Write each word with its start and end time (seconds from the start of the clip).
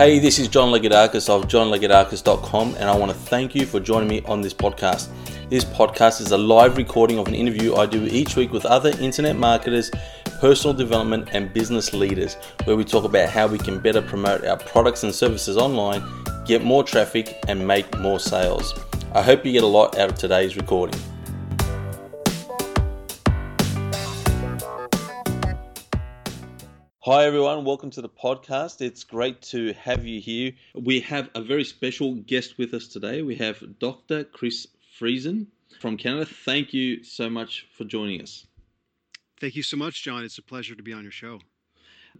Hey, 0.00 0.18
this 0.18 0.38
is 0.38 0.48
John 0.48 0.72
Legadakis 0.72 1.28
of 1.28 1.46
johnlegadakis.com, 1.46 2.76
and 2.76 2.84
I 2.88 2.96
want 2.96 3.12
to 3.12 3.18
thank 3.18 3.54
you 3.54 3.66
for 3.66 3.80
joining 3.80 4.08
me 4.08 4.22
on 4.24 4.40
this 4.40 4.54
podcast. 4.54 5.10
This 5.50 5.62
podcast 5.62 6.22
is 6.22 6.32
a 6.32 6.38
live 6.38 6.78
recording 6.78 7.18
of 7.18 7.28
an 7.28 7.34
interview 7.34 7.74
I 7.74 7.84
do 7.84 8.06
each 8.06 8.34
week 8.34 8.50
with 8.50 8.64
other 8.64 8.98
internet 8.98 9.36
marketers, 9.36 9.90
personal 10.40 10.74
development, 10.74 11.28
and 11.34 11.52
business 11.52 11.92
leaders, 11.92 12.38
where 12.64 12.76
we 12.76 12.82
talk 12.82 13.04
about 13.04 13.28
how 13.28 13.46
we 13.46 13.58
can 13.58 13.78
better 13.78 14.00
promote 14.00 14.42
our 14.46 14.56
products 14.56 15.02
and 15.02 15.14
services 15.14 15.58
online, 15.58 16.02
get 16.46 16.64
more 16.64 16.82
traffic, 16.82 17.38
and 17.46 17.68
make 17.68 17.98
more 17.98 18.18
sales. 18.18 18.72
I 19.12 19.20
hope 19.20 19.44
you 19.44 19.52
get 19.52 19.64
a 19.64 19.66
lot 19.66 19.98
out 19.98 20.12
of 20.12 20.14
today's 20.16 20.56
recording. 20.56 20.98
Hi, 27.04 27.24
everyone. 27.24 27.64
Welcome 27.64 27.88
to 27.92 28.02
the 28.02 28.10
podcast. 28.10 28.82
It's 28.82 29.04
great 29.04 29.40
to 29.44 29.72
have 29.72 30.04
you 30.04 30.20
here. 30.20 30.52
We 30.74 31.00
have 31.00 31.30
a 31.34 31.40
very 31.40 31.64
special 31.64 32.16
guest 32.16 32.58
with 32.58 32.74
us 32.74 32.88
today. 32.88 33.22
We 33.22 33.36
have 33.36 33.78
Dr. 33.78 34.24
Chris 34.24 34.66
Friesen 34.98 35.46
from 35.80 35.96
Canada. 35.96 36.26
Thank 36.26 36.74
you 36.74 37.02
so 37.02 37.30
much 37.30 37.66
for 37.74 37.84
joining 37.84 38.20
us. 38.20 38.46
Thank 39.40 39.56
you 39.56 39.62
so 39.62 39.78
much, 39.78 40.04
John. 40.04 40.24
It's 40.24 40.36
a 40.36 40.42
pleasure 40.42 40.74
to 40.74 40.82
be 40.82 40.92
on 40.92 41.02
your 41.02 41.10
show. 41.10 41.40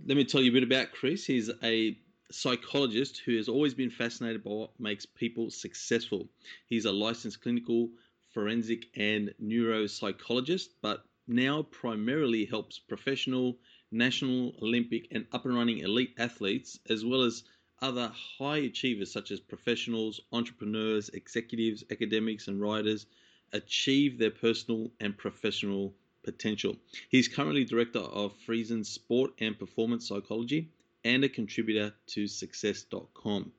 Let 0.06 0.16
me 0.16 0.24
tell 0.24 0.40
you 0.40 0.50
a 0.50 0.54
bit 0.54 0.62
about 0.62 0.92
Chris. 0.92 1.26
He's 1.26 1.50
a 1.62 1.98
psychologist 2.30 3.20
who 3.26 3.36
has 3.36 3.50
always 3.50 3.74
been 3.74 3.90
fascinated 3.90 4.42
by 4.42 4.50
what 4.50 4.80
makes 4.80 5.04
people 5.04 5.50
successful. 5.50 6.26
He's 6.64 6.86
a 6.86 6.92
licensed 6.92 7.42
clinical 7.42 7.90
forensic 8.32 8.86
and 8.96 9.34
neuropsychologist, 9.44 10.68
but 10.80 11.04
now 11.28 11.64
primarily 11.64 12.46
helps 12.46 12.78
professional 12.78 13.58
national, 13.90 14.54
Olympic, 14.62 15.08
and 15.10 15.26
up 15.32 15.44
and 15.44 15.54
running 15.54 15.78
elite 15.78 16.14
athletes, 16.18 16.78
as 16.88 17.04
well 17.04 17.22
as 17.22 17.44
other 17.82 18.12
high 18.38 18.58
achievers 18.58 19.10
such 19.10 19.30
as 19.30 19.40
professionals, 19.40 20.20
entrepreneurs, 20.32 21.08
executives, 21.10 21.82
academics, 21.90 22.48
and 22.48 22.60
writers, 22.60 23.06
achieve 23.52 24.18
their 24.18 24.30
personal 24.30 24.90
and 25.00 25.16
professional 25.16 25.94
potential. 26.22 26.76
He's 27.08 27.28
currently 27.28 27.64
director 27.64 28.00
of 28.00 28.34
Friesen 28.46 28.84
Sport 28.84 29.32
and 29.38 29.58
Performance 29.58 30.06
Psychology 30.06 30.70
and 31.04 31.24
a 31.24 31.28
contributor 31.28 31.94
to 32.08 32.26
Success.com. 32.26 33.52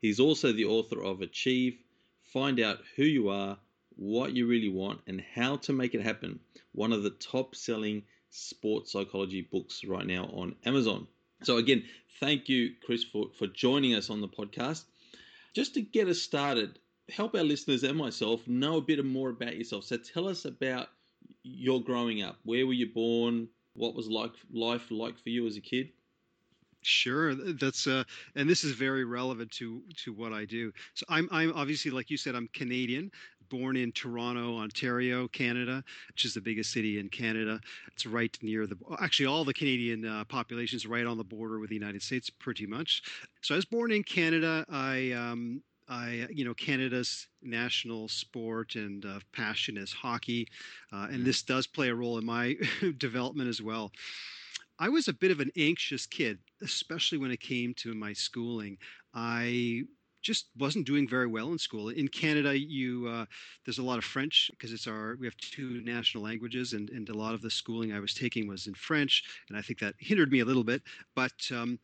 He's 0.00 0.20
also 0.20 0.52
the 0.52 0.64
author 0.64 1.02
of 1.02 1.20
Achieve, 1.20 1.78
Find 2.22 2.60
Out 2.60 2.78
Who 2.96 3.04
You 3.04 3.28
Are, 3.28 3.58
What 3.96 4.32
You 4.32 4.46
Really 4.46 4.68
Want, 4.68 5.00
and 5.06 5.20
How 5.20 5.56
to 5.56 5.72
Make 5.72 5.94
It 5.94 6.02
Happen, 6.02 6.40
one 6.72 6.92
of 6.92 7.02
the 7.02 7.10
top 7.10 7.54
selling 7.54 8.04
sports 8.30 8.92
psychology 8.92 9.42
books 9.42 9.84
right 9.84 10.06
now 10.06 10.26
on 10.26 10.54
Amazon. 10.64 11.06
So, 11.42 11.56
again, 11.56 11.84
thank 12.20 12.48
you, 12.48 12.74
Chris, 12.84 13.04
for, 13.04 13.28
for 13.38 13.46
joining 13.46 13.94
us 13.94 14.10
on 14.10 14.20
the 14.20 14.28
podcast. 14.28 14.84
Just 15.54 15.74
to 15.74 15.80
get 15.80 16.08
us 16.08 16.20
started, 16.20 16.78
help 17.08 17.34
our 17.34 17.42
listeners 17.42 17.84
and 17.84 17.96
myself 17.96 18.46
know 18.46 18.78
a 18.78 18.82
bit 18.82 19.04
more 19.04 19.30
about 19.30 19.56
yourself. 19.56 19.84
So, 19.84 19.96
tell 19.96 20.28
us 20.28 20.44
about 20.44 20.88
your 21.42 21.82
growing 21.82 22.22
up. 22.22 22.38
Where 22.44 22.66
were 22.66 22.72
you 22.72 22.92
born? 22.92 23.48
What 23.74 23.94
was 23.94 24.08
like 24.08 24.32
life 24.52 24.90
like 24.90 25.18
for 25.18 25.28
you 25.28 25.46
as 25.46 25.56
a 25.56 25.60
kid? 25.60 25.90
Sure, 26.82 27.34
that's 27.34 27.86
uh, 27.86 28.04
and 28.36 28.48
this 28.48 28.62
is 28.62 28.72
very 28.72 29.04
relevant 29.04 29.50
to 29.52 29.82
to 30.04 30.12
what 30.12 30.32
I 30.32 30.44
do. 30.44 30.72
So 30.94 31.04
I'm 31.08 31.28
I'm 31.32 31.52
obviously 31.54 31.90
like 31.90 32.08
you 32.08 32.16
said 32.16 32.34
I'm 32.34 32.48
Canadian, 32.52 33.10
born 33.48 33.76
in 33.76 33.92
Toronto, 33.92 34.56
Ontario, 34.58 35.28
Canada, 35.28 35.82
which 36.08 36.24
is 36.24 36.34
the 36.34 36.40
biggest 36.40 36.72
city 36.72 36.98
in 36.98 37.08
Canada. 37.08 37.60
It's 37.92 38.06
right 38.06 38.36
near 38.42 38.66
the, 38.66 38.76
actually, 39.00 39.26
all 39.26 39.44
the 39.44 39.54
Canadian 39.54 40.06
uh, 40.06 40.24
population 40.24 40.76
is 40.76 40.86
right 40.86 41.06
on 41.06 41.18
the 41.18 41.24
border 41.24 41.58
with 41.58 41.70
the 41.70 41.76
United 41.76 42.02
States, 42.02 42.30
pretty 42.30 42.66
much. 42.66 43.02
So 43.42 43.54
I 43.54 43.56
was 43.56 43.64
born 43.64 43.92
in 43.92 44.02
Canada. 44.02 44.64
I, 44.68 45.12
um, 45.12 45.62
I, 45.88 46.26
you 46.30 46.44
know, 46.44 46.54
Canada's 46.54 47.28
national 47.42 48.08
sport 48.08 48.74
and 48.74 49.04
uh, 49.04 49.20
passion 49.32 49.76
is 49.76 49.92
hockey, 49.92 50.46
uh, 50.92 51.04
and 51.04 51.12
mm-hmm. 51.12 51.24
this 51.24 51.42
does 51.42 51.66
play 51.66 51.88
a 51.88 51.94
role 51.94 52.18
in 52.18 52.26
my 52.26 52.56
development 52.98 53.48
as 53.48 53.62
well. 53.62 53.90
I 54.78 54.88
was 54.88 55.08
a 55.08 55.12
bit 55.12 55.32
of 55.32 55.40
an 55.40 55.50
anxious 55.56 56.06
kid, 56.06 56.38
especially 56.62 57.18
when 57.18 57.32
it 57.32 57.40
came 57.40 57.74
to 57.78 57.94
my 57.94 58.12
schooling. 58.12 58.78
I 59.12 59.82
just 60.22 60.46
wasn't 60.58 60.86
doing 60.86 61.08
very 61.08 61.26
well 61.26 61.52
in 61.52 61.58
school. 61.58 61.88
In 61.88 62.08
Canada, 62.08 62.58
you 62.58 63.08
uh, 63.08 63.26
there's 63.64 63.78
a 63.78 63.82
lot 63.82 63.98
of 63.98 64.04
French 64.04 64.50
because 64.52 64.72
it's 64.72 64.86
our 64.86 65.16
we 65.18 65.26
have 65.26 65.36
two 65.36 65.80
national 65.84 66.24
languages, 66.24 66.72
and 66.72 66.90
and 66.90 67.08
a 67.08 67.16
lot 67.16 67.34
of 67.34 67.42
the 67.42 67.50
schooling 67.50 67.92
I 67.92 68.00
was 68.00 68.14
taking 68.14 68.48
was 68.48 68.66
in 68.66 68.74
French, 68.74 69.24
and 69.48 69.58
I 69.58 69.62
think 69.62 69.78
that 69.80 69.94
hindered 69.98 70.32
me 70.32 70.40
a 70.40 70.44
little 70.44 70.64
bit. 70.64 70.82
But 71.14 71.32
um, 71.52 71.78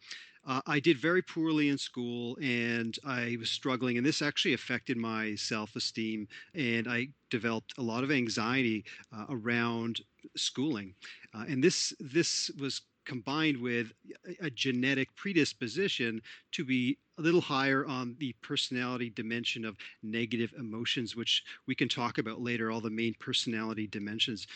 uh, 0.47 0.61
I 0.67 0.79
did 0.79 0.99
very 0.99 1.23
poorly 1.23 1.71
in 1.71 1.79
school, 1.79 2.37
and 2.43 2.99
I 3.05 3.37
was 3.39 3.51
struggling, 3.51 3.97
and 3.97 4.07
this 4.07 4.21
actually 4.21 4.53
affected 4.53 4.97
my 4.97 5.35
self-esteem, 5.37 6.29
and 6.55 6.87
I 6.87 7.09
developed 7.31 7.75
a 7.79 7.83
lot 7.83 8.05
of 8.05 8.11
anxiety 8.11 8.85
uh, 9.17 9.25
around 9.31 10.01
schooling, 10.37 10.95
uh, 11.35 11.45
and 11.49 11.65
this 11.65 11.95
this 11.99 12.51
was 12.59 12.83
combined 13.05 13.57
with 13.57 13.93
a 14.41 14.51
genetic 14.51 15.15
predisposition 15.17 16.21
to 16.53 16.65
be 16.65 16.99
a 17.19 17.23
little 17.23 17.41
higher 17.41 17.87
on 17.87 18.17
the 18.19 18.35
personality 18.43 19.11
dimension 19.11 19.65
of 19.65 19.77
negative 20.03 20.53
emotions, 20.59 21.15
which 21.15 21.43
we 21.67 21.75
can 21.75 21.89
talk 21.89 22.19
about 22.19 22.41
later, 22.41 22.71
all 22.71 22.81
the 22.81 22.91
main 22.91 23.15
personality 23.21 23.87
dimensions. 23.87 24.47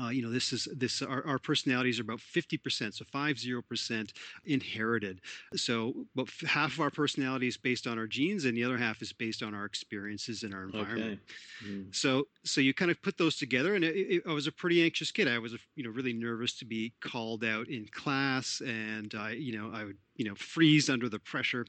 Uh, 0.00 0.10
you 0.10 0.22
know, 0.22 0.30
this 0.30 0.52
is 0.52 0.68
this 0.76 1.02
our, 1.02 1.26
our 1.26 1.38
personalities 1.38 1.98
are 1.98 2.02
about 2.02 2.20
50%, 2.20 2.94
so 2.94 3.04
five 3.10 3.38
zero 3.38 3.62
percent 3.62 4.12
inherited. 4.44 5.20
So 5.56 6.06
about 6.14 6.30
half 6.46 6.74
of 6.74 6.80
our 6.80 6.90
personality 6.90 7.48
is 7.48 7.56
based 7.56 7.86
on 7.86 7.98
our 7.98 8.06
genes, 8.06 8.44
and 8.44 8.56
the 8.56 8.64
other 8.64 8.78
half 8.78 9.02
is 9.02 9.12
based 9.12 9.42
on 9.42 9.54
our 9.54 9.64
experiences 9.64 10.42
and 10.42 10.54
our 10.54 10.64
environment. 10.64 11.20
Okay. 11.62 11.72
Mm. 11.72 11.94
So 11.94 12.28
so 12.44 12.60
you 12.60 12.74
kind 12.74 12.90
of 12.90 13.02
put 13.02 13.18
those 13.18 13.36
together, 13.36 13.74
and 13.74 13.84
it, 13.84 13.96
it, 13.96 14.22
I 14.26 14.32
was 14.32 14.46
a 14.46 14.52
pretty 14.52 14.84
anxious 14.84 15.10
kid. 15.10 15.28
I 15.28 15.38
was 15.38 15.54
you 15.74 15.84
know 15.84 15.90
really 15.90 16.12
nervous 16.12 16.54
to 16.58 16.64
be 16.64 16.92
called 17.00 17.44
out 17.44 17.68
in 17.68 17.86
class, 17.90 18.62
and 18.64 19.12
I 19.16 19.32
you 19.32 19.58
know 19.58 19.70
I 19.72 19.84
would 19.84 19.96
you 20.16 20.26
know 20.26 20.34
freeze 20.34 20.88
under 20.88 21.08
the 21.08 21.18
pressure. 21.18 21.66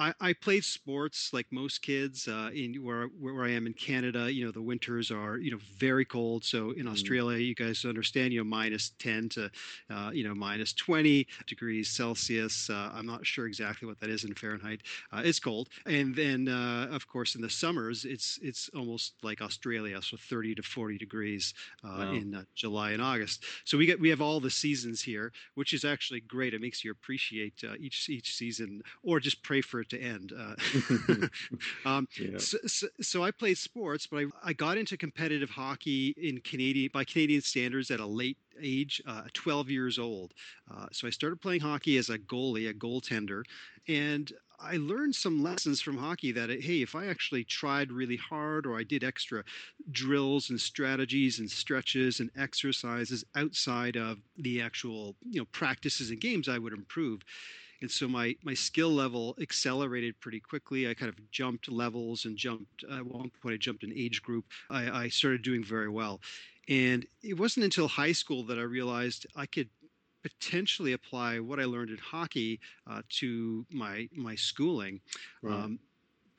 I, 0.00 0.14
I 0.18 0.32
played 0.32 0.64
sports 0.64 1.30
like 1.34 1.46
most 1.50 1.82
kids 1.82 2.26
uh, 2.26 2.48
in 2.54 2.76
where 2.82 3.08
where 3.20 3.44
I 3.44 3.50
am 3.50 3.66
in 3.66 3.74
Canada. 3.74 4.32
You 4.32 4.46
know, 4.46 4.50
the 4.50 4.62
winters 4.62 5.10
are 5.10 5.36
you 5.36 5.50
know 5.50 5.58
very 5.76 6.06
cold. 6.06 6.42
So 6.42 6.70
in 6.70 6.86
mm. 6.86 6.92
Australia, 6.92 7.36
you 7.36 7.54
guys 7.54 7.84
understand, 7.84 8.32
you 8.32 8.40
know, 8.40 8.44
minus 8.44 8.92
ten 8.98 9.28
to 9.30 9.50
uh, 9.90 10.10
you 10.12 10.24
know 10.24 10.34
minus 10.34 10.72
twenty 10.72 11.26
degrees 11.46 11.90
Celsius. 11.90 12.70
Uh, 12.70 12.90
I'm 12.94 13.04
not 13.04 13.26
sure 13.26 13.46
exactly 13.46 13.86
what 13.86 14.00
that 14.00 14.08
is 14.08 14.24
in 14.24 14.34
Fahrenheit. 14.34 14.80
Uh, 15.12 15.20
it's 15.22 15.38
cold, 15.38 15.68
and 15.84 16.16
then 16.16 16.48
uh, 16.48 16.88
of 16.90 17.06
course 17.06 17.34
in 17.34 17.42
the 17.42 17.50
summers, 17.50 18.06
it's 18.06 18.38
it's 18.42 18.70
almost 18.74 19.12
like 19.22 19.42
Australia, 19.42 20.00
so 20.00 20.16
30 20.16 20.54
to 20.54 20.62
40 20.62 20.96
degrees 20.96 21.52
uh, 21.84 21.88
wow. 21.98 22.12
in 22.12 22.46
July 22.54 22.92
and 22.92 23.02
August. 23.02 23.44
So 23.66 23.76
we 23.76 23.84
get 23.84 24.00
we 24.00 24.08
have 24.08 24.22
all 24.22 24.40
the 24.40 24.50
seasons 24.50 25.02
here, 25.02 25.30
which 25.56 25.74
is 25.74 25.84
actually 25.84 26.20
great. 26.20 26.54
It 26.54 26.62
makes 26.62 26.82
you 26.82 26.90
appreciate 26.90 27.62
each 27.78 28.08
each 28.08 28.34
season, 28.34 28.80
or 29.02 29.20
just 29.20 29.42
pray 29.42 29.60
for 29.60 29.80
it 29.80 29.89
to 29.90 30.00
end. 30.00 30.32
Uh, 30.36 31.26
um, 31.88 32.08
yeah. 32.18 32.38
so, 32.38 32.58
so, 32.66 32.86
so, 33.00 33.22
I 33.22 33.30
played 33.30 33.58
sports, 33.58 34.06
but 34.06 34.18
I, 34.18 34.26
I 34.44 34.52
got 34.52 34.78
into 34.78 34.96
competitive 34.96 35.50
hockey 35.50 36.14
in 36.16 36.40
Canadian 36.40 36.90
by 36.92 37.04
Canadian 37.04 37.42
standards 37.42 37.90
at 37.90 38.00
a 38.00 38.06
late 38.06 38.38
age, 38.62 39.00
uh, 39.06 39.22
12 39.32 39.70
years 39.70 39.98
old. 39.98 40.34
Uh, 40.72 40.86
so 40.92 41.06
I 41.06 41.10
started 41.10 41.40
playing 41.40 41.60
hockey 41.60 41.96
as 41.98 42.10
a 42.10 42.18
goalie, 42.18 42.68
a 42.68 42.74
goaltender, 42.74 43.42
and 43.88 44.32
I 44.62 44.76
learned 44.76 45.14
some 45.14 45.42
lessons 45.42 45.80
from 45.80 45.96
hockey 45.96 46.32
that 46.32 46.50
hey, 46.50 46.82
if 46.82 46.94
I 46.94 47.06
actually 47.06 47.44
tried 47.44 47.90
really 47.90 48.16
hard 48.16 48.66
or 48.66 48.78
I 48.78 48.82
did 48.82 49.02
extra 49.02 49.42
drills 49.90 50.50
and 50.50 50.60
strategies 50.60 51.38
and 51.38 51.50
stretches 51.50 52.20
and 52.20 52.30
exercises 52.36 53.24
outside 53.34 53.96
of 53.96 54.18
the 54.36 54.60
actual 54.60 55.16
you 55.28 55.40
know 55.40 55.46
practices 55.52 56.10
and 56.10 56.20
games, 56.20 56.48
I 56.48 56.58
would 56.58 56.74
improve 56.74 57.22
and 57.80 57.90
so 57.90 58.08
my 58.08 58.36
my 58.42 58.54
skill 58.54 58.90
level 58.90 59.36
accelerated 59.40 60.18
pretty 60.20 60.40
quickly. 60.40 60.88
I 60.88 60.94
kind 60.94 61.08
of 61.08 61.30
jumped 61.30 61.70
levels 61.70 62.24
and 62.24 62.36
jumped. 62.36 62.84
Uh, 62.90 62.96
at 62.96 63.06
one 63.06 63.30
point, 63.42 63.54
I 63.54 63.56
jumped 63.56 63.84
an 63.84 63.92
age 63.96 64.22
group. 64.22 64.44
I, 64.68 65.04
I 65.04 65.08
started 65.08 65.42
doing 65.42 65.64
very 65.64 65.88
well, 65.88 66.20
and 66.68 67.06
it 67.22 67.38
wasn't 67.38 67.64
until 67.64 67.88
high 67.88 68.12
school 68.12 68.44
that 68.44 68.58
I 68.58 68.62
realized 68.62 69.26
I 69.36 69.46
could 69.46 69.68
potentially 70.22 70.92
apply 70.92 71.40
what 71.40 71.58
I 71.58 71.64
learned 71.64 71.90
in 71.90 71.98
hockey 71.98 72.60
uh, 72.88 73.02
to 73.20 73.66
my 73.70 74.08
my 74.14 74.34
schooling. 74.34 75.00
Right. 75.42 75.54
Um, 75.54 75.78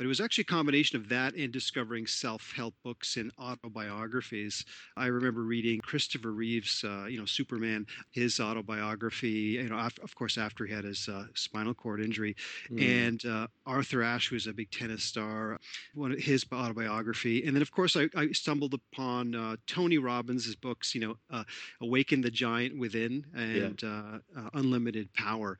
But 0.01 0.05
it 0.05 0.07
was 0.07 0.19
actually 0.19 0.41
a 0.41 0.45
combination 0.45 0.97
of 0.97 1.09
that 1.09 1.35
and 1.35 1.53
discovering 1.53 2.07
self-help 2.07 2.73
books 2.83 3.17
and 3.17 3.31
autobiographies. 3.37 4.65
I 4.97 5.05
remember 5.05 5.43
reading 5.43 5.79
Christopher 5.79 6.31
Reeves, 6.31 6.83
uh, 6.83 7.05
you 7.05 7.19
know, 7.19 7.25
Superman, 7.25 7.85
his 8.09 8.39
autobiography. 8.39 9.29
You 9.29 9.69
know, 9.69 9.77
of 9.77 10.15
course, 10.15 10.39
after 10.39 10.65
he 10.65 10.73
had 10.73 10.85
his 10.85 11.07
uh, 11.07 11.25
spinal 11.35 11.75
cord 11.75 12.01
injury, 12.01 12.35
mm. 12.71 12.81
and 12.81 13.23
uh, 13.27 13.45
Arthur 13.67 14.01
Ashe, 14.01 14.29
who 14.29 14.37
was 14.37 14.47
a 14.47 14.53
big 14.53 14.71
tennis 14.71 15.03
star, 15.03 15.59
one 15.93 16.13
of 16.13 16.17
his 16.17 16.47
autobiography, 16.51 17.45
and 17.45 17.55
then 17.55 17.61
of 17.61 17.69
course 17.69 17.95
I, 17.95 18.09
I 18.15 18.31
stumbled 18.31 18.73
upon 18.73 19.35
uh, 19.35 19.57
Tony 19.67 19.99
Robbins' 19.99 20.55
books. 20.55 20.95
You 20.95 21.01
know, 21.01 21.17
uh, 21.29 21.43
Awaken 21.79 22.21
the 22.21 22.31
Giant 22.31 22.79
Within 22.79 23.23
and 23.35 23.79
yeah. 23.83 24.17
Uh, 24.35 24.49
Unlimited 24.55 25.13
Power 25.13 25.59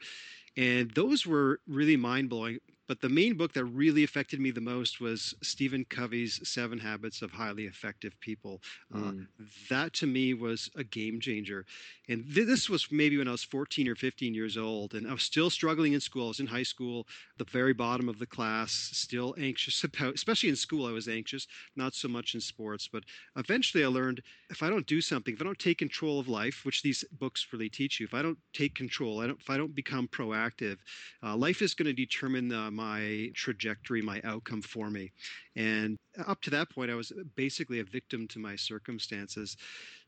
and 0.57 0.91
those 0.91 1.25
were 1.25 1.59
really 1.67 1.95
mind 1.95 2.29
blowing. 2.29 2.59
But 2.91 2.99
the 2.99 3.07
main 3.07 3.35
book 3.35 3.53
that 3.53 3.63
really 3.63 4.03
affected 4.03 4.41
me 4.41 4.51
the 4.51 4.59
most 4.59 4.99
was 4.99 5.33
Stephen 5.41 5.85
Covey's 5.85 6.45
Seven 6.45 6.77
Habits 6.77 7.21
of 7.21 7.31
Highly 7.31 7.63
Effective 7.63 8.19
People. 8.19 8.61
Mm. 8.93 9.21
Uh, 9.21 9.45
that 9.69 9.93
to 9.93 10.07
me 10.07 10.33
was 10.33 10.69
a 10.75 10.83
game 10.83 11.21
changer. 11.21 11.65
And 12.09 12.25
th- 12.35 12.45
this 12.45 12.69
was 12.69 12.91
maybe 12.91 13.17
when 13.17 13.29
I 13.29 13.31
was 13.31 13.45
14 13.45 13.87
or 13.87 13.95
15 13.95 14.33
years 14.33 14.57
old, 14.57 14.93
and 14.93 15.07
I 15.07 15.13
was 15.13 15.23
still 15.23 15.49
struggling 15.49 15.93
in 15.93 16.01
school. 16.01 16.25
I 16.25 16.27
was 16.27 16.41
in 16.41 16.47
high 16.47 16.63
school, 16.63 17.07
the 17.37 17.45
very 17.45 17.71
bottom 17.71 18.09
of 18.09 18.19
the 18.19 18.25
class, 18.25 18.73
still 18.73 19.33
anxious 19.39 19.81
about, 19.85 20.15
especially 20.15 20.49
in 20.49 20.57
school, 20.57 20.85
I 20.85 20.91
was 20.91 21.07
anxious, 21.07 21.47
not 21.77 21.95
so 21.95 22.09
much 22.09 22.35
in 22.35 22.41
sports. 22.41 22.89
But 22.91 23.05
eventually 23.37 23.85
I 23.85 23.87
learned 23.87 24.21
if 24.49 24.61
I 24.61 24.69
don't 24.69 24.85
do 24.85 24.99
something, 24.99 25.33
if 25.33 25.39
I 25.39 25.45
don't 25.45 25.57
take 25.57 25.77
control 25.77 26.19
of 26.19 26.27
life, 26.27 26.65
which 26.65 26.81
these 26.81 27.05
books 27.19 27.47
really 27.53 27.69
teach 27.69 28.01
you, 28.01 28.05
if 28.05 28.13
I 28.13 28.21
don't 28.21 28.39
take 28.51 28.75
control, 28.75 29.21
I 29.21 29.27
don't, 29.27 29.39
if 29.39 29.49
I 29.49 29.55
don't 29.55 29.73
become 29.73 30.09
proactive, 30.09 30.79
uh, 31.23 31.37
life 31.37 31.61
is 31.61 31.73
going 31.73 31.85
to 31.85 31.93
determine 31.93 32.51
uh, 32.51 32.69
my 32.81 33.29
trajectory, 33.35 34.01
my 34.01 34.21
outcome 34.23 34.61
for 34.61 34.89
me. 34.89 35.11
And 35.55 35.97
up 36.27 36.41
to 36.41 36.49
that 36.51 36.69
point, 36.69 36.91
I 36.91 36.95
was 36.95 37.11
basically 37.35 37.79
a 37.79 37.83
victim 37.83 38.27
to 38.29 38.39
my 38.39 38.55
circumstances. 38.55 39.57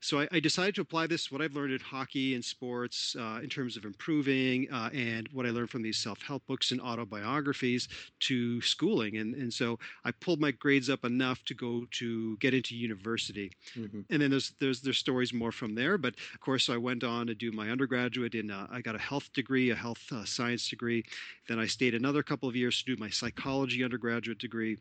So 0.00 0.20
I, 0.20 0.28
I 0.32 0.40
decided 0.40 0.74
to 0.76 0.80
apply 0.80 1.06
this, 1.06 1.30
what 1.30 1.42
I've 1.42 1.54
learned 1.54 1.72
in 1.72 1.80
hockey 1.80 2.34
and 2.34 2.44
sports, 2.44 3.16
uh, 3.18 3.40
in 3.42 3.48
terms 3.48 3.76
of 3.76 3.84
improving, 3.84 4.68
uh, 4.72 4.90
and 4.92 5.28
what 5.32 5.46
I 5.46 5.50
learned 5.50 5.70
from 5.70 5.82
these 5.82 5.98
self 5.98 6.20
help 6.22 6.46
books 6.46 6.72
and 6.72 6.80
autobiographies 6.80 7.88
to 8.20 8.60
schooling. 8.62 9.16
And, 9.16 9.34
and 9.34 9.52
so 9.52 9.78
I 10.04 10.12
pulled 10.12 10.40
my 10.40 10.50
grades 10.50 10.88
up 10.88 11.04
enough 11.04 11.44
to 11.44 11.54
go 11.54 11.86
to 11.92 12.36
get 12.38 12.54
into 12.54 12.74
university. 12.76 13.50
Mm-hmm. 13.76 14.00
And 14.10 14.22
then 14.22 14.30
there's, 14.30 14.52
there's, 14.60 14.80
there's 14.80 14.98
stories 14.98 15.32
more 15.32 15.52
from 15.52 15.74
there. 15.74 15.98
But 15.98 16.14
of 16.32 16.40
course, 16.40 16.68
I 16.68 16.76
went 16.76 17.04
on 17.04 17.26
to 17.26 17.34
do 17.34 17.52
my 17.52 17.70
undergraduate 17.70 18.34
in, 18.34 18.50
uh, 18.50 18.66
I 18.70 18.80
got 18.80 18.94
a 18.94 18.98
health 18.98 19.32
degree, 19.32 19.70
a 19.70 19.74
health 19.74 20.02
uh, 20.12 20.24
science 20.24 20.68
degree. 20.68 21.04
Then 21.48 21.58
I 21.58 21.66
stayed 21.66 21.94
another 21.94 22.22
couple 22.22 22.48
of 22.48 22.56
years 22.56 22.82
to 22.82 22.94
do 22.94 23.00
my 23.00 23.10
psychology 23.10 23.84
undergraduate 23.84 24.38
degree. 24.38 24.78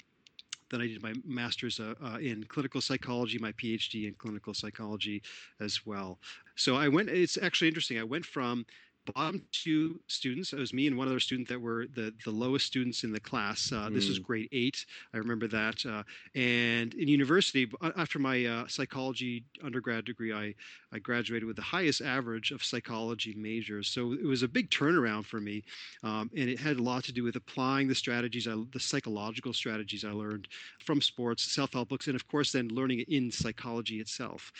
Then 0.73 0.81
I 0.81 0.87
did 0.87 1.03
my 1.03 1.13
master's 1.23 1.79
uh, 1.79 1.93
uh, 2.03 2.17
in 2.17 2.43
clinical 2.45 2.81
psychology, 2.81 3.37
my 3.37 3.51
PhD 3.51 4.07
in 4.07 4.15
clinical 4.15 4.55
psychology 4.55 5.21
as 5.59 5.85
well. 5.85 6.17
So 6.55 6.75
I 6.75 6.87
went. 6.87 7.09
It's 7.09 7.37
actually 7.39 7.67
interesting. 7.67 7.99
I 7.99 8.03
went 8.03 8.25
from 8.25 8.65
bottom 9.05 9.43
two 9.51 9.99
students. 10.07 10.53
It 10.53 10.59
was 10.59 10.73
me 10.73 10.87
and 10.87 10.97
one 10.97 11.07
other 11.07 11.19
student 11.19 11.47
that 11.49 11.59
were 11.59 11.87
the, 11.95 12.13
the 12.23 12.31
lowest 12.31 12.65
students 12.65 13.03
in 13.03 13.11
the 13.11 13.19
class. 13.19 13.71
Uh, 13.71 13.87
mm. 13.89 13.93
This 13.93 14.07
was 14.07 14.17
hmm. 14.17 14.23
grade 14.23 14.49
eight. 14.51 14.85
I 15.13 15.17
remember 15.17 15.47
that. 15.47 15.85
Uh, 15.85 16.03
and 16.35 16.93
in 16.93 17.07
university, 17.07 17.69
after 17.97 18.19
my 18.19 18.45
uh, 18.45 18.67
psychology 18.67 19.43
undergrad 19.63 20.05
degree, 20.05 20.33
I, 20.33 20.53
I 20.91 20.99
graduated 20.99 21.45
with 21.45 21.55
the 21.55 21.61
highest 21.61 22.01
average 22.01 22.51
of 22.51 22.63
psychology 22.63 23.33
majors. 23.35 23.87
So 23.87 24.13
it 24.13 24.25
was 24.25 24.43
a 24.43 24.47
big 24.47 24.69
turnaround 24.69 25.25
for 25.25 25.39
me. 25.39 25.63
Um, 26.03 26.29
and 26.35 26.49
it 26.49 26.59
had 26.59 26.77
a 26.77 26.83
lot 26.83 27.03
to 27.05 27.11
do 27.11 27.23
with 27.23 27.35
applying 27.35 27.87
the 27.87 27.95
strategies, 27.95 28.47
I, 28.47 28.55
the 28.71 28.79
psychological 28.79 29.53
strategies 29.53 30.05
I 30.05 30.11
learned 30.11 30.47
from 30.85 31.01
sports, 31.01 31.43
self 31.43 31.73
help 31.73 31.89
books, 31.89 32.07
and 32.07 32.15
of 32.15 32.27
course, 32.27 32.51
then 32.51 32.69
learning 32.69 32.99
it 32.99 33.09
in 33.09 33.31
psychology 33.31 33.99
itself. 33.99 34.51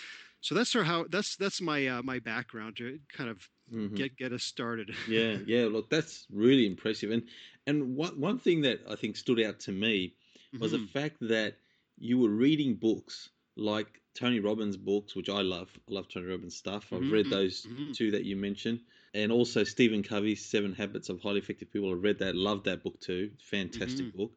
So 0.43 0.53
that's 0.53 0.69
sort 0.69 0.85
of 0.85 0.87
how 0.87 1.05
that's 1.09 1.37
that's 1.37 1.61
my 1.61 1.87
uh, 1.87 2.03
my 2.03 2.19
background 2.19 2.75
to 2.77 2.99
kind 3.15 3.29
of 3.29 3.49
mm-hmm. 3.73 3.95
get 3.95 4.17
get 4.17 4.33
us 4.33 4.43
started. 4.43 4.93
yeah, 5.07 5.37
yeah. 5.45 5.65
Look, 5.65 5.89
that's 5.89 6.25
really 6.31 6.65
impressive. 6.65 7.11
And 7.11 7.23
and 7.67 7.95
one 7.95 8.19
one 8.19 8.39
thing 8.39 8.61
that 8.61 8.81
I 8.89 8.95
think 8.95 9.17
stood 9.17 9.41
out 9.41 9.59
to 9.61 9.71
me 9.71 10.13
was 10.59 10.71
mm-hmm. 10.71 10.83
the 10.83 10.87
fact 10.89 11.17
that 11.21 11.55
you 11.97 12.19
were 12.19 12.29
reading 12.29 12.75
books 12.75 13.29
like 13.55 14.01
Tony 14.15 14.39
Robbins 14.39 14.77
books, 14.77 15.15
which 15.15 15.29
I 15.29 15.41
love. 15.41 15.69
I 15.89 15.93
love 15.93 16.07
Tony 16.07 16.27
Robbins 16.27 16.55
stuff. 16.55 16.87
I've 16.91 17.01
mm-hmm. 17.01 17.13
read 17.13 17.29
those 17.29 17.65
mm-hmm. 17.65 17.91
two 17.93 18.11
that 18.11 18.25
you 18.25 18.35
mentioned, 18.35 18.81
and 19.13 19.31
also 19.31 19.63
Stephen 19.63 20.03
Covey's 20.03 20.45
Seven 20.45 20.73
Habits 20.73 21.09
of 21.09 21.21
Highly 21.21 21.39
Effective 21.39 21.71
People. 21.71 21.89
I 21.89 21.93
read 21.93 22.19
that. 22.19 22.35
Loved 22.35 22.65
that 22.65 22.83
book 22.83 22.99
too. 22.99 23.31
Fantastic 23.39 24.07
mm-hmm. 24.07 24.17
book. 24.17 24.31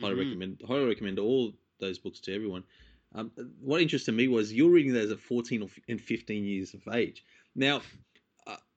Highly 0.00 0.14
mm-hmm. 0.14 0.20
recommend. 0.20 0.62
Highly 0.66 0.86
recommend 0.86 1.18
all 1.18 1.52
those 1.78 1.98
books 1.98 2.20
to 2.20 2.34
everyone. 2.34 2.64
Um, 3.14 3.32
what 3.60 3.80
interested 3.80 4.12
me 4.12 4.28
was 4.28 4.52
you're 4.52 4.70
reading 4.70 4.92
those 4.92 5.10
at 5.10 5.18
14 5.18 5.68
and 5.88 6.00
15 6.00 6.44
years 6.44 6.74
of 6.74 6.94
age. 6.94 7.24
Now, 7.56 7.82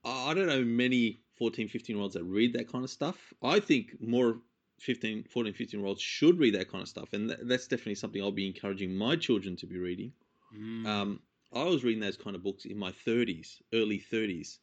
I 0.03 0.33
don't 0.33 0.47
know 0.47 0.63
many 0.63 1.21
14, 1.37 1.67
15 1.67 1.95
year 1.95 2.01
olds 2.01 2.15
that 2.15 2.23
read 2.23 2.53
that 2.53 2.71
kind 2.71 2.83
of 2.83 2.89
stuff. 2.89 3.33
I 3.41 3.59
think 3.59 3.95
more 3.99 4.37
15, 4.79 5.25
14, 5.29 5.53
15 5.53 5.79
year 5.79 5.87
olds 5.87 6.01
should 6.01 6.39
read 6.39 6.55
that 6.55 6.69
kind 6.69 6.81
of 6.81 6.87
stuff. 6.87 7.13
And 7.13 7.35
that's 7.43 7.67
definitely 7.67 7.95
something 7.95 8.21
I'll 8.21 8.31
be 8.31 8.47
encouraging 8.47 8.95
my 8.95 9.15
children 9.15 9.55
to 9.57 9.65
be 9.65 9.77
reading. 9.77 10.11
Mm. 10.57 10.85
Um, 10.85 11.19
I 11.53 11.63
was 11.63 11.83
reading 11.83 12.01
those 12.01 12.17
kind 12.17 12.35
of 12.35 12.43
books 12.43 12.65
in 12.65 12.77
my 12.77 12.91
30s, 12.91 13.61
early 13.73 14.03
30s. 14.11 14.57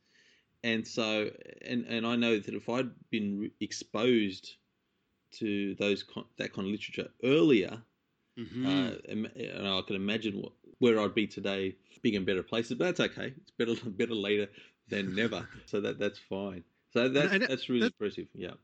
And 0.62 0.86
so, 0.86 1.30
and, 1.62 1.86
and 1.86 2.06
I 2.06 2.16
know 2.16 2.38
that 2.38 2.54
if 2.54 2.68
I'd 2.68 2.90
been 3.10 3.50
exposed 3.60 4.56
to 5.32 5.74
those 5.76 6.04
that 6.36 6.52
kind 6.52 6.66
of 6.66 6.72
literature 6.72 7.08
earlier, 7.22 7.80
Mm-hmm. 8.38 8.66
Uh, 8.66 8.90
and 9.08 9.68
I 9.68 9.80
can 9.86 9.96
imagine 9.96 10.40
what, 10.40 10.52
where 10.78 11.00
I'd 11.00 11.14
be 11.14 11.26
today, 11.26 11.76
big 12.02 12.14
and 12.14 12.24
better 12.24 12.42
places. 12.42 12.76
But 12.78 12.84
that's 12.84 13.00
okay. 13.12 13.34
It's 13.36 13.50
better 13.50 13.74
better 13.90 14.14
later 14.14 14.48
than 14.90 15.14
never. 15.22 15.48
so 15.66 15.80
that 15.80 15.98
that's 15.98 16.18
fine. 16.18 16.64
So 16.92 17.08
that, 17.08 17.32
and, 17.32 17.42
that's 17.44 17.68
really 17.68 17.82
that, 17.82 17.94
impressive. 17.98 18.26
Yeah. 18.34 18.54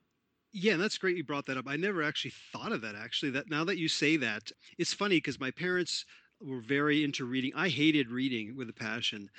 Yeah, 0.52 0.73
and 0.73 0.82
that's 0.82 0.99
great 0.99 1.17
you 1.17 1.25
brought 1.25 1.46
that 1.46 1.58
up. 1.58 1.67
I 1.69 1.76
never 1.76 2.02
actually 2.02 2.32
thought 2.52 2.73
of 2.73 2.81
that 2.82 2.94
actually. 2.94 3.31
That 3.32 3.50
now 3.50 3.64
that 3.64 3.78
you 3.78 3.88
say 3.88 4.17
that, 4.19 4.50
it's 4.78 4.93
funny 4.93 5.17
because 5.17 5.38
my 5.38 5.50
parents 5.50 6.05
were 6.40 6.61
very 6.61 7.05
into 7.05 7.25
reading. 7.25 7.52
I 7.55 7.69
hated 7.69 8.11
reading 8.11 8.56
with 8.56 8.69
a 8.69 8.73
passion. 8.73 9.31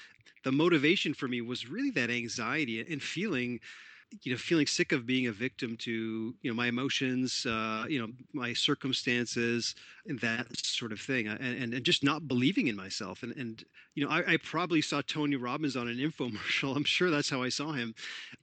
The 0.43 0.51
motivation 0.51 1.13
for 1.13 1.27
me 1.27 1.41
was 1.41 1.69
really 1.69 1.91
that 1.91 2.09
anxiety 2.09 2.79
and 2.79 3.01
feeling 3.01 3.59
you 4.24 4.31
know 4.31 4.38
feeling 4.38 4.65
sick 4.65 4.92
of 4.92 5.06
being 5.06 5.27
a 5.27 5.31
victim 5.31 5.75
to 5.77 6.33
you 6.42 6.50
know 6.50 6.56
my 6.56 6.68
emotions 6.68 7.45
uh, 7.45 7.86
you 7.89 8.00
know 8.00 8.07
my 8.33 8.54
circumstances 8.54 9.75
and 10.07 10.19
that 10.19 10.48
sort 10.57 10.92
of 10.92 11.00
thing 11.00 11.27
and, 11.27 11.42
and, 11.42 11.74
and 11.74 11.83
just 11.83 12.04
not 12.04 12.27
believing 12.27 12.68
in 12.68 12.75
myself 12.75 13.24
and 13.24 13.33
and 13.36 13.65
you 13.95 14.06
know 14.06 14.12
I, 14.12 14.33
I, 14.33 14.38
probably 14.38 14.81
saw 14.81 15.01
tony 15.06 15.36
robbins 15.36 15.75
on 15.75 15.88
an 15.88 15.98
infomercial 15.98 16.75
i'm 16.75 16.86
sure 16.86 17.09
that's 17.09 17.30
how 17.30 17.44
i 17.44 17.50
saw 17.50 17.74
him 17.74 17.94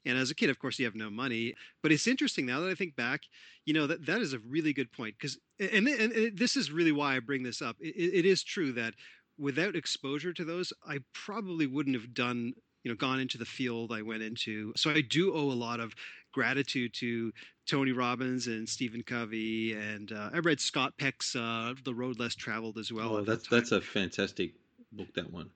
and 0.05 0.19
as 0.19 0.31
a 0.31 0.35
kid 0.35 0.51
of 0.51 0.59
course 0.59 0.79
you 0.79 0.85
have 0.85 0.95
no 0.95 1.11
money 1.11 1.55
but 1.83 1.93
it's 1.93 2.07
interesting 2.07 2.47
now 2.47 2.61
that 2.61 2.71
i 2.71 2.75
think 2.75 2.95
back 2.97 3.23
you 3.65 3.73
know 3.73 3.87
that 3.87 4.05
that 4.05 4.21
is 4.21 4.35
a 4.35 4.39
really 4.41 4.73
good 4.73 4.93
point 4.93 5.15
because 5.19 5.39
and, 5.59 5.89
and, 5.89 6.13
and, 6.13 6.39
this 6.39 6.57
is 6.57 6.71
really 6.71 6.93
why 6.93 7.17
i 7.17 7.21
bring 7.21 7.43
this 7.43 7.63
up 7.63 7.77
it, 7.81 7.95
it 7.97 8.27
is 8.27 8.43
true 8.43 8.73
that 8.73 8.95
without 9.39 9.77
exposure 9.77 10.33
to 10.33 10.45
those 10.45 10.73
i 10.87 10.99
probably 11.15 11.67
wouldn't 11.67 11.97
have 11.97 12.13
done 12.13 12.53
you 12.85 12.91
know 12.91 12.97
gone 12.97 13.19
into 13.19 13.39
the 13.39 13.45
field 13.45 13.91
I 13.93 14.03
went 14.03 14.23
into. 14.23 14.73
So 14.77 14.91
I 14.91 15.01
do 15.01 15.35
owe 15.35 15.51
a 15.51 15.59
lot 15.59 15.81
of 15.81 15.95
gratitude 16.33 16.93
to 16.95 17.33
Tony 17.67 17.93
Robbins 17.93 18.47
and 18.47 18.69
Stephen 18.69 19.03
Covey, 19.03 19.73
and 19.73 20.13
uh, 20.13 20.31
I 20.32 20.39
read 20.39 20.61
Scott 20.61 20.93
Peck's 20.99 21.35
uh, 21.35 21.75
"The 21.85 21.94
Road 21.94 22.20
Less 22.20 22.35
Traveled" 22.35 22.79
as 22.79 22.93
well. 22.93 23.17
Oh, 23.17 23.20
that's 23.23 23.49
that 23.49 23.56
that's 23.56 23.73
a 23.73 23.81
fantastic 23.81 24.53
book. 24.93 25.13
That 25.15 25.32
one. 25.32 25.51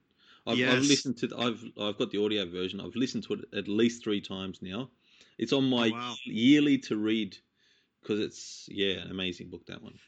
I've, 0.46 0.56
yes. 0.56 0.72
I've 0.72 0.82
listened 0.82 1.18
to. 1.18 1.30
I've 1.38 1.62
I've 1.78 1.98
got 1.98 2.10
the 2.10 2.24
audio 2.24 2.46
version. 2.46 2.80
I've 2.80 2.96
listened 2.96 3.24
to 3.24 3.34
it 3.34 3.40
at 3.54 3.68
least 3.68 4.02
three 4.02 4.22
times 4.22 4.60
now. 4.62 4.88
It's 5.36 5.52
on 5.52 5.68
my 5.68 5.88
oh, 5.88 5.92
wow. 5.92 6.14
yearly 6.24 6.78
to 6.78 6.96
read 6.96 7.36
because 8.00 8.20
it's 8.20 8.68
yeah 8.70 8.94
an 9.02 9.10
amazing 9.10 9.50
book. 9.50 9.66
That 9.66 9.82
one 9.82 9.98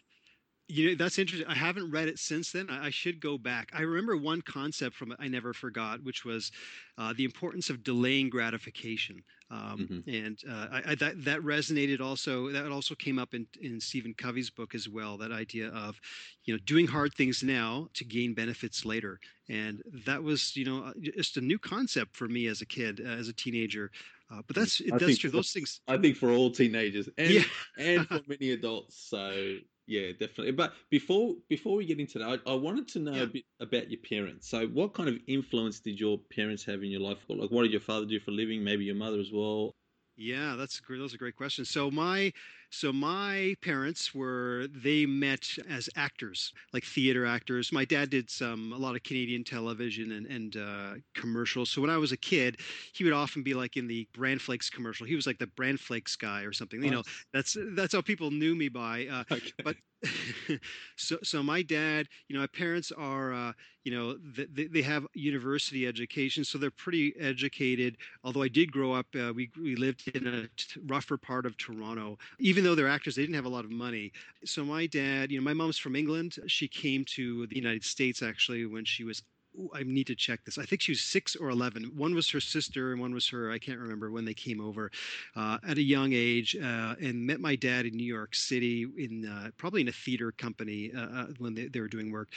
you 0.71 0.89
know 0.89 0.95
that's 0.95 1.19
interesting 1.19 1.49
i 1.49 1.55
haven't 1.55 1.91
read 1.91 2.09
it 2.09 2.19
since 2.19 2.53
then 2.53 2.69
i, 2.71 2.87
I 2.87 2.91
should 2.91 3.21
go 3.21 3.37
back 3.37 3.71
i 3.75 3.83
remember 3.83 4.17
one 4.17 4.41
concept 4.43 4.95
from 4.95 5.13
it 5.13 5.19
i 5.21 5.29
never 5.29 5.53
forgot 5.53 6.03
which 6.05 6.25
was 6.25 6.53
uh, 6.99 7.13
the 7.17 7.25
importance 7.25 7.71
of 7.71 7.83
delaying 7.83 8.31
gratification 8.31 9.23
um, 9.51 9.89
mm-hmm. 9.91 10.11
and 10.11 10.39
uh, 10.49 10.69
I, 10.71 10.93
I, 10.93 10.95
that, 10.97 11.25
that 11.25 11.41
resonated 11.41 12.01
also 12.01 12.51
that 12.51 12.71
also 12.71 12.95
came 12.95 13.19
up 13.19 13.35
in, 13.35 13.47
in 13.61 13.81
stephen 13.81 14.15
covey's 14.15 14.51
book 14.51 14.75
as 14.75 14.89
well 14.89 15.17
that 15.19 15.33
idea 15.33 15.69
of 15.69 16.01
you 16.45 16.55
know 16.55 16.61
doing 16.65 16.87
hard 16.87 17.15
things 17.15 17.43
now 17.43 17.89
to 17.95 18.05
gain 18.05 18.35
benefits 18.35 18.85
later 18.85 19.19
and 19.49 19.83
that 20.07 20.23
was 20.23 20.57
you 20.57 20.65
know 20.65 20.85
uh, 20.85 20.93
just 21.17 21.37
a 21.37 21.41
new 21.41 21.59
concept 21.59 22.15
for 22.15 22.29
me 22.29 22.47
as 22.47 22.61
a 22.61 22.67
kid 22.67 23.01
as 23.01 23.29
a 23.29 23.33
teenager 23.33 23.91
uh, 24.33 24.43
but 24.47 24.55
that's 24.55 24.81
that's 24.87 25.19
true. 25.19 25.31
Those 25.31 25.51
things. 25.51 25.81
I 25.89 25.97
think 25.97 26.17
for 26.17 26.31
all 26.31 26.53
teenagers 26.53 27.09
and 27.19 27.31
yeah. 27.31 27.43
and 27.77 28.07
for 28.09 28.21
many 28.29 28.53
adults. 28.53 29.09
So 29.09 29.57
yeah, 29.91 30.13
definitely. 30.13 30.53
But 30.53 30.75
before 30.89 31.35
before 31.49 31.75
we 31.75 31.85
get 31.85 31.99
into 31.99 32.21
that, 32.21 32.41
I, 32.47 32.53
I 32.53 32.55
wanted 32.55 32.87
to 32.91 33.01
know 33.01 33.13
yeah. 33.13 33.23
a 33.23 33.27
bit 33.27 33.45
about 33.59 33.91
your 33.91 33.99
parents. 33.99 34.49
So, 34.49 34.69
what 34.69 34.95
kind 34.95 35.09
of 35.09 35.17
influence 35.27 35.81
did 35.81 35.99
your 35.99 36.17
parents 36.33 36.65
have 36.67 36.85
in 36.85 36.91
your 36.93 37.01
life? 37.01 37.19
Like, 37.29 37.51
what 37.51 37.63
did 37.63 37.73
your 37.73 37.81
father 37.81 38.07
do 38.07 38.21
for 38.21 38.31
a 38.31 38.35
living? 38.35 38.63
Maybe 38.63 38.85
your 38.85 38.95
mother 38.95 39.19
as 39.19 39.33
well. 39.33 39.75
Yeah, 40.17 40.55
that's 40.57 40.79
great. 40.79 40.99
Those 40.99 41.13
are 41.13 41.19
great 41.19 41.35
question. 41.35 41.65
So 41.65 41.91
my 41.91 42.33
So 42.71 42.93
my 42.93 43.57
parents 43.63 44.15
were 44.15 44.67
they 44.71 45.05
met 45.05 45.59
as 45.69 45.89
actors, 45.97 46.53
like 46.73 46.85
theater 46.85 47.27
actors. 47.27 47.73
My 47.73 47.85
dad 47.85 48.11
did 48.11 48.31
some 48.31 48.73
a 48.73 48.77
lot 48.79 48.95
of 48.95 49.03
Canadian 49.03 49.45
television 49.45 50.13
and 50.13 50.27
and 50.27 50.57
uh, 50.57 50.95
commercials. 51.15 51.71
So 51.71 51.81
when 51.81 51.91
I 51.91 51.97
was 51.97 52.13
a 52.13 52.17
kid, 52.17 52.61
he 52.93 53.05
would 53.05 53.13
often 53.13 53.43
be 53.43 53.55
like 53.55 53.77
in 53.77 53.89
the 53.89 54.07
Bran 54.13 54.39
Flakes 54.39 54.71
commercial. 54.71 55.07
He 55.07 55.17
was 55.17 55.27
like 55.27 55.39
the 55.39 55.49
Bran 55.49 55.77
Flakes 55.77 56.17
guy 56.17 56.43
or 56.43 56.53
something. 56.53 56.83
You 56.83 56.91
know, 56.91 57.03
that's 57.33 57.57
that's 57.75 57.93
how 57.95 58.03
people 58.03 58.31
knew 58.31 58.55
me 58.55 58.69
by. 58.69 59.07
Uh, 59.07 59.25
okay. 59.33 59.53
But 59.65 59.77
so 60.97 61.19
so 61.23 61.43
my 61.43 61.63
dad 61.63 62.09
you 62.29 62.35
know 62.35 62.41
my 62.41 62.47
parents 62.47 62.91
are 62.93 63.35
uh, 63.35 63.53
you 63.85 63.93
know 63.93 64.17
they, 64.17 64.67
they 64.67 64.83
have 64.83 65.07
university 65.15 65.87
education 65.87 66.43
so 66.45 66.57
they're 66.57 66.71
pretty 66.71 67.15
educated 67.19 67.97
although 68.25 68.43
i 68.43 68.49
did 68.49 68.73
grow 68.73 68.93
up 68.93 69.07
uh, 69.15 69.33
we, 69.35 69.51
we 69.61 69.77
lived 69.77 70.09
in 70.09 70.27
a 70.27 70.49
t- 70.57 70.81
rougher 70.87 71.19
part 71.19 71.45
of 71.45 71.57
toronto 71.59 72.17
even 72.39 72.60
though 72.65 72.75
they're 72.75 72.89
actors 72.89 73.15
they 73.15 73.23
didn't 73.23 73.35
have 73.35 73.45
a 73.45 73.49
lot 73.49 73.65
of 73.65 73.71
money 73.71 74.13
so 74.45 74.65
my 74.65 74.87
dad 74.87 75.31
you 75.31 75.39
know 75.39 75.45
my 75.45 75.55
mom's 75.55 75.79
from 75.79 75.97
england 75.97 76.39
she 76.47 76.69
came 76.69 77.05
to 77.05 77.47
the 77.49 77.57
united 77.57 77.85
states 77.85 78.23
actually 78.23 78.67
when 78.67 78.85
she 78.85 79.05
was 79.05 79.23
Ooh, 79.59 79.69
I 79.75 79.83
need 79.83 80.07
to 80.07 80.15
check 80.15 80.45
this. 80.45 80.59
I 80.59 80.65
think 80.65 80.81
she 80.81 80.93
was 80.93 81.01
six 81.01 81.35
or 81.35 81.51
11. 81.51 81.93
One 81.97 82.15
was 82.15 82.31
her 82.31 82.41
sister 82.41 82.93
and 82.93 83.01
one 83.01 83.13
was 83.13 83.29
her. 83.31 83.51
I 83.51 83.59
can't 83.59 83.81
remember 83.81 84.11
when 84.11 84.25
they 84.25 84.35
came 84.35 84.61
over 84.61 84.91
uh, 85.35 85.59
at 85.67 85.77
a 85.77 85.83
young 85.83 86.13
age 86.13 86.57
uh, 86.57 86.95
and 87.01 87.27
met 87.27 87.41
my 87.41 87.57
dad 87.57 87.85
in 87.87 87.97
New 87.97 88.07
York 88.07 88.35
City 88.35 88.87
in 88.97 89.27
uh, 89.27 89.51
probably 89.57 89.81
in 89.81 89.89
a 89.89 89.93
theater 89.93 90.31
company 90.31 90.93
uh, 90.97 91.01
uh, 91.01 91.27
when 91.39 91.55
they, 91.55 91.67
they 91.67 91.81
were 91.81 91.89
doing 91.89 92.13
work 92.13 92.29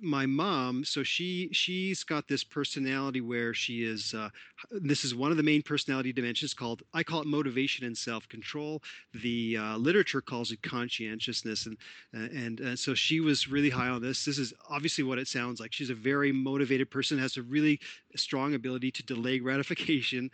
my 0.00 0.26
mom 0.26 0.84
so 0.84 1.02
she 1.02 1.48
she's 1.52 2.04
got 2.04 2.28
this 2.28 2.44
personality 2.44 3.20
where 3.20 3.52
she 3.52 3.84
is 3.84 4.14
uh, 4.14 4.28
this 4.70 5.04
is 5.04 5.14
one 5.14 5.30
of 5.30 5.36
the 5.36 5.42
main 5.42 5.62
personality 5.62 6.12
dimensions 6.12 6.54
called 6.54 6.82
i 6.94 7.02
call 7.02 7.20
it 7.20 7.26
motivation 7.26 7.86
and 7.86 7.96
self-control. 7.96 8.82
The 9.14 9.56
uh, 9.56 9.76
literature 9.76 10.20
calls 10.20 10.52
it 10.52 10.62
conscientiousness 10.62 11.66
and 11.66 11.76
uh, 12.14 12.28
and 12.36 12.60
uh, 12.60 12.76
so 12.76 12.94
she 12.94 13.20
was 13.20 13.48
really 13.48 13.70
high 13.70 13.88
on 13.88 14.02
this. 14.02 14.24
This 14.24 14.38
is 14.38 14.52
obviously 14.70 15.04
what 15.04 15.18
it 15.18 15.28
sounds 15.28 15.60
like. 15.60 15.72
She's 15.72 15.90
a 15.90 15.94
very 15.94 16.32
motivated 16.32 16.90
person 16.90 17.18
has 17.18 17.36
a 17.36 17.42
really 17.42 17.80
strong 18.16 18.54
ability 18.54 18.90
to 18.92 19.02
delay 19.02 19.38
gratification 19.38 20.30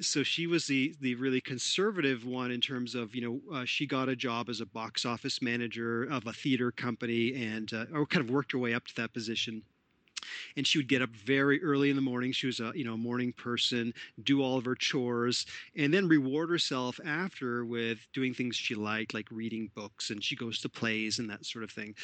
so 0.00 0.22
she 0.22 0.46
was 0.46 0.66
the 0.66 0.94
the 1.00 1.14
really 1.16 1.40
conservative 1.40 2.24
one 2.24 2.50
in 2.50 2.60
terms 2.60 2.94
of 2.94 3.14
you 3.14 3.20
know 3.22 3.56
uh, 3.56 3.64
she 3.64 3.86
got 3.86 4.08
a 4.08 4.16
job 4.16 4.48
as 4.48 4.60
a 4.60 4.66
box 4.66 5.04
office 5.04 5.42
manager 5.42 6.04
of 6.04 6.26
a 6.26 6.32
theater 6.32 6.70
company 6.70 7.34
and 7.34 7.72
uh, 7.72 7.84
or 7.92 8.06
kind 8.06 8.24
of 8.24 8.30
worked 8.32 8.52
her 8.52 8.58
way 8.58 8.74
up 8.74 8.86
to 8.86 8.94
that 8.96 9.12
position. 9.12 9.62
And 10.56 10.64
she 10.64 10.78
would 10.78 10.88
get 10.88 11.02
up 11.02 11.10
very 11.10 11.62
early 11.64 11.90
in 11.90 11.96
the 11.96 12.02
morning. 12.02 12.30
She 12.32 12.46
was 12.46 12.60
a 12.60 12.72
you 12.74 12.84
know 12.84 12.96
morning 12.96 13.32
person 13.32 13.92
do 14.22 14.42
all 14.42 14.56
of 14.56 14.64
her 14.64 14.76
chores 14.76 15.46
and 15.76 15.92
then 15.92 16.08
reward 16.08 16.48
herself 16.48 16.98
after 17.04 17.64
with 17.64 17.98
doing 18.12 18.32
things 18.32 18.56
she 18.56 18.74
liked 18.74 19.14
like 19.14 19.28
reading 19.30 19.70
books 19.74 20.10
and 20.10 20.22
she 20.22 20.36
goes 20.36 20.60
to 20.60 20.68
plays 20.68 21.18
and 21.18 21.28
that 21.28 21.44
sort 21.44 21.64
of 21.64 21.70
thing 21.70 21.94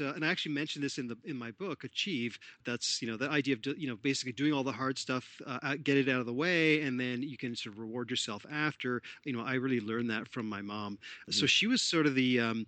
uh, 0.00 0.12
and 0.14 0.24
I 0.24 0.28
actually 0.28 0.54
mentioned 0.54 0.84
this 0.84 0.98
in 0.98 1.06
the 1.06 1.16
in 1.24 1.36
my 1.36 1.50
book, 1.52 1.84
Achieve. 1.84 2.38
That's 2.64 3.00
you 3.00 3.08
know 3.08 3.16
the 3.16 3.30
idea 3.30 3.54
of 3.54 3.62
do, 3.62 3.74
you 3.76 3.88
know 3.88 3.96
basically 3.96 4.32
doing 4.32 4.52
all 4.52 4.64
the 4.64 4.72
hard 4.72 4.98
stuff, 4.98 5.40
uh, 5.46 5.76
get 5.82 5.96
it 5.96 6.08
out 6.08 6.20
of 6.20 6.26
the 6.26 6.32
way, 6.32 6.82
and 6.82 6.98
then 6.98 7.22
you 7.22 7.36
can 7.36 7.54
sort 7.54 7.74
of 7.74 7.80
reward 7.80 8.10
yourself 8.10 8.44
after. 8.50 9.02
You 9.24 9.32
know, 9.32 9.42
I 9.42 9.54
really 9.54 9.80
learned 9.80 10.10
that 10.10 10.28
from 10.28 10.48
my 10.48 10.62
mom. 10.62 10.94
Mm-hmm. 10.94 11.32
So 11.32 11.46
she 11.46 11.66
was 11.66 11.82
sort 11.82 12.06
of 12.06 12.14
the 12.14 12.40
um, 12.40 12.66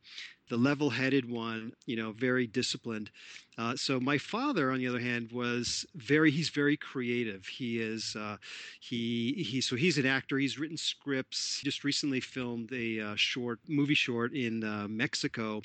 the 0.48 0.56
level-headed 0.56 1.28
one, 1.28 1.72
you 1.86 1.96
know, 1.96 2.12
very 2.12 2.46
disciplined. 2.46 3.10
Uh, 3.58 3.74
so 3.76 3.98
my 4.00 4.16
father, 4.16 4.70
on 4.70 4.78
the 4.78 4.86
other 4.86 5.00
hand, 5.00 5.30
was 5.32 5.84
very 5.94 6.30
he's 6.30 6.48
very 6.48 6.76
creative. 6.76 7.46
He 7.46 7.80
is 7.80 8.16
uh, 8.16 8.36
he 8.80 9.44
he 9.46 9.60
so 9.60 9.76
he's 9.76 9.98
an 9.98 10.06
actor. 10.06 10.38
He's 10.38 10.58
written 10.58 10.76
scripts. 10.76 11.58
He 11.58 11.64
just 11.64 11.84
recently 11.84 12.20
filmed 12.20 12.72
a 12.72 13.00
uh, 13.00 13.14
short 13.16 13.58
movie 13.68 13.94
short 13.94 14.32
in 14.32 14.64
uh, 14.64 14.86
Mexico 14.88 15.62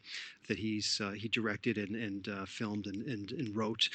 that 0.48 0.60
he's 0.60 1.02
uh, 1.02 1.12
he 1.12 1.28
directed 1.28 1.78
and 1.78 1.96
and 1.96 2.28
uh, 2.30 2.46
filmed 2.46 2.88
and, 2.88 3.04
and 3.08 3.32
and 3.32 3.56
wrote 3.56 3.90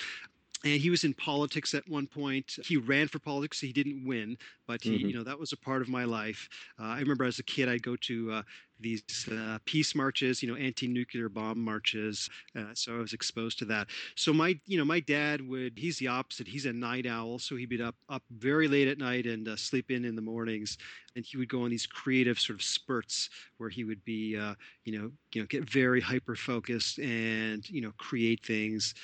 and 0.65 0.81
he 0.81 0.91
was 0.91 1.05
in 1.05 1.15
politics 1.15 1.75
at 1.75 1.89
one 1.89 2.07
point. 2.07 2.59
He 2.65 2.77
ran 2.77 3.09
for 3.09 3.19
politics. 3.19 3.61
He 3.61 3.73
didn't 3.73 4.05
win, 4.05 4.37
but 4.67 4.83
he, 4.83 4.99
mm-hmm. 4.99 5.09
you 5.09 5.17
know, 5.17 5.23
that 5.23 5.39
was 5.39 5.53
a 5.53 5.57
part 5.57 5.83
of 5.83 5.89
my 5.89 6.05
life. 6.05 6.49
Uh, 6.81 6.87
I 6.87 7.01
remember 7.01 7.25
as 7.25 7.39
a 7.39 7.45
kid, 7.45 7.69
I'd 7.69 7.83
go 7.83 7.95
to 7.97 8.33
uh, 8.33 8.43
these 8.81 9.03
uh, 9.31 9.59
peace 9.65 9.95
marches, 9.95 10.43
you 10.43 10.49
know, 10.49 10.57
anti-nuclear 10.57 11.29
bomb 11.29 11.61
marches. 11.61 12.29
Uh, 12.57 12.75
so 12.75 12.97
I 12.97 12.99
was 12.99 13.13
exposed 13.13 13.59
to 13.61 13.65
that. 13.67 13.89
So 14.17 14.33
my, 14.33 14.59
you 14.67 14.79
know, 14.79 14.85
my 14.85 15.01
dad 15.01 15.47
would. 15.47 15.75
He's 15.77 15.99
the 15.99 16.09
opposite. 16.09 16.49
He's 16.49 16.67
a 16.67 16.73
night 16.73 17.07
owl, 17.07 17.39
so 17.39 17.57
he'd 17.57 17.69
be 17.69 17.81
up 17.81 17.97
up 18.09 18.23
very 18.31 18.69
late 18.69 18.89
at 18.89 18.99
night 18.99 19.27
and 19.27 19.49
uh, 19.49 19.57
sleep 19.57 19.91
in 19.91 20.05
in 20.05 20.17
the 20.17 20.23
mornings. 20.23 20.79
And 21.17 21.25
he 21.25 21.37
would 21.37 21.49
go 21.49 21.63
on 21.63 21.71
these 21.71 21.87
creative 21.87 22.39
sort 22.39 22.59
of 22.59 22.63
spurts 22.63 23.31
where 23.57 23.71
he 23.71 23.83
would 23.83 24.05
be, 24.05 24.37
uh, 24.37 24.55
you 24.85 24.99
know, 24.99 25.11
you 25.35 25.41
know, 25.41 25.47
get 25.47 25.69
very 25.69 26.01
hyper 26.01 26.37
focused 26.37 26.99
and 26.99 27.69
you 27.69 27.81
know, 27.81 27.93
create 27.99 28.45
things 28.45 28.95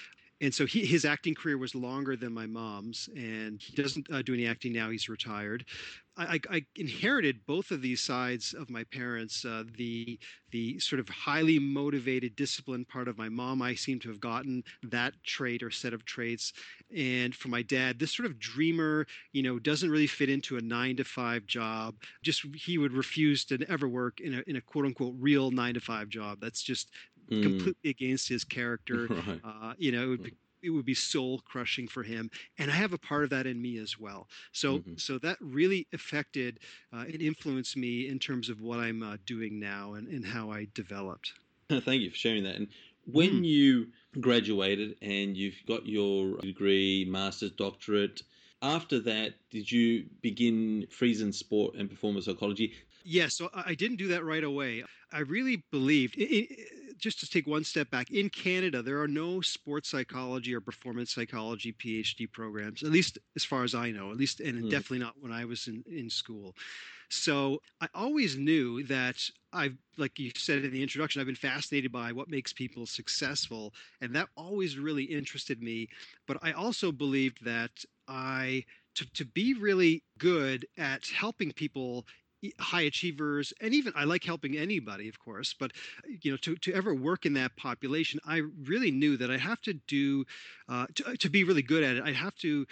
and 0.44 0.54
so 0.54 0.66
he, 0.66 0.84
his 0.84 1.06
acting 1.06 1.34
career 1.34 1.56
was 1.56 1.74
longer 1.74 2.16
than 2.16 2.32
my 2.34 2.44
mom's, 2.44 3.08
and 3.16 3.60
he 3.62 3.74
doesn't 3.74 4.06
uh, 4.12 4.20
do 4.20 4.34
any 4.34 4.46
acting 4.46 4.74
now. 4.74 4.90
He's 4.90 5.08
retired. 5.08 5.64
I, 6.16 6.40
I, 6.48 6.64
inherited 6.76 7.44
both 7.46 7.72
of 7.72 7.82
these 7.82 8.00
sides 8.00 8.54
of 8.54 8.70
my 8.70 8.84
parents. 8.84 9.44
Uh, 9.44 9.64
the 9.76 10.18
the 10.52 10.78
sort 10.78 11.00
of 11.00 11.08
highly 11.08 11.58
motivated, 11.58 12.36
disciplined 12.36 12.86
part 12.88 13.08
of 13.08 13.18
my 13.18 13.28
mom, 13.28 13.60
I 13.60 13.74
seem 13.74 13.98
to 14.00 14.08
have 14.10 14.20
gotten 14.20 14.62
that 14.84 15.14
trait 15.24 15.64
or 15.64 15.70
set 15.72 15.92
of 15.92 16.04
traits. 16.04 16.52
And 16.96 17.34
for 17.34 17.48
my 17.48 17.62
dad, 17.62 17.98
this 17.98 18.12
sort 18.12 18.26
of 18.26 18.38
dreamer, 18.38 19.06
you 19.32 19.42
know, 19.42 19.58
doesn't 19.58 19.90
really 19.90 20.06
fit 20.06 20.30
into 20.30 20.56
a 20.56 20.60
nine 20.60 20.94
to 20.96 21.04
five 21.04 21.46
job. 21.46 21.96
Just 22.22 22.44
he 22.54 22.78
would 22.78 22.92
refuse 22.92 23.44
to 23.46 23.58
ever 23.68 23.88
work 23.88 24.20
in 24.20 24.34
a 24.34 24.42
in 24.46 24.56
a 24.56 24.60
quote 24.60 24.84
unquote 24.84 25.14
real 25.18 25.50
nine 25.50 25.74
to 25.74 25.80
five 25.80 26.08
job. 26.08 26.38
That's 26.40 26.62
just 26.62 26.90
mm. 27.30 27.42
completely 27.42 27.90
against 27.90 28.28
his 28.28 28.44
character. 28.56 29.06
Right. 29.08 29.40
Uh, 29.44 29.74
you 29.78 29.92
know, 29.92 30.04
it 30.04 30.08
would 30.08 30.22
be 30.22 30.34
it 30.64 30.70
would 30.70 30.86
be 30.86 30.94
soul 30.94 31.40
crushing 31.44 31.86
for 31.86 32.02
him 32.02 32.30
and 32.58 32.70
i 32.70 32.74
have 32.74 32.92
a 32.92 32.98
part 32.98 33.22
of 33.22 33.30
that 33.30 33.46
in 33.46 33.60
me 33.60 33.78
as 33.78 33.98
well 33.98 34.26
so 34.52 34.78
mm-hmm. 34.78 34.96
so 34.96 35.18
that 35.18 35.36
really 35.40 35.86
affected 35.92 36.58
uh, 36.92 37.04
and 37.04 37.20
influenced 37.20 37.76
me 37.76 38.08
in 38.08 38.18
terms 38.18 38.48
of 38.48 38.60
what 38.60 38.78
i'm 38.78 39.02
uh, 39.02 39.16
doing 39.26 39.60
now 39.60 39.94
and, 39.94 40.08
and 40.08 40.24
how 40.24 40.50
i 40.50 40.66
developed 40.74 41.34
thank 41.68 42.00
you 42.00 42.10
for 42.10 42.16
sharing 42.16 42.42
that 42.42 42.56
and 42.56 42.68
when 43.06 43.42
mm. 43.42 43.44
you 43.44 43.86
graduated 44.20 44.96
and 45.02 45.36
you've 45.36 45.60
got 45.68 45.86
your 45.86 46.38
degree 46.38 47.06
master's 47.08 47.50
doctorate 47.52 48.22
after 48.62 48.98
that 48.98 49.34
did 49.50 49.70
you 49.70 50.06
begin 50.22 50.86
friesen 50.90 51.34
sport 51.34 51.74
and 51.74 51.90
performance 51.90 52.24
psychology 52.24 52.72
yes 53.04 53.34
so 53.34 53.50
i 53.52 53.74
didn't 53.74 53.96
do 53.96 54.08
that 54.08 54.24
right 54.24 54.44
away 54.44 54.82
i 55.12 55.18
really 55.18 55.62
believed 55.70 56.16
it, 56.16 56.30
it, 56.30 56.68
just 56.98 57.20
to 57.20 57.28
take 57.28 57.46
one 57.46 57.64
step 57.64 57.90
back, 57.90 58.10
in 58.10 58.28
Canada, 58.30 58.82
there 58.82 59.00
are 59.00 59.08
no 59.08 59.40
sports 59.40 59.90
psychology 59.90 60.54
or 60.54 60.60
performance 60.60 61.14
psychology 61.14 61.72
PhD 61.72 62.30
programs, 62.30 62.82
at 62.82 62.90
least 62.90 63.18
as 63.36 63.44
far 63.44 63.64
as 63.64 63.74
I 63.74 63.90
know, 63.90 64.10
at 64.10 64.16
least, 64.16 64.40
and 64.40 64.64
mm. 64.64 64.70
definitely 64.70 65.00
not 65.00 65.14
when 65.20 65.32
I 65.32 65.44
was 65.44 65.66
in, 65.68 65.84
in 65.90 66.08
school. 66.10 66.54
So 67.10 67.60
I 67.80 67.88
always 67.94 68.36
knew 68.36 68.82
that 68.84 69.16
I've, 69.52 69.76
like 69.98 70.18
you 70.18 70.32
said 70.36 70.64
in 70.64 70.72
the 70.72 70.82
introduction, 70.82 71.20
I've 71.20 71.26
been 71.26 71.36
fascinated 71.36 71.92
by 71.92 72.12
what 72.12 72.28
makes 72.28 72.52
people 72.52 72.86
successful. 72.86 73.72
And 74.00 74.14
that 74.16 74.28
always 74.36 74.78
really 74.78 75.04
interested 75.04 75.62
me. 75.62 75.88
But 76.26 76.38
I 76.42 76.52
also 76.52 76.90
believed 76.90 77.44
that 77.44 77.84
I, 78.08 78.64
to, 78.96 79.12
to 79.12 79.24
be 79.24 79.54
really 79.54 80.02
good 80.18 80.66
at 80.76 81.06
helping 81.06 81.52
people 81.52 82.06
high 82.58 82.82
achievers 82.82 83.52
and 83.60 83.74
even 83.74 83.92
i 83.96 84.04
like 84.04 84.24
helping 84.24 84.56
anybody 84.56 85.08
of 85.08 85.18
course 85.18 85.54
but 85.58 85.72
you 86.22 86.30
know 86.30 86.36
to, 86.36 86.56
to 86.56 86.72
ever 86.72 86.94
work 86.94 87.26
in 87.26 87.34
that 87.34 87.54
population 87.56 88.20
i 88.26 88.42
really 88.64 88.90
knew 88.90 89.16
that 89.16 89.30
i 89.30 89.36
have 89.36 89.60
to 89.60 89.74
do 89.86 90.24
uh, 90.68 90.86
to, 90.94 91.16
to 91.16 91.28
be 91.28 91.44
really 91.44 91.62
good 91.62 91.82
at 91.82 91.96
it 91.96 92.02
i 92.04 92.12
have 92.12 92.34
to 92.36 92.66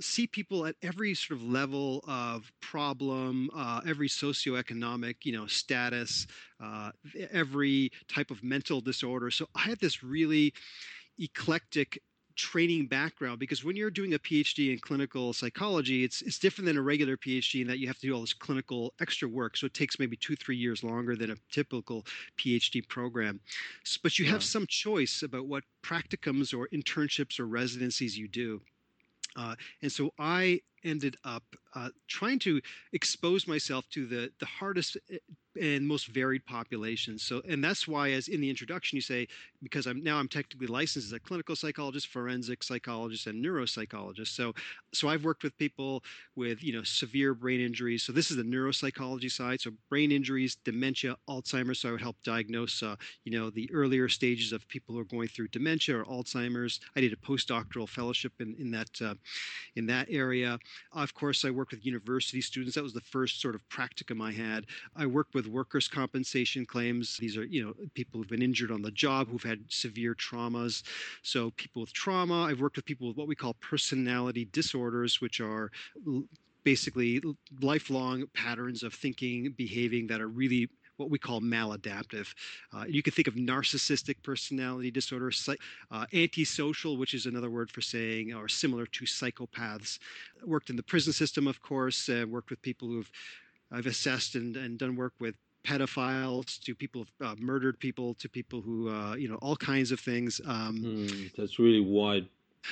see 0.00 0.26
people 0.26 0.66
at 0.66 0.74
every 0.82 1.14
sort 1.14 1.38
of 1.38 1.46
level 1.46 2.04
of 2.06 2.50
problem, 2.60 3.50
uh, 3.54 3.80
every 3.86 4.08
socioeconomic, 4.08 5.16
you 5.22 5.32
know, 5.32 5.46
status, 5.46 6.26
uh, 6.62 6.90
every 7.30 7.90
type 8.08 8.30
of 8.30 8.42
mental 8.42 8.80
disorder. 8.80 9.30
So 9.30 9.46
I 9.54 9.60
had 9.60 9.78
this 9.80 10.02
really 10.02 10.54
eclectic 11.18 12.02
training 12.36 12.86
background 12.86 13.38
because 13.38 13.64
when 13.64 13.76
you're 13.76 13.90
doing 13.90 14.14
a 14.14 14.18
PhD 14.18 14.72
in 14.72 14.78
clinical 14.78 15.32
psychology, 15.32 16.04
it's 16.04 16.22
it's 16.22 16.38
different 16.38 16.66
than 16.66 16.76
a 16.76 16.82
regular 16.82 17.16
PhD 17.16 17.62
in 17.62 17.66
that 17.68 17.78
you 17.78 17.86
have 17.86 17.98
to 17.98 18.06
do 18.06 18.14
all 18.14 18.20
this 18.20 18.32
clinical 18.32 18.94
extra 19.00 19.28
work. 19.28 19.56
So 19.56 19.66
it 19.66 19.74
takes 19.74 19.98
maybe 19.98 20.16
two 20.16 20.36
three 20.36 20.56
years 20.56 20.82
longer 20.82 21.16
than 21.16 21.30
a 21.30 21.36
typical 21.50 22.06
PhD 22.38 22.86
program. 22.86 23.40
But 24.02 24.18
you 24.18 24.26
have 24.26 24.42
some 24.42 24.66
choice 24.66 25.22
about 25.22 25.46
what 25.46 25.64
practicums 25.82 26.56
or 26.56 26.68
internships 26.68 27.38
or 27.38 27.46
residencies 27.46 28.18
you 28.18 28.28
do. 28.28 28.60
Uh, 29.36 29.54
and 29.80 29.90
so 29.90 30.12
I 30.18 30.60
ended 30.84 31.16
up 31.24 31.44
uh, 31.74 31.88
trying 32.08 32.38
to 32.40 32.60
expose 32.92 33.46
myself 33.46 33.88
to 33.90 34.06
the 34.06 34.30
the 34.38 34.46
hardest 34.46 34.96
eh, 35.10 35.18
and 35.60 35.86
most 35.86 36.06
varied 36.06 36.44
populations. 36.46 37.22
So, 37.22 37.42
and 37.46 37.62
that's 37.62 37.86
why, 37.86 38.12
as 38.12 38.28
in 38.28 38.40
the 38.40 38.48
introduction, 38.48 38.96
you 38.96 39.02
say, 39.02 39.28
because 39.62 39.86
I'm 39.86 40.02
now 40.02 40.18
I'm 40.18 40.28
technically 40.28 40.66
licensed 40.66 41.08
as 41.08 41.12
a 41.12 41.20
clinical 41.20 41.54
psychologist, 41.54 42.08
forensic 42.08 42.62
psychologist, 42.62 43.26
and 43.26 43.44
neuropsychologist. 43.44 44.28
So, 44.28 44.54
so 44.94 45.08
I've 45.08 45.24
worked 45.24 45.42
with 45.42 45.56
people 45.58 46.02
with 46.36 46.62
you 46.62 46.72
know 46.72 46.82
severe 46.82 47.34
brain 47.34 47.60
injuries. 47.60 48.02
So 48.02 48.12
this 48.12 48.30
is 48.30 48.36
the 48.36 48.42
neuropsychology 48.42 49.30
side. 49.30 49.60
So 49.60 49.72
brain 49.88 50.10
injuries, 50.10 50.56
dementia, 50.64 51.16
Alzheimer's. 51.28 51.80
So 51.80 51.90
I 51.90 51.92
would 51.92 52.00
help 52.00 52.16
diagnose 52.24 52.82
uh, 52.82 52.96
you 53.24 53.38
know 53.38 53.50
the 53.50 53.70
earlier 53.72 54.08
stages 54.08 54.52
of 54.52 54.66
people 54.68 54.94
who 54.94 55.00
are 55.00 55.04
going 55.04 55.28
through 55.28 55.48
dementia 55.48 55.98
or 55.98 56.04
Alzheimer's. 56.04 56.80
I 56.96 57.00
did 57.00 57.12
a 57.12 57.16
postdoctoral 57.16 57.88
fellowship 57.88 58.32
in 58.40 58.54
in 58.58 58.70
that 58.70 58.90
uh, 59.02 59.14
in 59.76 59.86
that 59.86 60.08
area. 60.10 60.58
Of 60.92 61.14
course, 61.14 61.44
I 61.44 61.50
worked 61.50 61.72
with 61.72 61.84
university 61.84 62.40
students. 62.40 62.74
That 62.74 62.82
was 62.82 62.92
the 62.92 63.00
first 63.00 63.40
sort 63.40 63.54
of 63.54 63.68
practicum 63.68 64.22
I 64.22 64.32
had. 64.32 64.66
I 64.96 65.06
worked 65.06 65.34
with 65.34 65.46
workers' 65.46 65.88
compensation 65.88 66.66
claims. 66.66 67.16
These 67.16 67.36
are, 67.36 67.44
you 67.44 67.64
know, 67.64 67.74
people 67.94 68.18
who've 68.18 68.28
been 68.28 68.42
injured 68.42 68.70
on 68.70 68.82
the 68.82 68.90
job, 68.90 69.28
who've 69.28 69.42
had 69.42 69.60
severe 69.68 70.14
traumas. 70.14 70.82
So 71.22 71.50
people 71.52 71.82
with 71.82 71.92
trauma. 71.92 72.44
I've 72.44 72.60
worked 72.60 72.76
with 72.76 72.84
people 72.84 73.08
with 73.08 73.16
what 73.16 73.28
we 73.28 73.34
call 73.34 73.54
personality 73.54 74.48
disorders, 74.52 75.20
which 75.20 75.40
are 75.40 75.70
basically 76.64 77.20
lifelong 77.60 78.24
patterns 78.34 78.82
of 78.82 78.94
thinking, 78.94 79.52
behaving 79.56 80.06
that 80.06 80.20
are 80.20 80.28
really 80.28 80.68
what 81.02 81.10
we 81.10 81.18
call 81.18 81.40
maladaptive. 81.40 82.32
Uh, 82.72 82.84
you 82.88 83.02
can 83.02 83.12
think 83.12 83.28
of 83.28 83.34
narcissistic 83.34 84.16
personality 84.22 84.90
disorder, 84.90 85.30
uh, 85.90 86.06
antisocial, 86.12 86.96
which 86.96 87.14
is 87.14 87.26
another 87.26 87.50
word 87.50 87.70
for 87.70 87.80
saying, 87.80 88.32
or 88.32 88.48
similar 88.48 88.86
to 88.86 89.04
psychopaths. 89.04 89.98
Worked 90.44 90.70
in 90.70 90.76
the 90.76 90.82
prison 90.82 91.12
system, 91.12 91.46
of 91.46 91.60
course, 91.60 92.08
uh, 92.08 92.24
worked 92.28 92.50
with 92.50 92.62
people 92.62 92.88
who've 92.88 93.10
I've 93.72 93.86
assessed 93.86 94.34
and, 94.34 94.56
and 94.56 94.78
done 94.78 94.96
work 94.96 95.14
with 95.18 95.34
pedophiles 95.64 96.60
to 96.60 96.74
people 96.74 97.06
uh, 97.20 97.34
murdered 97.38 97.78
people 97.78 98.14
to 98.14 98.28
people 98.28 98.60
who 98.60 98.90
uh, 98.90 99.14
you 99.14 99.28
know 99.28 99.36
all 99.36 99.56
kinds 99.56 99.92
of 99.92 100.00
things. 100.00 100.40
Um, 100.46 100.78
mm, 100.78 101.36
that's 101.36 101.58
really 101.58 101.80
wide 101.80 102.28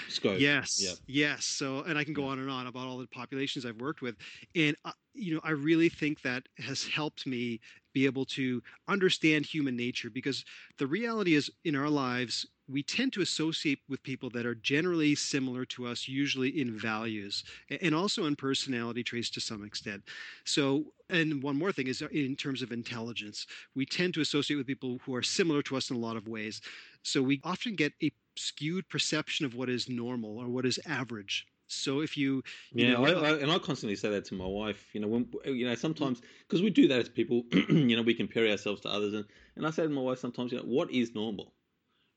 scope. 0.08 0.38
Yes, 0.38 0.80
yeah. 0.82 0.92
yes. 1.06 1.44
So, 1.44 1.82
and 1.82 1.98
I 1.98 2.04
can 2.04 2.14
go 2.14 2.24
on 2.26 2.38
and 2.38 2.50
on 2.50 2.66
about 2.66 2.86
all 2.86 2.98
the 2.98 3.06
populations 3.06 3.64
I've 3.64 3.80
worked 3.80 4.02
with, 4.02 4.16
and 4.54 4.76
uh, 4.84 4.92
you 5.14 5.34
know, 5.34 5.40
I 5.44 5.50
really 5.50 5.88
think 5.88 6.22
that 6.22 6.48
has 6.58 6.86
helped 6.86 7.26
me 7.26 7.60
be 7.92 8.06
able 8.06 8.24
to 8.24 8.62
understand 8.88 9.44
human 9.44 9.76
nature 9.76 10.10
because 10.10 10.44
the 10.78 10.86
reality 10.86 11.34
is 11.34 11.50
in 11.64 11.74
our 11.74 11.88
lives 11.88 12.46
we 12.68 12.82
tend 12.82 13.12
to 13.12 13.20
associate 13.20 13.80
with 13.88 14.02
people 14.02 14.30
that 14.30 14.46
are 14.46 14.54
generally 14.54 15.14
similar 15.14 15.64
to 15.64 15.86
us, 15.86 16.06
usually 16.06 16.60
in 16.60 16.78
values 16.78 17.42
and 17.80 17.94
also 17.94 18.26
in 18.26 18.36
personality 18.36 19.02
traits 19.02 19.30
to 19.30 19.40
some 19.40 19.64
extent. 19.64 20.04
So, 20.44 20.84
and 21.08 21.42
one 21.42 21.56
more 21.56 21.72
thing 21.72 21.88
is 21.88 22.00
uh, 22.00 22.08
in 22.12 22.36
terms 22.36 22.62
of 22.62 22.70
intelligence, 22.70 23.46
we 23.74 23.84
tend 23.84 24.14
to 24.14 24.20
associate 24.20 24.56
with 24.56 24.66
people 24.66 25.00
who 25.04 25.14
are 25.16 25.22
similar 25.22 25.62
to 25.62 25.76
us 25.76 25.90
in 25.90 25.96
a 25.96 26.00
lot 26.00 26.16
of 26.16 26.28
ways. 26.28 26.60
So, 27.02 27.22
we 27.22 27.40
often 27.42 27.74
get 27.74 27.92
a 28.02 28.12
skewed 28.36 28.88
perception 28.88 29.44
of 29.44 29.54
what 29.54 29.68
is 29.68 29.88
normal 29.88 30.38
or 30.38 30.48
what 30.48 30.64
is 30.64 30.78
average. 30.86 31.46
So 31.72 32.00
if 32.00 32.16
you, 32.16 32.42
you 32.72 32.86
yeah, 32.86 32.92
know, 32.94 33.04
I, 33.04 33.10
I, 33.10 33.38
and 33.38 33.50
I 33.50 33.58
constantly 33.58 33.94
say 33.96 34.10
that 34.10 34.24
to 34.26 34.34
my 34.34 34.46
wife. 34.46 34.92
You 34.92 35.00
know, 35.00 35.08
when 35.08 35.28
you 35.44 35.66
know 35.66 35.74
sometimes 35.74 36.20
because 36.46 36.62
we 36.62 36.70
do 36.70 36.88
that 36.88 36.98
as 36.98 37.08
people, 37.08 37.44
you 37.52 37.96
know, 37.96 38.02
we 38.02 38.14
compare 38.14 38.48
ourselves 38.48 38.80
to 38.82 38.88
others, 38.88 39.14
and 39.14 39.24
and 39.56 39.66
I 39.66 39.70
say 39.70 39.84
to 39.84 39.88
my 39.88 40.02
wife 40.02 40.18
sometimes, 40.18 40.52
you 40.52 40.58
know, 40.58 40.64
what 40.64 40.90
is 40.90 41.14
normal? 41.14 41.54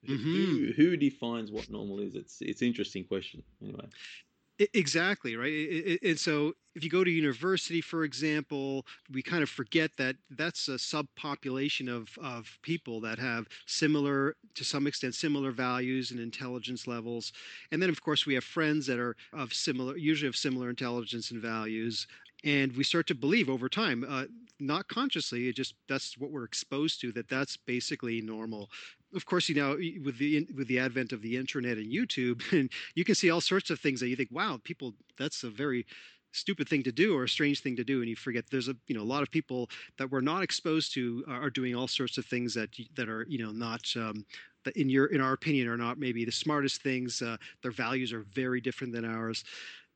Mm-hmm. 0.07 0.23
Who, 0.33 0.71
who 0.75 0.97
defines 0.97 1.51
what 1.51 1.69
normal 1.69 1.99
is? 1.99 2.15
It's 2.15 2.41
it's 2.41 2.61
an 2.61 2.67
interesting 2.67 3.03
question. 3.05 3.43
Anyway. 3.61 3.85
Exactly 4.59 5.35
right, 5.35 5.97
and 6.03 6.19
so 6.19 6.53
if 6.75 6.83
you 6.83 6.89
go 6.89 7.03
to 7.03 7.09
university, 7.09 7.81
for 7.81 8.03
example, 8.03 8.85
we 9.11 9.23
kind 9.23 9.41
of 9.41 9.49
forget 9.49 9.89
that 9.97 10.15
that's 10.29 10.67
a 10.67 10.73
subpopulation 10.75 11.89
of 11.89 12.15
of 12.23 12.59
people 12.61 13.01
that 13.01 13.17
have 13.17 13.47
similar, 13.65 14.35
to 14.53 14.63
some 14.63 14.85
extent, 14.85 15.15
similar 15.15 15.49
values 15.51 16.11
and 16.11 16.19
intelligence 16.19 16.85
levels, 16.85 17.33
and 17.71 17.81
then 17.81 17.89
of 17.89 18.01
course 18.03 18.27
we 18.27 18.35
have 18.35 18.43
friends 18.43 18.85
that 18.85 18.99
are 18.99 19.15
of 19.33 19.53
similar, 19.55 19.97
usually 19.97 20.27
of 20.29 20.35
similar 20.37 20.69
intelligence 20.69 21.31
and 21.31 21.41
values, 21.41 22.05
and 22.43 22.75
we 22.77 22.83
start 22.83 23.07
to 23.07 23.15
believe 23.15 23.49
over 23.49 23.67
time 23.67 24.05
uh, 24.07 24.25
not 24.59 24.87
consciously 24.87 25.47
it 25.47 25.55
just 25.55 25.73
that's 25.89 26.15
what 26.19 26.29
we're 26.31 26.43
exposed 26.43 27.01
to 27.01 27.11
that 27.11 27.27
that's 27.27 27.57
basically 27.57 28.21
normal 28.21 28.69
of 29.15 29.25
course, 29.25 29.49
you 29.49 29.55
know, 29.55 29.77
with 30.03 30.17
the 30.17 30.47
with 30.55 30.67
the 30.67 30.79
advent 30.79 31.11
of 31.11 31.21
the 31.21 31.37
internet 31.37 31.77
and 31.77 31.91
YouTube, 31.91 32.41
and 32.51 32.71
you 32.95 33.03
can 33.03 33.15
see 33.15 33.29
all 33.29 33.41
sorts 33.41 33.69
of 33.69 33.79
things 33.79 33.99
that 33.99 34.09
you 34.09 34.15
think, 34.15 34.29
wow, 34.31 34.59
people, 34.63 34.93
that's 35.17 35.43
a 35.43 35.49
very 35.49 35.85
stupid 36.33 36.67
thing 36.67 36.83
to 36.83 36.91
do 36.91 37.15
or 37.15 37.23
a 37.23 37.29
strange 37.29 37.61
thing 37.61 37.75
to 37.75 37.83
do 37.83 37.99
and 38.01 38.09
you 38.09 38.15
forget 38.15 38.43
there's 38.49 38.67
a 38.67 38.75
you 38.87 38.95
know 38.95 39.03
a 39.03 39.05
lot 39.05 39.21
of 39.21 39.29
people 39.29 39.69
that 39.97 40.09
we're 40.09 40.19
not 40.19 40.41
exposed 40.41 40.91
to 40.91 41.23
are 41.27 41.49
doing 41.51 41.75
all 41.75 41.87
sorts 41.87 42.17
of 42.17 42.25
things 42.25 42.55
that 42.55 42.69
that 42.95 43.07
are 43.07 43.25
you 43.29 43.37
know 43.37 43.51
not 43.51 43.81
um, 43.95 44.25
that 44.65 44.75
in 44.75 44.89
your 44.89 45.05
in 45.07 45.21
our 45.21 45.33
opinion 45.33 45.67
are 45.67 45.77
not 45.77 45.99
maybe 45.99 46.25
the 46.25 46.31
smartest 46.31 46.81
things 46.81 47.21
uh, 47.21 47.37
their 47.61 47.71
values 47.71 48.11
are 48.11 48.25
very 48.33 48.59
different 48.59 48.91
than 48.93 49.05
ours 49.05 49.43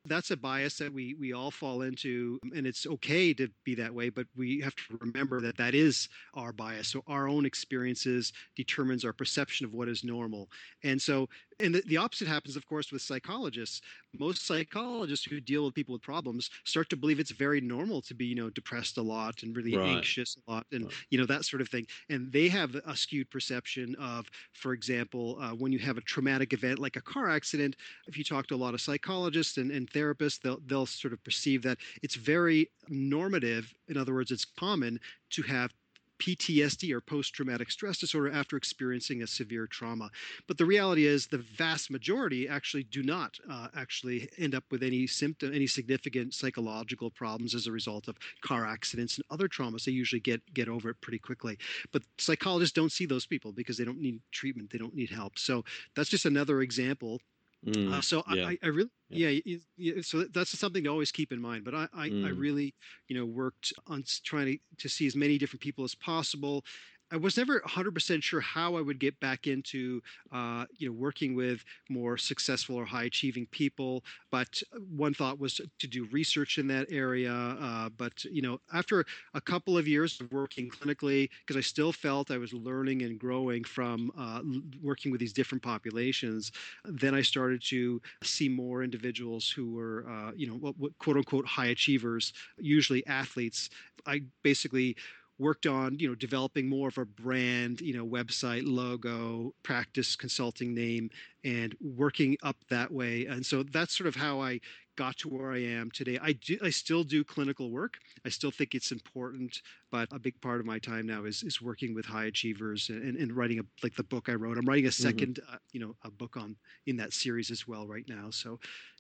that's 0.08 0.32
a 0.32 0.38
bias 0.38 0.78
that 0.78 0.94
we 0.94 1.16
we 1.20 1.34
all 1.34 1.52
fall 1.52 1.82
into 1.82 2.40
and 2.56 2.66
it's 2.66 2.88
okay 2.88 3.34
to 3.34 3.48
be 3.64 3.76
that 3.76 3.94
way 3.94 4.10
but 4.10 4.26
we 4.36 4.62
have 4.62 4.76
to 4.76 4.98
remember 5.00 5.42
that 5.42 5.58
that 5.58 5.76
is 5.76 6.10
our 6.34 6.52
bias. 6.52 6.88
So 6.90 7.04
our 7.08 7.28
own 7.28 7.46
experiences 7.46 8.34
determines 8.56 9.06
our 9.06 9.14
perception 9.14 9.66
of 9.66 9.74
what 9.74 9.88
is 9.88 10.04
normal. 10.04 10.50
And 10.84 11.02
so 11.02 11.30
and 11.60 11.76
the, 11.76 11.84
the 11.88 11.98
opposite 11.98 12.28
happens 12.28 12.56
of 12.56 12.66
course 12.68 12.92
with 12.92 13.02
psychologists 13.02 13.82
most 14.18 14.46
psychologists 14.46 15.26
who 15.26 15.40
deal 15.40 15.66
with 15.66 15.74
people 15.74 15.94
with 15.94 16.02
problems 16.02 16.50
start 16.64 16.90
to 16.90 16.96
believe 16.96 17.20
it's 17.20 17.32
very 17.32 17.62
normal 17.62 18.02
to 18.02 18.14
be 18.14 18.26
you 18.26 18.36
know 18.36 18.50
depressed 18.50 18.98
a 18.98 19.02
lot 19.02 19.44
and 19.44 19.56
really 19.56 19.76
right. 19.76 19.98
anxious 19.98 20.38
a 20.48 20.52
lot 20.52 20.66
and 20.72 20.86
right. 20.86 20.94
you 21.10 21.18
know 21.18 21.26
that 21.26 21.46
sort 21.46 21.62
of 21.62 21.70
thing 21.70 21.86
and 22.10 22.32
they 22.32 22.48
have 22.48 22.76
a 22.86 22.96
skewed 22.96 23.30
perception 23.30 23.96
of 23.96 24.26
for 24.54 24.74
example 24.74 25.38
uh, 25.42 25.52
when 25.52 25.72
you 25.72 25.80
have 25.80 25.98
a 25.98 26.02
traumatic 26.02 26.54
event 26.54 26.80
like 26.80 26.96
a 26.96 27.02
car 27.02 27.30
accident 27.30 27.76
if 28.08 28.18
you 28.18 28.24
talk 28.24 28.48
to 28.48 28.56
a 28.56 28.58
lot 28.58 28.74
of 28.74 28.82
psychologists 28.82 29.58
and, 29.58 29.72
and 29.72 29.90
therapists 29.90 30.40
they'll, 30.42 30.60
they'll 30.66 30.86
sort 30.86 31.14
of 31.14 31.24
perceive 31.24 31.62
that 31.64 31.78
it's 32.04 32.16
very 32.16 32.70
normative 32.90 33.74
in 33.88 33.98
other 33.98 34.14
words 34.14 34.32
it's 34.32 34.46
common 34.46 35.00
to 35.30 35.42
have 35.42 35.72
PTSD 36.20 36.92
or 36.92 37.02
post 37.02 37.34
traumatic 37.34 37.72
stress 37.72 37.98
disorder 38.00 38.32
after 38.32 38.58
experiencing 38.58 39.22
a 39.22 39.28
severe 39.28 39.68
trauma. 39.68 40.10
But 40.48 40.58
the 40.58 40.66
reality 40.66 41.06
is, 41.06 41.28
the 41.28 41.38
vast 41.38 41.92
majority 41.92 42.48
actually 42.48 42.84
do 42.84 43.04
not 43.04 43.38
uh, 43.50 43.68
actually 43.76 44.30
end 44.38 44.56
up 44.56 44.64
with 44.72 44.84
any 44.84 45.08
symptom, 45.08 45.54
any 45.54 45.68
significant 45.68 46.34
psychological 46.34 47.10
problems 47.10 47.56
as 47.56 47.68
a 47.68 47.72
result 47.72 48.08
of 48.08 48.18
car 48.42 48.66
accidents 48.66 49.18
and 49.18 49.26
other 49.30 49.48
traumas. 49.48 49.86
They 49.86 49.92
usually 49.92 50.20
get 50.20 50.42
get 50.54 50.70
over 50.70 50.90
it 50.90 51.02
pretty 51.02 51.20
quickly. 51.20 51.58
But 51.92 52.04
psychologists 52.18 52.74
don't 52.74 52.92
see 52.92 53.06
those 53.06 53.26
people 53.26 53.52
because 53.52 53.78
they 53.78 53.86
don't 53.86 54.02
need 54.02 54.20
treatment, 54.32 54.72
they 54.72 54.78
don't 54.78 54.96
need 54.96 55.10
help. 55.10 55.38
So 55.40 55.64
that's 55.96 56.10
just 56.10 56.26
another 56.26 56.62
example 56.62 57.20
Mm, 57.66 57.94
uh, 57.94 58.02
so 58.02 58.24
yeah. 58.34 58.48
I, 58.48 58.58
I 58.64 58.68
really, 58.68 58.90
yeah. 59.10 59.30
yeah. 59.46 59.58
yeah, 59.78 59.94
So 60.02 60.26
that's 60.34 60.58
something 60.58 60.84
to 60.84 60.90
always 60.90 61.12
keep 61.12 61.32
in 61.32 61.42
mind. 61.42 61.66
But 61.66 61.74
I, 61.74 61.88
I, 61.94 62.10
mm. 62.10 62.26
I 62.26 62.30
really, 62.30 62.74
you 63.08 63.18
know, 63.18 63.26
worked 63.26 63.74
on 63.88 64.04
trying 64.24 64.46
to, 64.46 64.58
to 64.78 64.90
see 64.90 65.08
as 65.08 65.16
many 65.16 65.38
different 65.38 65.62
people 65.62 65.84
as 65.84 65.96
possible 65.96 66.64
I 67.12 67.16
was 67.16 67.38
never 67.38 67.62
100% 67.62 68.22
sure 68.22 68.42
how 68.42 68.76
I 68.76 68.82
would 68.82 69.00
get 69.00 69.18
back 69.22 69.48
into, 69.48 70.02
uh, 70.32 70.66
you 70.78 70.88
know, 70.90 70.94
working 70.94 71.36
with 71.36 71.64
more 71.90 72.18
successful 72.18 72.76
or 72.76 72.86
high 72.86 73.06
achieving 73.06 73.46
people. 73.48 74.04
But 74.30 74.62
one 74.90 75.14
thought 75.14 75.40
was 75.40 75.62
to 75.80 75.88
do 75.88 76.06
research 76.12 76.58
in 76.58 76.68
that 76.68 76.88
area. 76.90 77.32
Uh, 77.32 77.90
but 77.90 78.24
you 78.26 78.42
know, 78.42 78.60
after 78.74 79.06
a 79.34 79.40
couple 79.42 79.78
of 79.78 79.88
years 79.88 80.20
of 80.20 80.32
working 80.34 80.70
clinically, 80.70 81.30
because 81.46 81.56
I 81.56 81.62
still 81.62 81.94
felt 81.94 82.30
I 82.30 82.38
was 82.38 82.54
learning 82.54 83.04
and 83.04 83.18
growing 83.18 83.64
from 83.64 84.12
uh, 84.18 84.42
working 84.82 85.12
with 85.12 85.22
these 85.22 85.34
different 85.34 85.64
populations, 85.64 86.52
then 86.84 87.16
I 87.16 87.22
started 87.22 87.62
to 87.68 88.02
see 88.22 88.50
more 88.50 88.84
individuals 88.84 89.50
who 89.50 89.72
were, 89.72 90.06
uh, 90.10 90.32
you 90.36 90.48
know, 90.48 90.56
what, 90.56 90.78
what 90.78 90.98
quote 90.98 91.16
unquote 91.18 91.46
high 91.46 91.68
achievers, 91.68 92.34
usually 92.58 93.06
athletes. 93.08 93.70
I 94.06 94.24
basically 94.44 94.96
worked 95.40 95.66
on 95.68 96.00
you 96.00 96.08
know 96.08 96.16
developing 96.16 96.68
more 96.68 96.88
of 96.88 96.98
a 96.98 97.06
brand 97.06 97.82
you 97.82 97.94
know 97.96 98.06
website 98.06 98.64
logo 98.66 99.54
practice 99.64 100.16
consulting 100.16 100.74
name 100.74 101.10
and 101.44 101.76
working 101.80 102.38
up 102.44 102.58
that 102.70 102.92
way. 102.92 103.26
And 103.26 103.46
so 103.46 103.64
that's 103.64 103.96
sort 103.98 104.08
of 104.08 104.16
how 104.16 104.42
i 104.42 104.60
got 104.98 105.16
to 105.16 105.30
where 105.30 105.52
i 105.52 105.60
am 105.60 105.92
today. 105.92 106.18
I 106.22 106.34
do 106.34 106.58
i 106.64 106.70
still 106.70 107.04
do 107.04 107.24
clinical 107.24 107.70
work. 107.70 107.98
I 108.26 108.30
still 108.30 108.52
think 108.52 108.74
it's 108.74 108.92
important 108.92 109.62
but 109.92 110.10
a 110.12 110.20
big 110.20 110.40
part 110.42 110.60
of 110.60 110.66
my 110.66 110.80
time 110.80 111.06
now 111.06 111.26
is 111.26 111.44
is 111.44 111.62
working 111.62 111.94
with 111.94 112.06
high 112.06 112.26
achievers 112.26 112.90
and, 112.90 113.16
and 113.16 113.32
writing 113.32 113.60
a 113.60 113.64
like 113.84 113.96
the 113.96 114.04
book 114.04 114.30
i 114.30 114.34
wrote. 114.34 114.58
I'm 114.58 114.66
writing 114.66 114.88
a 114.88 114.90
2nd 114.90 115.40
mm-hmm. 115.40 115.54
uh, 115.54 115.58
you 115.72 115.80
know 115.80 115.96
a 116.04 116.12
book 116.12 116.36
on 116.38 116.56
in 116.88 116.98
that 116.98 117.14
series 117.14 117.52
as 117.52 117.68
well 117.68 117.88
right 117.88 118.08
now 118.08 118.30
so. 118.32 118.60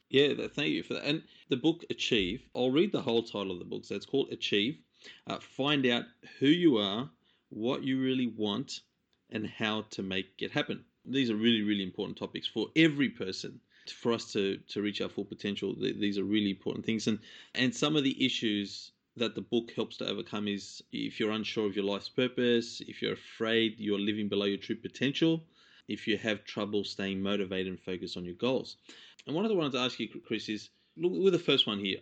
Yeah 0.10 0.34
thank 0.54 0.70
you 0.70 0.84
for 0.84 0.94
that. 0.94 1.04
And 1.04 1.24
the 1.50 1.58
book 1.58 1.84
achieve 1.90 2.44
i'll 2.56 2.72
read 2.72 2.92
the 2.92 3.02
whole 3.02 3.24
title 3.24 3.52
of 3.52 3.60
the 3.60 3.66
book. 3.66 3.84
So 3.86 3.96
it's 3.96 4.06
called 4.06 4.30
achieve 4.32 4.78
uh, 5.28 5.40
find 5.40 5.86
out 5.86 6.06
who 6.40 6.48
you 6.48 6.78
are, 6.78 7.10
what 7.50 7.84
you 7.84 8.02
really 8.02 8.28
want, 8.28 8.82
and 9.30 9.48
how 9.48 9.84
to 9.92 10.02
make 10.04 10.28
it 10.40 10.52
happen. 10.52 10.84
These 11.06 11.30
are 11.30 11.36
really, 11.36 11.62
really 11.62 11.84
important 11.84 12.18
topics 12.18 12.48
for 12.48 12.68
every 12.76 13.10
person. 13.10 13.60
for 14.02 14.12
us 14.12 14.32
to 14.34 14.58
to 14.68 14.82
reach 14.82 15.02
our 15.02 15.10
full 15.10 15.26
potential. 15.26 15.76
These 15.76 16.18
are 16.18 16.24
really 16.24 16.50
important 16.50 16.86
things, 16.86 17.08
and 17.08 17.20
and 17.56 17.74
some 17.74 17.96
of 17.96 18.04
the 18.04 18.26
issues 18.26 18.92
that 19.16 19.34
the 19.36 19.42
book 19.42 19.72
helps 19.76 19.98
to 19.98 20.08
overcome 20.08 20.48
is 20.48 20.84
if 20.92 21.20
you're 21.20 21.32
unsure 21.32 21.66
of 21.66 21.76
your 21.76 21.86
life's 21.86 22.10
purpose, 22.10 22.82
if 22.82 23.02
you're 23.02 23.14
afraid 23.14 23.80
you're 23.80 24.00
living 24.00 24.28
below 24.30 24.46
your 24.46 24.58
true 24.58 24.76
potential, 24.76 25.44
if 25.88 26.08
you 26.08 26.18
have 26.18 26.44
trouble 26.44 26.84
staying 26.84 27.22
motivated 27.22 27.68
and 27.68 27.80
focused 27.80 28.18
on 28.18 28.26
your 28.26 28.36
goals. 28.36 28.78
And 29.26 29.36
one 29.36 29.44
of 29.46 29.50
the 29.50 29.58
ones 29.58 29.74
I 29.74 29.86
ask 29.86 30.00
you, 30.00 30.08
Chris, 30.26 30.50
is 30.50 30.70
look 30.98 31.24
with 31.24 31.34
the 31.34 31.40
first 31.40 31.68
one 31.68 31.80
here 31.80 31.98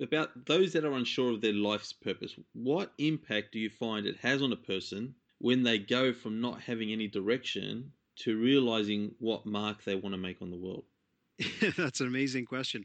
about 0.00 0.46
those 0.46 0.72
that 0.72 0.84
are 0.84 0.92
unsure 0.92 1.32
of 1.32 1.40
their 1.40 1.52
life's 1.52 1.92
purpose. 1.92 2.34
What 2.52 2.92
impact 2.98 3.52
do 3.52 3.58
you 3.58 3.70
find 3.70 4.06
it 4.06 4.16
has 4.18 4.42
on 4.42 4.52
a 4.52 4.56
person 4.56 5.14
when 5.38 5.62
they 5.62 5.78
go 5.78 6.12
from 6.12 6.40
not 6.40 6.60
having 6.60 6.92
any 6.92 7.08
direction 7.08 7.92
to 8.16 8.38
realizing 8.38 9.14
what 9.18 9.46
mark 9.46 9.84
they 9.84 9.94
want 9.94 10.14
to 10.14 10.18
make 10.18 10.40
on 10.40 10.50
the 10.50 10.56
world? 10.56 10.84
That's 11.76 12.00
an 12.00 12.06
amazing 12.06 12.46
question 12.46 12.84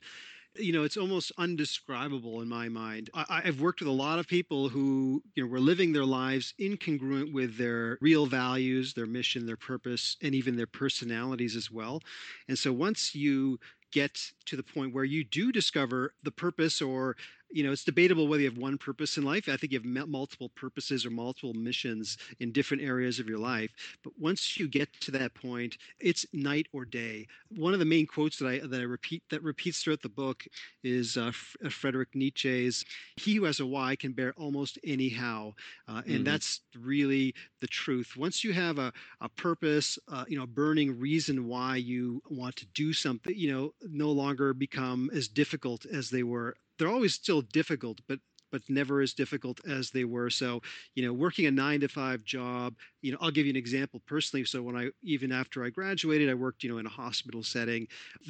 you 0.56 0.74
know, 0.74 0.84
it's 0.84 0.98
almost 0.98 1.32
undescribable 1.38 2.42
in 2.42 2.50
my 2.50 2.70
mind. 2.70 3.10
I, 3.14 3.42
have 3.46 3.62
worked 3.62 3.82
with 3.82 3.88
a 3.88 3.94
lot 3.94 4.20
of 4.20 4.28
people 4.28 4.70
who, 4.70 5.22
you 5.36 5.44
know, 5.44 5.50
were 5.50 5.60
living 5.60 5.94
their 5.94 6.06
lives 6.06 6.54
incongruent 6.60 7.32
with 7.34 7.58
their 7.58 7.98
real 8.02 8.26
values, 8.26 8.94
their 8.94 9.06
mission, 9.06 9.46
their 9.46 9.58
purpose, 9.58 10.18
and 10.22 10.34
even 10.34 10.56
their 10.56 10.68
personalities 10.68 11.56
as 11.56 11.72
well. 11.72 12.02
And 12.48 12.58
so 12.58 12.74
once 12.74 13.14
you 13.14 13.60
get 13.92 14.32
to 14.46 14.56
the 14.56 14.64
point 14.64 14.94
where 14.94 15.04
you 15.04 15.24
do 15.24 15.52
discover 15.52 16.14
the 16.24 16.32
purpose 16.32 16.82
or 16.82 17.16
you 17.52 17.64
know, 17.64 17.72
it's 17.72 17.84
debatable 17.84 18.28
whether 18.28 18.44
you 18.44 18.50
have 18.50 18.58
one 18.58 18.78
purpose 18.78 19.18
in 19.18 19.24
life. 19.24 19.50
I 19.50 19.58
think 19.58 19.74
you 19.74 19.80
have 19.80 20.08
multiple 20.08 20.50
purposes 20.50 21.06
or 21.06 21.10
multiple 21.10 21.54
missions 21.54 22.18
in 22.40 22.52
different 22.52 22.84
areas 22.84 23.20
of 23.20 23.28
your 23.28 23.40
life. 23.40 23.72
But 24.04 24.14
once 24.20 24.58
you 24.58 24.68
get 24.68 24.92
to 25.02 25.12
that 25.12 25.34
point, 25.34 25.78
it's 26.00 26.26
night 26.34 26.68
or 26.74 26.86
day. 26.86 27.28
One 27.56 27.74
of 27.74 27.80
the 27.80 27.86
main 27.86 28.06
quotes 28.06 28.38
that 28.38 28.48
I 28.48 28.60
that 28.60 28.80
I 28.80 28.84
repeat 28.84 29.24
that 29.30 29.44
repeats 29.44 29.82
throughout 29.82 30.02
the 30.02 30.10
book 30.10 30.46
is 30.84 31.18
uh, 31.18 31.32
uh 31.66 31.70
Friedrich 31.70 32.14
Nietzsche's 32.14 32.86
"He 33.16 33.36
who 33.36 33.46
has 33.46 33.60
a 33.60 33.66
why 33.66 33.96
can 33.96 34.14
bear 34.14 34.34
almost 34.34 34.78
any 34.84 35.10
how," 35.10 35.56
uh, 35.88 36.02
and 36.06 36.06
mm-hmm. 36.06 36.24
that's 36.24 36.62
really 36.80 37.34
the 37.62 37.68
truth. 37.68 38.16
Once 38.16 38.44
you 38.44 38.54
have 38.54 38.78
a, 38.78 38.94
a 39.22 39.30
purpose, 39.30 39.98
uh, 40.08 40.26
you 40.28 40.38
know, 40.38 40.44
a 40.44 40.48
burning 40.48 41.00
reason 41.00 41.48
why 41.48 41.78
you 41.78 42.22
want 42.30 42.56
to 42.58 42.66
do 42.68 42.94
something, 42.94 43.34
you 43.36 43.52
know, 43.52 43.74
no 43.82 44.12
longer 44.12 44.54
become 44.54 45.10
as 45.14 45.28
difficult 45.28 45.86
as 45.86 46.10
they 46.10 46.24
were 46.24 46.56
they're 46.80 46.90
always 46.90 47.14
still 47.14 47.42
difficult, 47.42 48.00
but 48.08 48.20
but 48.52 48.64
never 48.68 49.02
as 49.02 49.14
difficult 49.14 49.60
as 49.68 49.92
they 49.92 50.06
were. 50.06 50.30
So, 50.30 50.62
you 50.96 51.06
know, 51.06 51.14
working 51.14 51.46
a 51.46 51.52
nine 51.52 51.82
to 51.82 51.88
five 51.88 52.24
job, 52.24 52.74
you 53.02 53.12
know, 53.12 53.20
I'll 53.22 53.32
give 53.32 53.46
you 53.46 53.52
an 53.52 53.56
example 53.56 54.02
personally. 54.08 54.44
So 54.46 54.64
when 54.64 54.76
I, 54.76 54.90
even 55.04 55.32
after 55.32 55.64
I 55.64 55.70
graduated, 55.70 56.32
I 56.32 56.34
worked, 56.34 56.64
you 56.64 56.72
know, 56.72 56.80
in 56.80 56.88
a 56.88 56.90
hospital 56.90 57.44
setting. 57.44 57.88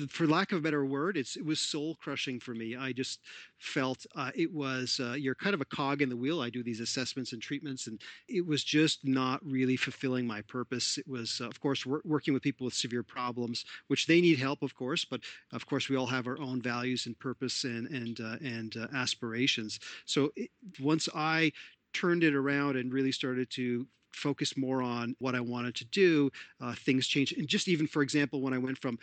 For 0.09 0.27
lack 0.27 0.51
of 0.51 0.57
a 0.57 0.61
better 0.61 0.85
word, 0.85 1.15
it's, 1.15 1.37
it 1.37 1.45
was 1.45 1.61
soul 1.61 1.95
crushing 1.95 2.39
for 2.39 2.53
me. 2.53 2.75
I 2.75 2.91
just 2.91 3.21
felt 3.59 4.05
uh, 4.15 4.31
it 4.35 4.51
was, 4.51 4.99
uh, 5.03 5.13
you're 5.13 5.35
kind 5.35 5.53
of 5.53 5.61
a 5.61 5.65
cog 5.65 6.01
in 6.01 6.09
the 6.09 6.17
wheel. 6.17 6.41
I 6.41 6.49
do 6.49 6.63
these 6.63 6.79
assessments 6.79 7.33
and 7.33 7.41
treatments, 7.41 7.87
and 7.87 8.01
it 8.27 8.45
was 8.45 8.63
just 8.63 9.05
not 9.05 9.39
really 9.45 9.75
fulfilling 9.75 10.25
my 10.25 10.41
purpose. 10.41 10.97
It 10.97 11.07
was, 11.07 11.41
uh, 11.41 11.47
of 11.47 11.59
course, 11.59 11.85
wor- 11.85 12.01
working 12.05 12.33
with 12.33 12.43
people 12.43 12.65
with 12.65 12.73
severe 12.73 13.03
problems, 13.03 13.65
which 13.87 14.07
they 14.07 14.21
need 14.21 14.39
help, 14.39 14.63
of 14.63 14.75
course, 14.75 15.05
but 15.05 15.21
of 15.51 15.65
course, 15.65 15.89
we 15.89 15.97
all 15.97 16.07
have 16.07 16.27
our 16.27 16.39
own 16.39 16.61
values 16.61 17.05
and 17.05 17.19
purpose 17.19 17.65
and, 17.65 17.87
and, 17.87 18.21
uh, 18.21 18.37
and 18.41 18.77
uh, 18.77 18.87
aspirations. 18.95 19.79
So 20.05 20.31
it, 20.35 20.49
once 20.79 21.09
I 21.13 21.51
turned 21.93 22.23
it 22.23 22.35
around 22.35 22.77
and 22.77 22.93
really 22.93 23.11
started 23.11 23.49
to 23.51 23.87
focus 24.11 24.57
more 24.57 24.81
on 24.81 25.15
what 25.19 25.35
I 25.35 25.39
wanted 25.39 25.75
to 25.75 25.85
do, 25.85 26.29
uh, 26.61 26.73
things 26.73 27.07
changed. 27.07 27.37
And 27.37 27.47
just 27.47 27.67
even, 27.67 27.87
for 27.87 28.01
example, 28.01 28.41
when 28.41 28.53
I 28.53 28.57
went 28.57 28.77
from 28.77 28.97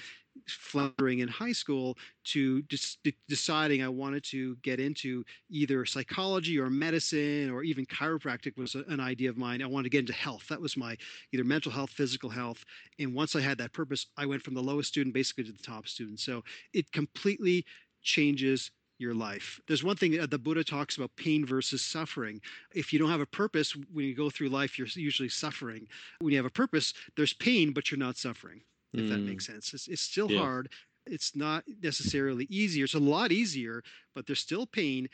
floundering 0.46 1.20
in 1.20 1.28
high 1.28 1.52
school 1.52 1.96
to 2.24 2.62
just 2.62 3.02
de- 3.02 3.16
deciding 3.28 3.82
I 3.82 3.88
wanted 3.88 4.22
to 4.24 4.56
get 4.56 4.80
into 4.80 5.24
either 5.48 5.84
psychology 5.86 6.58
or 6.58 6.68
medicine 6.68 7.50
or 7.50 7.62
even 7.62 7.86
chiropractic 7.86 8.56
was 8.56 8.74
a, 8.74 8.84
an 8.88 9.00
idea 9.00 9.30
of 9.30 9.36
mine. 9.36 9.62
I 9.62 9.66
wanted 9.66 9.84
to 9.84 9.90
get 9.90 10.00
into 10.00 10.12
health. 10.12 10.46
That 10.48 10.60
was 10.60 10.76
my 10.76 10.96
either 11.32 11.44
mental 11.44 11.72
health, 11.72 11.90
physical 11.90 12.30
health. 12.30 12.64
And 12.98 13.14
once 13.14 13.34
I 13.34 13.40
had 13.40 13.58
that 13.58 13.72
purpose, 13.72 14.06
I 14.16 14.26
went 14.26 14.42
from 14.42 14.54
the 14.54 14.62
lowest 14.62 14.90
student 14.90 15.14
basically 15.14 15.44
to 15.44 15.52
the 15.52 15.62
top 15.62 15.88
student. 15.88 16.20
So 16.20 16.42
it 16.72 16.90
completely 16.92 17.64
changes 18.02 18.70
your 18.98 19.14
life. 19.14 19.60
There's 19.66 19.84
one 19.84 19.96
thing 19.96 20.18
uh, 20.18 20.26
the 20.26 20.38
Buddha 20.38 20.64
talks 20.64 20.96
about 20.96 21.10
pain 21.16 21.44
versus 21.44 21.82
suffering. 21.82 22.40
If 22.74 22.92
you 22.92 22.98
don't 22.98 23.10
have 23.10 23.20
a 23.20 23.26
purpose, 23.26 23.76
when 23.92 24.04
you 24.04 24.14
go 24.14 24.30
through 24.30 24.48
life, 24.48 24.78
you're 24.78 24.88
usually 24.94 25.28
suffering. 25.28 25.86
When 26.20 26.32
you 26.32 26.38
have 26.38 26.46
a 26.46 26.50
purpose, 26.50 26.94
there's 27.16 27.34
pain, 27.34 27.72
but 27.72 27.90
you're 27.90 27.98
not 27.98 28.16
suffering, 28.16 28.60
if 28.92 29.00
mm. 29.00 29.08
that 29.10 29.18
makes 29.18 29.44
mm. 29.44 29.52
sense. 29.52 29.74
It's, 29.74 29.88
it's 29.88 30.02
still 30.02 30.30
yeah. 30.30 30.38
hard. 30.38 30.70
It's 31.06 31.36
not 31.36 31.64
necessarily 31.82 32.46
easier. 32.50 32.84
It's 32.84 32.94
a 32.94 32.98
lot 32.98 33.32
easier, 33.32 33.82
but 34.14 34.26
there's 34.26 34.40
still 34.40 34.66
pain. 34.66 35.08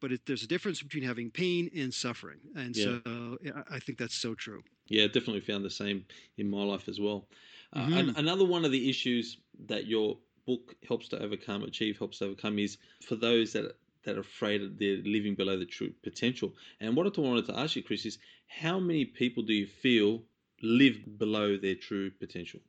But 0.00 0.12
it, 0.12 0.20
there's 0.26 0.42
a 0.42 0.46
difference 0.46 0.82
between 0.82 1.04
having 1.04 1.30
pain 1.30 1.70
and 1.74 1.92
suffering. 1.92 2.38
And 2.54 2.76
yeah. 2.76 2.98
so 3.04 3.38
I 3.70 3.78
think 3.78 3.96
that's 3.96 4.14
so 4.14 4.34
true. 4.34 4.62
Yeah, 4.88 5.06
definitely 5.06 5.40
found 5.40 5.64
the 5.64 5.70
same 5.70 6.04
in 6.36 6.50
my 6.50 6.62
life 6.62 6.86
as 6.88 7.00
well. 7.00 7.28
Uh, 7.72 7.86
mm-hmm. 7.86 8.16
another 8.16 8.44
one 8.44 8.64
of 8.64 8.72
the 8.72 8.90
issues 8.90 9.38
that 9.66 9.86
you're 9.86 10.16
book 10.46 10.74
helps 10.86 11.08
to 11.08 11.22
overcome, 11.22 11.62
Achieve 11.62 11.98
helps 11.98 12.18
to 12.18 12.26
overcome, 12.26 12.58
is 12.58 12.78
for 13.06 13.16
those 13.16 13.52
that 13.52 13.76
that 14.04 14.16
are 14.16 14.20
afraid 14.20 14.62
that 14.62 14.78
they're 14.78 14.98
living 14.98 15.34
below 15.34 15.58
the 15.58 15.66
true 15.66 15.92
potential. 16.04 16.54
And 16.80 16.96
what 16.96 17.06
I 17.06 17.20
wanted 17.20 17.46
to 17.46 17.58
ask 17.58 17.74
you, 17.74 17.82
Chris, 17.82 18.06
is 18.06 18.18
how 18.46 18.78
many 18.78 19.04
people 19.04 19.42
do 19.42 19.52
you 19.52 19.66
feel 19.66 20.22
live 20.62 21.18
below 21.18 21.56
their 21.56 21.74
true 21.74 22.10
potential? 22.10 22.60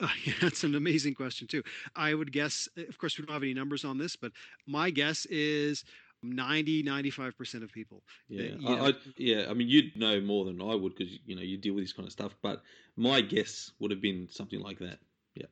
Oh, 0.00 0.10
yeah, 0.24 0.32
that's 0.40 0.64
an 0.64 0.74
amazing 0.74 1.14
question 1.14 1.46
too. 1.46 1.62
I 1.94 2.14
would 2.14 2.32
guess, 2.32 2.68
of 2.76 2.98
course, 2.98 3.16
we 3.16 3.24
don't 3.24 3.32
have 3.32 3.44
any 3.44 3.54
numbers 3.54 3.84
on 3.84 3.96
this, 3.96 4.16
but 4.16 4.32
my 4.66 4.90
guess 4.90 5.24
is 5.26 5.84
90 6.24 6.82
95% 6.82 7.62
of 7.62 7.70
people 7.70 8.02
yeah 8.28 8.52
I, 8.66 8.88
I, 8.88 8.92
yeah 9.18 9.46
i 9.50 9.52
mean 9.52 9.68
you'd 9.68 9.94
know 9.94 10.20
more 10.20 10.46
than 10.46 10.60
i 10.62 10.74
would 10.74 10.96
because 10.96 11.18
you 11.26 11.36
know 11.36 11.42
you 11.42 11.58
deal 11.58 11.74
with 11.74 11.84
this 11.84 11.92
kind 11.92 12.06
of 12.06 12.12
stuff 12.12 12.34
but 12.40 12.62
my 12.96 13.20
guess 13.20 13.72
would 13.78 13.90
have 13.90 14.00
been 14.00 14.28
something 14.30 14.60
like 14.60 14.78
that 14.78 14.98
yeah 15.34 15.46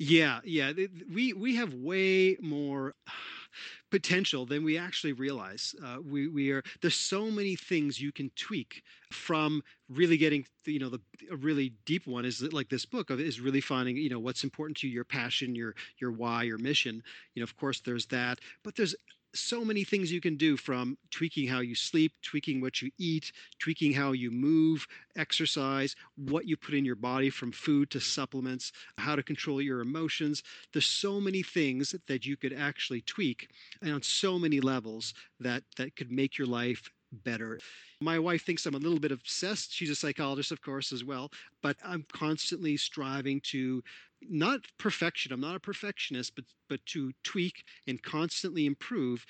yeah, 0.00 0.40
yeah. 0.44 0.72
We 1.12 1.34
we 1.34 1.56
have 1.56 1.74
way 1.74 2.36
more 2.40 2.94
potential 3.90 4.46
than 4.46 4.64
we 4.64 4.78
actually 4.78 5.12
realize. 5.12 5.74
Uh, 5.84 5.98
we 6.02 6.26
we 6.26 6.50
are 6.52 6.62
there's 6.80 6.94
so 6.94 7.30
many 7.30 7.54
things 7.54 8.00
you 8.00 8.10
can 8.10 8.30
tweak 8.34 8.82
from 9.12 9.62
really 9.90 10.16
getting 10.16 10.46
you 10.64 10.78
know 10.78 10.88
the 10.88 11.00
a 11.30 11.36
really 11.36 11.74
deep 11.84 12.06
one 12.06 12.24
is 12.24 12.40
like 12.50 12.70
this 12.70 12.86
book 12.86 13.10
of 13.10 13.20
is 13.20 13.40
really 13.40 13.60
finding 13.60 13.98
you 13.98 14.08
know 14.08 14.18
what's 14.18 14.42
important 14.42 14.78
to 14.78 14.88
you, 14.88 14.94
your 14.94 15.04
passion, 15.04 15.54
your 15.54 15.74
your 16.00 16.12
why, 16.12 16.44
your 16.44 16.58
mission. 16.58 17.02
You 17.34 17.40
know, 17.40 17.44
of 17.44 17.54
course, 17.58 17.80
there's 17.80 18.06
that, 18.06 18.38
but 18.64 18.76
there's 18.76 18.94
so 19.34 19.64
many 19.64 19.84
things 19.84 20.10
you 20.10 20.20
can 20.20 20.36
do 20.36 20.56
from 20.56 20.98
tweaking 21.10 21.46
how 21.46 21.60
you 21.60 21.74
sleep, 21.74 22.12
tweaking 22.22 22.60
what 22.60 22.82
you 22.82 22.90
eat, 22.98 23.32
tweaking 23.58 23.92
how 23.92 24.12
you 24.12 24.30
move, 24.30 24.86
exercise, 25.16 25.94
what 26.16 26.46
you 26.46 26.56
put 26.56 26.74
in 26.74 26.84
your 26.84 26.96
body 26.96 27.30
from 27.30 27.52
food 27.52 27.90
to 27.90 28.00
supplements, 28.00 28.72
how 28.98 29.14
to 29.14 29.22
control 29.22 29.60
your 29.60 29.80
emotions. 29.80 30.42
There's 30.72 30.86
so 30.86 31.20
many 31.20 31.42
things 31.42 31.94
that 32.06 32.26
you 32.26 32.36
could 32.36 32.52
actually 32.52 33.02
tweak 33.02 33.48
and 33.82 33.92
on 33.92 34.02
so 34.02 34.38
many 34.38 34.60
levels 34.60 35.14
that 35.38 35.62
that 35.76 35.96
could 35.96 36.10
make 36.10 36.36
your 36.36 36.46
life 36.46 36.90
better. 37.12 37.58
My 38.00 38.18
wife 38.18 38.44
thinks 38.44 38.66
I'm 38.66 38.74
a 38.74 38.78
little 38.78 39.00
bit 39.00 39.12
obsessed. 39.12 39.72
She's 39.72 39.90
a 39.90 39.94
psychologist, 39.94 40.52
of 40.52 40.62
course, 40.62 40.92
as 40.92 41.04
well. 41.04 41.30
But 41.62 41.76
I'm 41.84 42.04
constantly 42.12 42.76
striving 42.76 43.40
to 43.44 43.82
not 44.22 44.60
perfection. 44.78 45.32
I'm 45.32 45.40
not 45.40 45.56
a 45.56 45.60
perfectionist, 45.60 46.34
but 46.34 46.44
but 46.68 46.84
to 46.86 47.12
tweak 47.24 47.64
and 47.86 48.02
constantly 48.02 48.66
improve 48.66 49.24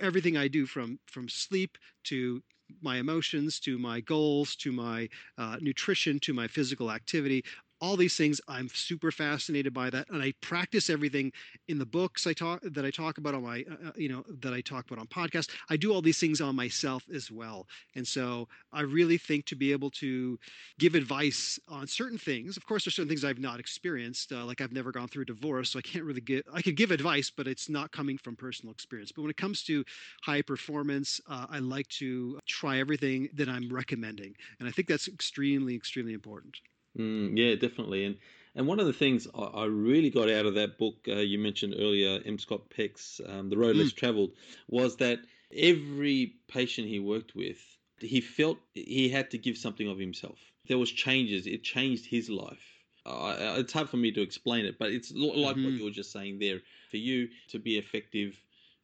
everything 0.00 0.36
I 0.36 0.48
do 0.48 0.66
from 0.66 0.98
from 1.06 1.28
sleep 1.28 1.78
to 2.04 2.42
my 2.80 2.96
emotions 2.96 3.60
to 3.60 3.78
my 3.78 4.00
goals 4.00 4.56
to 4.56 4.72
my 4.72 5.08
uh, 5.36 5.56
nutrition 5.60 6.18
to 6.20 6.32
my 6.32 6.48
physical 6.48 6.90
activity 6.90 7.44
all 7.80 7.96
these 7.96 8.16
things 8.16 8.40
i'm 8.48 8.68
super 8.68 9.10
fascinated 9.10 9.72
by 9.72 9.90
that 9.90 10.08
and 10.10 10.22
i 10.22 10.32
practice 10.40 10.88
everything 10.88 11.32
in 11.68 11.78
the 11.78 11.86
books 11.86 12.26
i 12.26 12.32
talk 12.32 12.60
that 12.62 12.84
i 12.84 12.90
talk 12.90 13.18
about 13.18 13.34
on 13.34 13.42
my 13.42 13.64
uh, 13.70 13.88
uh, 13.88 13.92
you 13.96 14.08
know 14.08 14.24
that 14.40 14.52
i 14.52 14.60
talk 14.60 14.86
about 14.86 14.98
on 14.98 15.06
podcasts. 15.06 15.50
I 15.70 15.76
do 15.76 15.92
all 15.92 16.02
these 16.02 16.18
things 16.18 16.40
on 16.40 16.56
myself 16.56 17.04
as 17.12 17.30
well 17.30 17.66
and 17.94 18.06
so 18.06 18.48
i 18.72 18.80
really 18.80 19.18
think 19.18 19.44
to 19.46 19.56
be 19.56 19.72
able 19.72 19.90
to 19.90 20.38
give 20.78 20.94
advice 20.94 21.58
on 21.68 21.86
certain 21.86 22.18
things 22.18 22.56
of 22.56 22.66
course 22.66 22.84
there's 22.84 22.94
certain 22.94 23.08
things 23.08 23.24
i've 23.24 23.38
not 23.38 23.60
experienced 23.60 24.32
uh, 24.32 24.44
like 24.44 24.60
i've 24.60 24.72
never 24.72 24.92
gone 24.92 25.08
through 25.08 25.22
a 25.22 25.26
divorce 25.26 25.70
so 25.70 25.78
i 25.78 25.82
can't 25.82 26.04
really 26.04 26.20
get 26.20 26.46
i 26.52 26.62
could 26.62 26.76
give 26.76 26.90
advice 26.90 27.30
but 27.30 27.46
it's 27.46 27.68
not 27.68 27.90
coming 27.92 28.18
from 28.18 28.36
personal 28.36 28.72
experience. 28.72 29.12
But 29.12 29.22
when 29.22 29.30
it 29.30 29.36
comes 29.36 29.62
to 29.64 29.84
high 30.22 30.42
performance 30.42 31.20
uh, 31.28 31.46
i 31.50 31.58
like 31.58 31.88
to 31.88 32.38
try 32.46 32.78
everything 32.78 33.28
that 33.34 33.48
i'm 33.48 33.68
recommending 33.72 34.34
and 34.58 34.68
i 34.68 34.70
think 34.70 34.88
that's 34.88 35.08
extremely 35.08 35.74
extremely 35.74 36.12
important 36.12 36.56
Mm, 36.98 37.36
yeah, 37.36 37.54
definitely. 37.54 38.04
And 38.04 38.16
and 38.56 38.66
one 38.66 38.78
of 38.78 38.86
the 38.86 38.92
things 38.92 39.26
I, 39.34 39.42
I 39.42 39.64
really 39.64 40.10
got 40.10 40.30
out 40.30 40.46
of 40.46 40.54
that 40.54 40.78
book 40.78 40.96
uh, 41.08 41.16
you 41.16 41.38
mentioned 41.38 41.74
earlier, 41.76 42.20
M. 42.24 42.38
Scott 42.38 42.70
Peck's 42.70 43.20
um, 43.26 43.50
The 43.50 43.56
Road 43.56 43.76
Less 43.76 43.92
mm. 43.92 43.96
Traveled, 43.96 44.30
was 44.68 44.96
that 44.96 45.18
every 45.56 46.34
patient 46.46 46.86
he 46.88 47.00
worked 47.00 47.34
with, 47.34 47.58
he 47.98 48.20
felt 48.20 48.58
he 48.74 49.08
had 49.08 49.30
to 49.32 49.38
give 49.38 49.56
something 49.56 49.88
of 49.88 49.98
himself. 49.98 50.38
There 50.68 50.78
was 50.78 50.90
changes. 50.90 51.46
It 51.46 51.64
changed 51.64 52.06
his 52.06 52.30
life. 52.30 52.64
uh, 53.06 53.56
it's 53.58 53.72
hard 53.72 53.90
for 53.90 53.96
me 53.96 54.12
to 54.12 54.22
explain 54.22 54.64
it, 54.64 54.78
but 54.78 54.90
it's 54.90 55.12
like 55.12 55.56
mm-hmm. 55.56 55.64
what 55.64 55.72
you 55.72 55.84
were 55.84 55.90
just 55.90 56.12
saying 56.12 56.38
there. 56.38 56.60
For 56.90 56.96
you 56.96 57.28
to 57.48 57.58
be 57.58 57.76
effective 57.76 58.36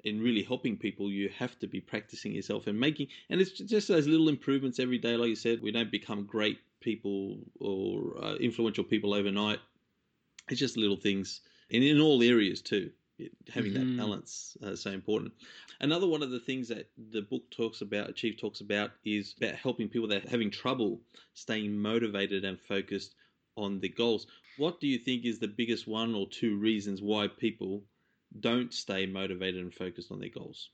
in 0.05 0.20
really 0.20 0.42
helping 0.42 0.77
people, 0.77 1.11
you 1.11 1.31
have 1.38 1.59
to 1.61 1.66
be 1.66 1.81
practicing 1.81 2.33
yourself 2.33 2.66
and 2.66 2.79
making, 2.79 3.09
and 3.29 3.40
it's 3.40 3.53
just 3.53 3.88
those 3.88 4.07
little 4.07 4.29
improvements 4.29 4.79
every 4.79 4.99
day. 4.99 5.16
Like 5.16 5.29
you 5.29 5.37
said, 5.37 5.62
we 5.62 5.70
don't 5.70 5.92
become 5.92 6.25
great 6.25 6.59
people 6.81 7.38
or 7.61 8.16
uh, 8.23 8.35
influential 8.37 8.85
people 8.85 9.14
overnight. 9.14 9.59
It's 10.49 10.61
just 10.61 10.77
little 10.77 10.97
things, 10.97 11.40
and 11.71 11.83
in 11.85 12.01
all 12.01 12.23
areas 12.23 12.62
too. 12.62 12.90
Having 13.53 13.73
mm-hmm. 13.73 13.97
that 13.97 14.03
balance 14.03 14.57
uh, 14.64 14.75
so 14.75 14.90
important. 14.90 15.35
Another 15.79 16.07
one 16.07 16.23
of 16.23 16.31
the 16.31 16.40
things 16.40 16.69
that 16.69 16.88
the 17.12 17.21
book 17.21 17.51
talks 17.51 17.83
about, 17.83 18.09
Achieve 18.09 18.38
talks 18.38 18.62
about, 18.62 18.93
is 19.05 19.35
about 19.37 19.57
helping 19.57 19.88
people 19.88 20.09
that 20.09 20.25
are 20.25 20.31
having 20.31 20.51
trouble 20.51 21.03
staying 21.35 21.77
motivated 21.77 22.47
and 22.47 22.59
focused 22.59 23.14
on 23.57 23.79
the 23.81 23.90
goals. 23.90 24.27
What 24.57 24.81
do 24.81 24.87
you 24.87 24.99
think 24.99 25.25
is 25.25 25.38
the 25.38 25.49
biggest 25.49 25.87
one 25.87 26.14
or 26.14 26.29
two 26.29 26.57
reasons 26.57 27.03
why 27.03 27.29
people 27.29 27.83
don't 28.38 28.73
stay 28.73 29.07
motivated 29.07 29.61
and 29.61 29.75
focused 29.75 30.11
on 30.11 30.21
their 30.21 30.31
goals? 30.31 30.71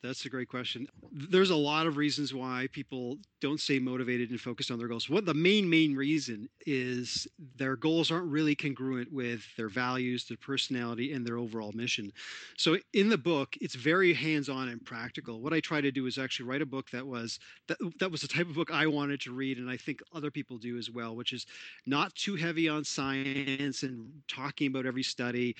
That's 0.00 0.24
a 0.24 0.28
great 0.28 0.48
question. 0.48 0.86
There's 1.10 1.50
a 1.50 1.56
lot 1.56 1.88
of 1.88 1.96
reasons 1.96 2.32
why 2.32 2.68
people 2.70 3.18
don't 3.40 3.60
stay 3.60 3.80
motivated 3.80 4.30
and 4.30 4.40
focused 4.40 4.70
on 4.70 4.78
their 4.78 4.86
goals. 4.86 5.10
What 5.10 5.26
the 5.26 5.34
main 5.34 5.68
main 5.68 5.96
reason 5.96 6.48
is 6.66 7.26
their 7.56 7.74
goals 7.74 8.12
aren't 8.12 8.28
really 8.30 8.54
congruent 8.54 9.12
with 9.12 9.42
their 9.56 9.68
values, 9.68 10.26
their 10.26 10.36
personality, 10.36 11.12
and 11.12 11.26
their 11.26 11.36
overall 11.36 11.72
mission. 11.72 12.12
So 12.56 12.78
in 12.92 13.08
the 13.08 13.18
book, 13.18 13.56
it's 13.60 13.74
very 13.74 14.12
hands-on 14.14 14.68
and 14.68 14.84
practical. 14.84 15.40
What 15.40 15.52
I 15.52 15.58
try 15.58 15.80
to 15.80 15.90
do 15.90 16.06
is 16.06 16.16
actually 16.16 16.48
write 16.48 16.62
a 16.62 16.66
book 16.66 16.90
that 16.90 17.06
was 17.06 17.40
that, 17.66 17.78
that 17.98 18.10
was 18.10 18.20
the 18.20 18.28
type 18.28 18.48
of 18.48 18.54
book 18.54 18.70
I 18.70 18.86
wanted 18.86 19.20
to 19.22 19.32
read, 19.32 19.58
and 19.58 19.68
I 19.68 19.76
think 19.76 20.00
other 20.12 20.30
people 20.30 20.58
do 20.58 20.78
as 20.78 20.90
well, 20.90 21.16
which 21.16 21.32
is 21.32 21.44
not 21.86 22.14
too 22.14 22.36
heavy 22.36 22.68
on 22.68 22.84
science 22.84 23.82
and 23.82 24.22
talking 24.28 24.68
about 24.68 24.86
every 24.86 25.02
study. 25.02 25.56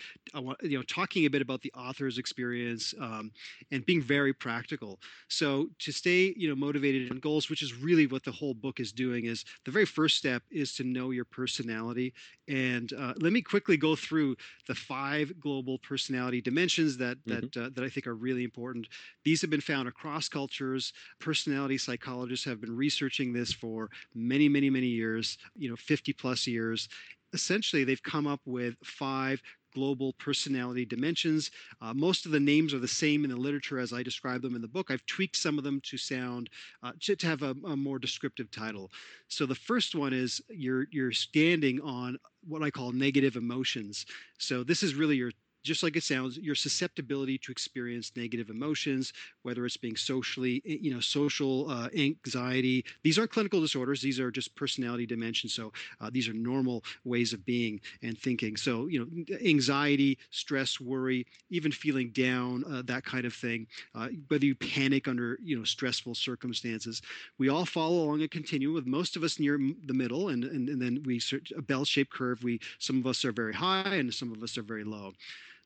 You 0.62 0.78
know, 0.78 0.82
talking 0.82 1.26
a 1.26 1.30
bit 1.30 1.42
about 1.42 1.60
the 1.60 1.72
author's 1.76 2.18
experience 2.18 2.94
um, 3.00 3.32
and 3.72 3.84
being 3.84 4.00
very 4.00 4.27
very 4.28 4.34
practical. 4.34 5.00
So 5.28 5.68
to 5.78 5.92
stay, 5.92 6.34
you 6.36 6.48
know, 6.48 6.54
motivated 6.54 7.10
in 7.10 7.18
goals, 7.18 7.48
which 7.48 7.62
is 7.62 7.74
really 7.74 8.06
what 8.06 8.24
the 8.24 8.32
whole 8.32 8.54
book 8.54 8.80
is 8.80 8.92
doing, 8.92 9.24
is 9.24 9.44
the 9.64 9.70
very 9.70 9.86
first 9.86 10.18
step 10.18 10.42
is 10.50 10.74
to 10.74 10.84
know 10.84 11.10
your 11.10 11.24
personality. 11.24 12.12
And 12.46 12.92
uh, 12.92 13.14
let 13.18 13.32
me 13.32 13.40
quickly 13.40 13.76
go 13.76 13.96
through 13.96 14.36
the 14.66 14.74
five 14.74 15.32
global 15.40 15.78
personality 15.78 16.40
dimensions 16.40 16.96
that 16.98 17.18
that 17.26 17.52
mm-hmm. 17.52 17.66
uh, 17.66 17.70
that 17.74 17.84
I 17.84 17.88
think 17.88 18.06
are 18.06 18.14
really 18.14 18.44
important. 18.44 18.88
These 19.24 19.40
have 19.40 19.50
been 19.50 19.60
found 19.60 19.88
across 19.88 20.28
cultures. 20.28 20.92
Personality 21.20 21.78
psychologists 21.78 22.44
have 22.44 22.60
been 22.60 22.76
researching 22.76 23.32
this 23.32 23.52
for 23.52 23.88
many, 24.14 24.48
many, 24.48 24.68
many 24.68 24.86
years. 24.86 25.38
You 25.56 25.70
know, 25.70 25.76
50 25.76 26.12
plus 26.12 26.46
years 26.46 26.88
essentially 27.34 27.84
they've 27.84 28.02
come 28.02 28.26
up 28.26 28.40
with 28.46 28.74
five 28.82 29.42
global 29.72 30.12
personality 30.14 30.84
dimensions. 30.84 31.50
Uh, 31.80 31.94
most 31.94 32.26
of 32.26 32.32
the 32.32 32.40
names 32.40 32.74
are 32.74 32.78
the 32.78 32.88
same 32.88 33.24
in 33.24 33.30
the 33.30 33.36
literature 33.36 33.78
as 33.78 33.92
I 33.92 34.02
describe 34.02 34.42
them 34.42 34.54
in 34.54 34.62
the 34.62 34.68
book. 34.68 34.90
I've 34.90 35.04
tweaked 35.06 35.36
some 35.36 35.58
of 35.58 35.64
them 35.64 35.80
to 35.84 35.96
sound 35.96 36.50
uh, 36.82 36.92
to, 37.00 37.16
to, 37.16 37.26
have 37.26 37.42
a, 37.42 37.54
a, 37.66 37.76
more 37.76 37.98
descriptive 37.98 38.50
title. 38.50 38.90
So 39.28 39.46
the 39.46 39.54
first 39.54 39.94
one 39.94 40.12
is 40.12 40.40
you're 40.48 40.86
you're 40.90 41.12
standing 41.12 41.80
on 41.80 42.18
what 42.46 42.62
I 42.62 42.70
call 42.70 42.92
negative 42.92 43.36
emotions. 43.36 44.06
So 44.38 44.62
this 44.62 44.82
is 44.82 44.94
really 44.94 45.16
your 45.16 45.32
just 45.62 45.82
like 45.82 45.96
it 45.96 46.02
sounds, 46.02 46.38
your 46.38 46.54
susceptibility 46.54 47.38
to 47.38 47.52
experience 47.52 48.12
negative 48.16 48.50
emotions, 48.50 49.12
whether 49.42 49.64
it's 49.66 49.76
being 49.76 49.96
socially, 49.96 50.62
eh, 50.66 50.76
you 50.80 50.92
know, 50.92 51.00
social 51.00 51.70
uh, 51.70 51.88
anxiety. 51.96 52.84
These 53.02 53.18
aren't 53.18 53.30
clinical 53.30 53.60
disorders; 53.60 54.00
these 54.00 54.20
are 54.20 54.30
just 54.30 54.54
personality 54.54 55.06
dimensions. 55.06 55.54
So 55.54 55.72
uh, 56.00 56.10
these 56.10 56.28
are 56.28 56.32
normal 56.32 56.84
ways 57.04 57.32
of 57.32 57.44
being 57.44 57.80
and 58.02 58.18
thinking. 58.18 58.56
So 58.56 58.86
you 58.86 59.00
know, 59.00 59.36
anxiety, 59.44 60.18
stress, 60.30 60.80
worry, 60.80 61.26
even 61.50 61.72
feeling 61.72 62.10
down, 62.10 62.64
uh, 62.70 62.82
that 62.86 63.04
kind 63.04 63.24
of 63.24 63.34
thing. 63.34 63.66
Uh, 63.94 64.08
whether 64.28 64.46
you 64.46 64.54
panic 64.54 65.08
under 65.08 65.38
you 65.42 65.58
know 65.58 65.64
stressful 65.64 66.14
circumstances, 66.14 67.02
we 67.38 67.48
all 67.48 67.64
follow 67.64 68.04
along 68.04 68.22
a 68.22 68.28
continuum. 68.28 68.74
With 68.74 68.86
most 68.86 69.16
of 69.16 69.22
us 69.22 69.38
near 69.38 69.58
the 69.86 69.94
middle, 69.94 70.28
and 70.28 70.44
and, 70.44 70.68
and 70.68 70.80
then 70.80 71.02
we 71.04 71.18
search 71.18 71.52
a 71.56 71.62
bell-shaped 71.62 72.12
curve. 72.12 72.42
We 72.42 72.60
some 72.78 72.98
of 72.98 73.06
us 73.06 73.24
are 73.24 73.32
very 73.32 73.54
high, 73.54 73.94
and 73.94 74.12
some 74.12 74.32
of 74.32 74.42
us 74.42 74.56
are 74.58 74.62
very 74.62 74.84
low. 74.84 75.12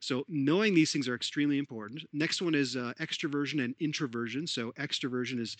So 0.03 0.25
knowing 0.27 0.75
these 0.75 0.91
things 0.91 1.07
are 1.07 1.15
extremely 1.15 1.57
important. 1.57 2.03
Next 2.11 2.41
one 2.41 2.55
is 2.55 2.75
uh, 2.75 2.91
extroversion 2.99 3.63
and 3.63 3.73
introversion. 3.79 4.45
So 4.45 4.73
extroversion 4.73 5.39
is 5.39 5.55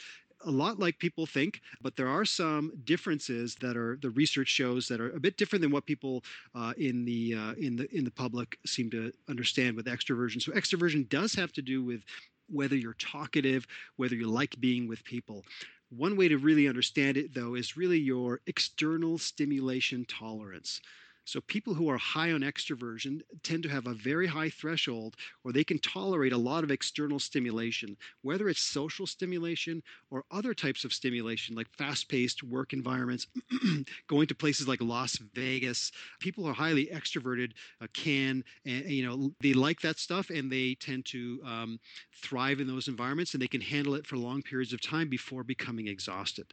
a 0.45 0.51
lot 0.51 0.79
like 0.79 0.99
people 0.99 1.25
think, 1.25 1.61
but 1.81 1.95
there 1.95 2.09
are 2.09 2.25
some 2.25 2.73
differences 2.83 3.55
that 3.61 3.77
are 3.77 3.97
the 4.01 4.09
research 4.09 4.49
shows 4.49 4.89
that 4.89 4.99
are 4.99 5.11
a 5.11 5.19
bit 5.19 5.37
different 5.37 5.61
than 5.61 5.71
what 5.71 5.85
people 5.85 6.25
uh, 6.53 6.73
in 6.77 7.05
the 7.05 7.35
uh, 7.35 7.53
in 7.53 7.77
the 7.77 7.87
in 7.95 8.03
the 8.03 8.11
public 8.11 8.57
seem 8.65 8.89
to 8.89 9.13
understand 9.29 9.77
with 9.77 9.85
extroversion. 9.85 10.41
So 10.41 10.51
extroversion 10.51 11.07
does 11.07 11.33
have 11.35 11.53
to 11.53 11.61
do 11.61 11.81
with 11.81 12.03
whether 12.49 12.75
you're 12.75 12.95
talkative, 12.95 13.65
whether 13.95 14.15
you 14.15 14.27
like 14.27 14.59
being 14.59 14.89
with 14.89 15.05
people. 15.05 15.45
One 15.89 16.17
way 16.17 16.27
to 16.27 16.37
really 16.37 16.67
understand 16.67 17.15
it, 17.17 17.33
though, 17.33 17.53
is 17.55 17.77
really 17.77 17.99
your 17.99 18.41
external 18.47 19.17
stimulation 19.17 20.05
tolerance. 20.05 20.81
So 21.25 21.41
people 21.41 21.73
who 21.73 21.89
are 21.89 21.97
high 21.97 22.31
on 22.31 22.41
extroversion 22.41 23.21
tend 23.43 23.63
to 23.63 23.69
have 23.69 23.87
a 23.87 23.93
very 23.93 24.27
high 24.27 24.49
threshold 24.49 25.15
where 25.41 25.53
they 25.53 25.63
can 25.63 25.79
tolerate 25.79 26.33
a 26.33 26.37
lot 26.37 26.63
of 26.63 26.71
external 26.71 27.19
stimulation, 27.19 27.95
whether 28.21 28.49
it's 28.49 28.61
social 28.61 29.07
stimulation 29.07 29.81
or 30.11 30.25
other 30.31 30.53
types 30.53 30.83
of 30.83 30.93
stimulation 30.93 31.55
like 31.55 31.69
fast-paced 31.69 32.43
work 32.43 32.73
environments, 32.73 33.27
going 34.07 34.27
to 34.27 34.35
places 34.35 34.67
like 34.67 34.81
Las 34.81 35.17
Vegas. 35.33 35.91
People 36.19 36.43
who 36.43 36.49
are 36.49 36.53
highly 36.53 36.87
extroverted 36.87 37.51
uh, 37.81 37.87
can, 37.93 38.43
uh, 38.67 38.71
you 38.71 39.05
know, 39.05 39.31
they 39.41 39.53
like 39.53 39.79
that 39.81 39.99
stuff 39.99 40.29
and 40.29 40.51
they 40.51 40.75
tend 40.75 41.05
to 41.05 41.41
um, 41.45 41.79
thrive 42.13 42.59
in 42.59 42.67
those 42.67 42.87
environments 42.87 43.33
and 43.33 43.41
they 43.41 43.47
can 43.47 43.61
handle 43.61 43.95
it 43.95 44.05
for 44.05 44.17
long 44.17 44.41
periods 44.41 44.73
of 44.73 44.81
time 44.81 45.09
before 45.09 45.43
becoming 45.43 45.87
exhausted 45.87 46.45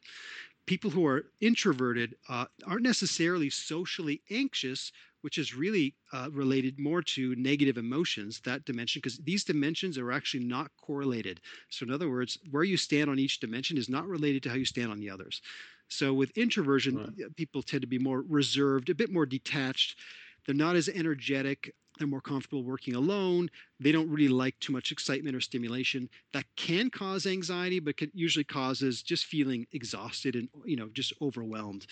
people 0.71 0.89
who 0.89 1.05
are 1.05 1.25
introverted 1.41 2.15
uh, 2.29 2.45
aren't 2.65 2.85
necessarily 2.85 3.51
socially 3.51 4.23
anxious, 4.31 4.93
which 5.23 5.37
is 5.37 5.53
really 5.53 5.97
uh, 6.13 6.29
related 6.31 6.79
more 6.79 7.03
to 7.03 7.35
negative 7.35 7.77
emotions, 7.77 8.41
that 8.45 8.65
dimension, 8.67 9.01
because 9.01 9.19
these 9.19 9.43
dimensions 9.43 9.99
are 9.99 10.13
actually 10.13 10.45
not 10.45 10.71
correlated. 10.81 11.41
So, 11.71 11.85
in 11.85 11.91
other 11.91 12.09
words, 12.09 12.39
where 12.53 12.63
you 12.63 12.77
stand 12.77 13.11
on 13.11 13.19
each 13.19 13.41
dimension 13.41 13.79
is 13.79 13.89
not 13.89 14.07
related 14.07 14.45
to 14.45 14.51
how 14.51 14.55
you 14.55 14.65
stand 14.65 14.93
on 14.93 15.01
the 15.01 15.11
others. 15.11 15.43
So, 15.89 16.15
with 16.15 16.39
introversion, 16.39 16.99
right. 16.99 17.37
people 17.37 17.65
tend 17.65 17.81
to 17.81 17.89
be 17.89 17.99
more 17.99 18.23
reserved, 18.29 18.91
a 18.91 18.95
bit 18.95 19.13
more 19.13 19.27
detached. 19.27 19.99
They're 20.47 20.55
not 20.55 20.77
as 20.77 20.89
energetic. 20.89 21.75
They're 22.01 22.09
more 22.09 22.23
comfortable 22.23 22.65
working 22.65 22.95
alone. 22.95 23.51
They 23.79 23.93
don't 23.93 24.09
really 24.09 24.29
like 24.29 24.59
too 24.59 24.73
much 24.73 24.91
excitement 24.91 25.37
or 25.37 25.41
stimulation. 25.43 26.09
That 26.33 26.47
can 26.57 26.89
cause 26.89 27.27
anxiety, 27.27 27.79
but 27.79 27.97
usually 28.15 28.45
causes 28.45 29.03
just 29.03 29.27
feeling 29.27 29.67
exhausted 29.73 30.35
and 30.35 30.49
you 30.65 30.77
know 30.77 30.89
just 30.95 31.13
overwhelmed. 31.21 31.87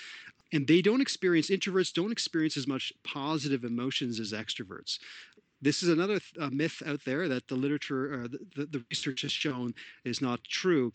And 0.54 0.66
they 0.66 0.80
don't 0.80 1.02
experience 1.02 1.50
introverts 1.50 1.92
don't 1.92 2.10
experience 2.10 2.56
as 2.56 2.66
much 2.66 2.90
positive 3.04 3.64
emotions 3.64 4.18
as 4.18 4.32
extroverts. 4.32 4.98
This 5.60 5.82
is 5.82 5.90
another 5.90 6.20
uh, 6.40 6.48
myth 6.50 6.82
out 6.86 7.04
there 7.04 7.28
that 7.28 7.46
the 7.48 7.56
literature 7.56 8.28
the, 8.28 8.38
the, 8.56 8.66
the 8.66 8.84
research 8.90 9.20
has 9.22 9.32
shown 9.32 9.74
is 10.06 10.22
not 10.22 10.42
true 10.44 10.90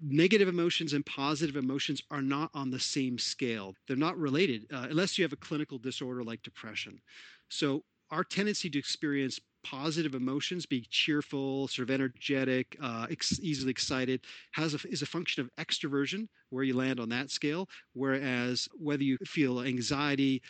negative 0.00 0.46
emotions 0.46 0.92
and 0.92 1.06
positive 1.06 1.56
emotions 1.56 2.02
are 2.10 2.22
not 2.22 2.50
on 2.54 2.70
the 2.70 2.78
same 2.78 3.18
scale. 3.18 3.74
They're 3.88 3.96
not 3.96 4.18
related 4.18 4.66
uh, 4.72 4.88
unless 4.90 5.16
you 5.16 5.24
have 5.24 5.32
a 5.32 5.36
clinical 5.36 5.78
disorder 5.78 6.22
like 6.22 6.42
depression. 6.42 7.00
So 7.48 7.82
our 8.10 8.24
tendency 8.24 8.70
to 8.70 8.78
experience 8.78 9.40
positive 9.64 10.14
emotions, 10.14 10.64
be 10.64 10.86
cheerful, 10.90 11.66
sort 11.66 11.88
of 11.90 11.94
energetic, 11.94 12.76
uh, 12.80 13.06
ex- 13.10 13.40
easily 13.40 13.70
excited, 13.70 14.20
has 14.52 14.74
a, 14.74 14.88
is 14.88 15.02
a 15.02 15.06
function 15.06 15.42
of 15.42 15.50
extroversion, 15.58 16.28
where 16.50 16.62
you 16.62 16.74
land 16.76 17.00
on 17.00 17.08
that 17.08 17.30
scale. 17.30 17.68
Whereas 17.92 18.68
whether 18.78 19.02
you 19.02 19.16
feel 19.26 19.62
anxiety, 19.62 20.40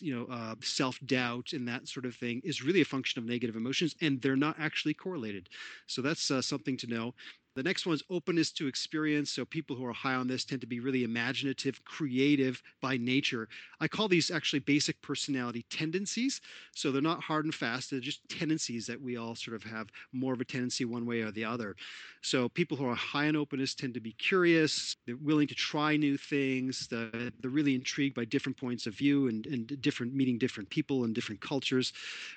you 0.00 0.14
know, 0.14 0.26
uh, 0.26 0.56
self 0.62 0.98
doubt, 1.06 1.52
and 1.52 1.68
that 1.68 1.86
sort 1.86 2.04
of 2.04 2.16
thing 2.16 2.40
is 2.42 2.64
really 2.64 2.80
a 2.80 2.84
function 2.84 3.22
of 3.22 3.28
negative 3.28 3.54
emotions, 3.54 3.94
and 4.00 4.20
they're 4.20 4.34
not 4.36 4.56
actually 4.58 4.94
correlated. 4.94 5.48
So 5.86 6.02
that's 6.02 6.30
uh, 6.32 6.42
something 6.42 6.76
to 6.78 6.88
know. 6.88 7.14
The 7.54 7.62
next 7.62 7.86
one 7.86 7.94
is 7.94 8.02
openness 8.10 8.50
to 8.52 8.66
experience. 8.66 9.30
So 9.30 9.44
people 9.44 9.76
who 9.76 9.84
are 9.86 9.92
high 9.92 10.14
on 10.14 10.26
this 10.26 10.44
tend 10.44 10.60
to 10.62 10.66
be 10.66 10.80
really 10.80 11.04
imaginative, 11.04 11.84
creative 11.84 12.62
by 12.82 12.96
nature. 12.96 13.48
I 13.80 13.88
call 13.88 14.08
these 14.08 14.30
actually 14.30 14.60
basic 14.60 15.00
personality 15.02 15.64
tendencies. 15.70 16.40
So 16.74 16.90
they're 16.90 17.02
not 17.02 17.22
hard 17.22 17.44
and 17.44 17.54
fast, 17.54 17.90
they're 17.90 18.00
just 18.00 18.28
tendencies 18.28 18.86
that 18.86 19.00
we 19.00 19.16
all 19.16 19.34
sort 19.34 19.54
of 19.54 19.62
have 19.64 19.88
more 20.12 20.32
of 20.32 20.40
a 20.40 20.44
tendency 20.44 20.84
one 20.84 21.06
way 21.06 21.20
or 21.20 21.30
the 21.30 21.44
other. 21.44 21.76
So 22.22 22.48
people 22.48 22.76
who 22.76 22.86
are 22.86 22.94
high 22.94 23.28
on 23.28 23.36
openness 23.36 23.74
tend 23.74 23.94
to 23.94 24.00
be 24.00 24.12
curious, 24.12 24.96
they're 25.06 25.16
willing 25.16 25.46
to 25.48 25.54
try 25.54 25.96
new 25.96 26.16
things, 26.16 26.88
they're 26.88 27.30
really 27.42 27.74
intrigued 27.74 28.14
by 28.14 28.24
different 28.24 28.56
points 28.56 28.86
of 28.86 28.94
view 28.94 29.28
and, 29.28 29.46
and 29.46 29.80
different 29.80 30.14
meeting 30.14 30.38
different 30.38 30.70
people 30.70 31.04
and 31.04 31.14
different 31.14 31.40
cultures. 31.40 31.92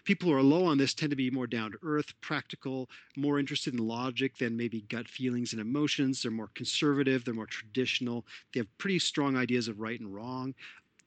People 0.06 0.30
who 0.30 0.36
are 0.36 0.44
low 0.44 0.66
on 0.66 0.78
this 0.78 0.94
tend 0.94 1.10
to 1.10 1.16
be 1.16 1.32
more 1.32 1.48
down 1.48 1.72
to 1.72 1.78
earth, 1.84 2.14
practical, 2.22 2.90
more 3.16 3.40
interested 3.40 3.74
in 3.74 3.80
logic 3.80 4.38
than 4.38 4.58
maybe 4.58 4.82
gut 4.82 5.07
feelings 5.08 5.54
and 5.54 5.62
emotions. 5.62 6.22
They're 6.22 6.32
more 6.32 6.52
conservative, 6.54 7.26
they're 7.26 7.34
more 7.34 7.46
traditional, 7.46 8.26
they 8.54 8.60
have 8.60 8.78
pretty 8.78 9.00
strong 9.00 9.36
ideas 9.38 9.68
of 9.68 9.80
right 9.80 10.00
and 10.00 10.14
wrong. 10.14 10.54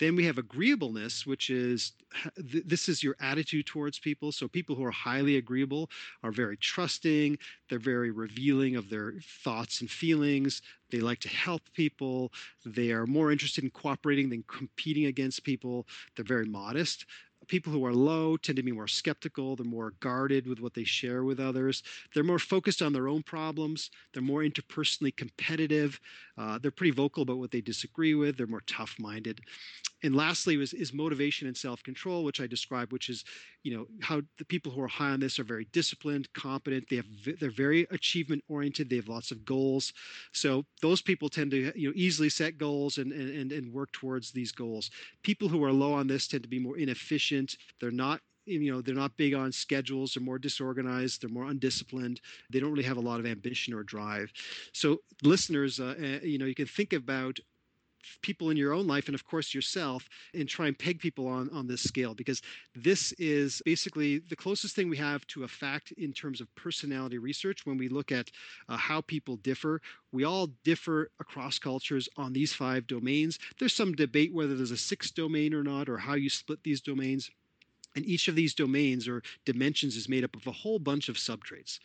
Then 0.00 0.16
we 0.16 0.24
have 0.24 0.38
agreeableness, 0.38 1.26
which 1.26 1.50
is 1.50 1.92
this 2.38 2.88
is 2.88 3.02
your 3.02 3.16
attitude 3.20 3.66
towards 3.66 3.98
people. 3.98 4.32
So 4.32 4.48
people 4.48 4.74
who 4.74 4.82
are 4.82 4.90
highly 4.90 5.36
agreeable 5.36 5.90
are 6.22 6.32
very 6.32 6.56
trusting, 6.56 7.36
they're 7.68 7.78
very 7.78 8.10
revealing 8.10 8.76
of 8.76 8.88
their 8.88 9.16
thoughts 9.44 9.82
and 9.82 9.90
feelings. 9.90 10.62
They 10.90 11.00
like 11.00 11.20
to 11.20 11.28
help 11.28 11.60
people. 11.74 12.32
They 12.64 12.92
are 12.92 13.06
more 13.06 13.30
interested 13.30 13.62
in 13.62 13.70
cooperating 13.70 14.30
than 14.30 14.42
competing 14.48 15.04
against 15.04 15.44
people. 15.44 15.86
They're 16.16 16.24
very 16.24 16.46
modest 16.46 17.04
people 17.48 17.72
who 17.72 17.84
are 17.84 17.92
low 17.94 18.36
tend 18.36 18.56
to 18.56 18.62
be 18.62 18.72
more 18.72 18.88
skeptical. 18.88 19.56
They're 19.56 19.64
more 19.66 19.94
guarded 20.00 20.46
with 20.46 20.60
what 20.60 20.74
they 20.74 20.84
share 20.84 21.24
with 21.24 21.40
others. 21.40 21.82
They're 22.14 22.24
more 22.24 22.38
focused 22.38 22.82
on 22.82 22.92
their 22.92 23.08
own 23.08 23.22
problems. 23.22 23.90
They're 24.12 24.22
more 24.22 24.42
interpersonally 24.42 25.14
competitive. 25.16 26.00
Uh, 26.38 26.58
they're 26.58 26.70
pretty 26.70 26.92
vocal 26.92 27.22
about 27.22 27.38
what 27.38 27.50
they 27.50 27.60
disagree 27.60 28.14
with. 28.14 28.36
They're 28.36 28.46
more 28.46 28.62
tough 28.66 28.94
minded. 28.98 29.40
And 30.02 30.14
lastly, 30.14 30.60
is, 30.60 30.72
is 30.72 30.92
motivation 30.92 31.46
and 31.46 31.56
self 31.56 31.82
control, 31.82 32.24
which 32.24 32.40
I 32.40 32.46
described, 32.46 32.92
which 32.92 33.08
is 33.08 33.24
you 33.62 33.76
know 33.76 33.86
how 34.00 34.22
the 34.38 34.44
people 34.44 34.72
who 34.72 34.80
are 34.80 34.88
high 34.88 35.10
on 35.10 35.20
this 35.20 35.38
are 35.38 35.44
very 35.44 35.66
disciplined 35.72 36.32
competent. 36.32 36.88
They 36.88 36.96
have 36.96 37.06
they're 37.38 37.50
very 37.50 37.86
achievement 37.90 38.42
oriented. 38.48 38.88
They 38.88 38.96
have 38.96 39.08
lots 39.08 39.30
of 39.30 39.44
goals. 39.44 39.92
So 40.32 40.64
those 40.80 41.02
people 41.02 41.28
tend 41.28 41.50
to 41.52 41.72
you 41.78 41.88
know 41.88 41.94
easily 41.96 42.28
set 42.28 42.58
goals 42.58 42.98
and 42.98 43.12
and 43.12 43.52
and 43.52 43.72
work 43.72 43.92
towards 43.92 44.30
these 44.32 44.52
goals. 44.52 44.90
People 45.22 45.48
who 45.48 45.62
are 45.64 45.72
low 45.72 45.92
on 45.92 46.06
this 46.06 46.26
tend 46.26 46.42
to 46.42 46.48
be 46.48 46.58
more 46.58 46.78
inefficient. 46.78 47.56
They're 47.80 47.90
not 47.90 48.20
you 48.46 48.72
know 48.72 48.80
they're 48.80 48.94
not 48.94 49.16
big 49.16 49.34
on 49.34 49.52
schedules. 49.52 50.14
They're 50.14 50.22
more 50.22 50.38
disorganized. 50.38 51.22
They're 51.22 51.30
more 51.30 51.46
undisciplined. 51.46 52.20
They 52.50 52.60
don't 52.60 52.72
really 52.72 52.84
have 52.84 52.96
a 52.96 53.00
lot 53.00 53.20
of 53.20 53.26
ambition 53.26 53.74
or 53.74 53.82
drive. 53.82 54.32
So 54.72 54.98
listeners 55.22 55.80
uh, 55.80 55.94
uh 55.98 56.24
you 56.24 56.38
know 56.38 56.46
you 56.46 56.54
can 56.54 56.66
think 56.66 56.92
about 56.92 57.38
people 58.22 58.50
in 58.50 58.56
your 58.56 58.72
own 58.72 58.86
life 58.86 59.06
and 59.06 59.14
of 59.14 59.26
course 59.26 59.54
yourself 59.54 60.08
and 60.34 60.48
try 60.48 60.66
and 60.66 60.78
peg 60.78 60.98
people 60.98 61.26
on 61.26 61.48
on 61.50 61.66
this 61.66 61.82
scale 61.82 62.14
because 62.14 62.42
this 62.74 63.12
is 63.12 63.62
basically 63.64 64.18
the 64.18 64.36
closest 64.36 64.74
thing 64.74 64.88
we 64.88 64.96
have 64.96 65.26
to 65.26 65.44
a 65.44 65.48
fact 65.48 65.92
in 65.92 66.12
terms 66.12 66.40
of 66.40 66.54
personality 66.54 67.18
research 67.18 67.66
when 67.66 67.76
we 67.76 67.88
look 67.88 68.12
at 68.12 68.30
uh, 68.68 68.76
how 68.76 69.00
people 69.02 69.36
differ. 69.36 69.80
We 70.12 70.24
all 70.24 70.48
differ 70.64 71.10
across 71.20 71.58
cultures 71.58 72.08
on 72.16 72.32
these 72.32 72.52
five 72.52 72.86
domains. 72.86 73.38
There's 73.58 73.74
some 73.74 73.92
debate 73.92 74.34
whether 74.34 74.56
there's 74.56 74.70
a 74.70 74.76
sixth 74.76 75.14
domain 75.14 75.54
or 75.54 75.62
not 75.62 75.88
or 75.88 75.98
how 75.98 76.14
you 76.14 76.30
split 76.30 76.62
these 76.62 76.80
domains. 76.80 77.30
And 77.96 78.06
each 78.06 78.28
of 78.28 78.36
these 78.36 78.54
domains 78.54 79.08
or 79.08 79.22
dimensions 79.44 79.96
is 79.96 80.08
made 80.08 80.22
up 80.22 80.36
of 80.36 80.46
a 80.46 80.52
whole 80.52 80.78
bunch 80.78 81.08
of 81.08 81.18
subtraits 81.18 81.80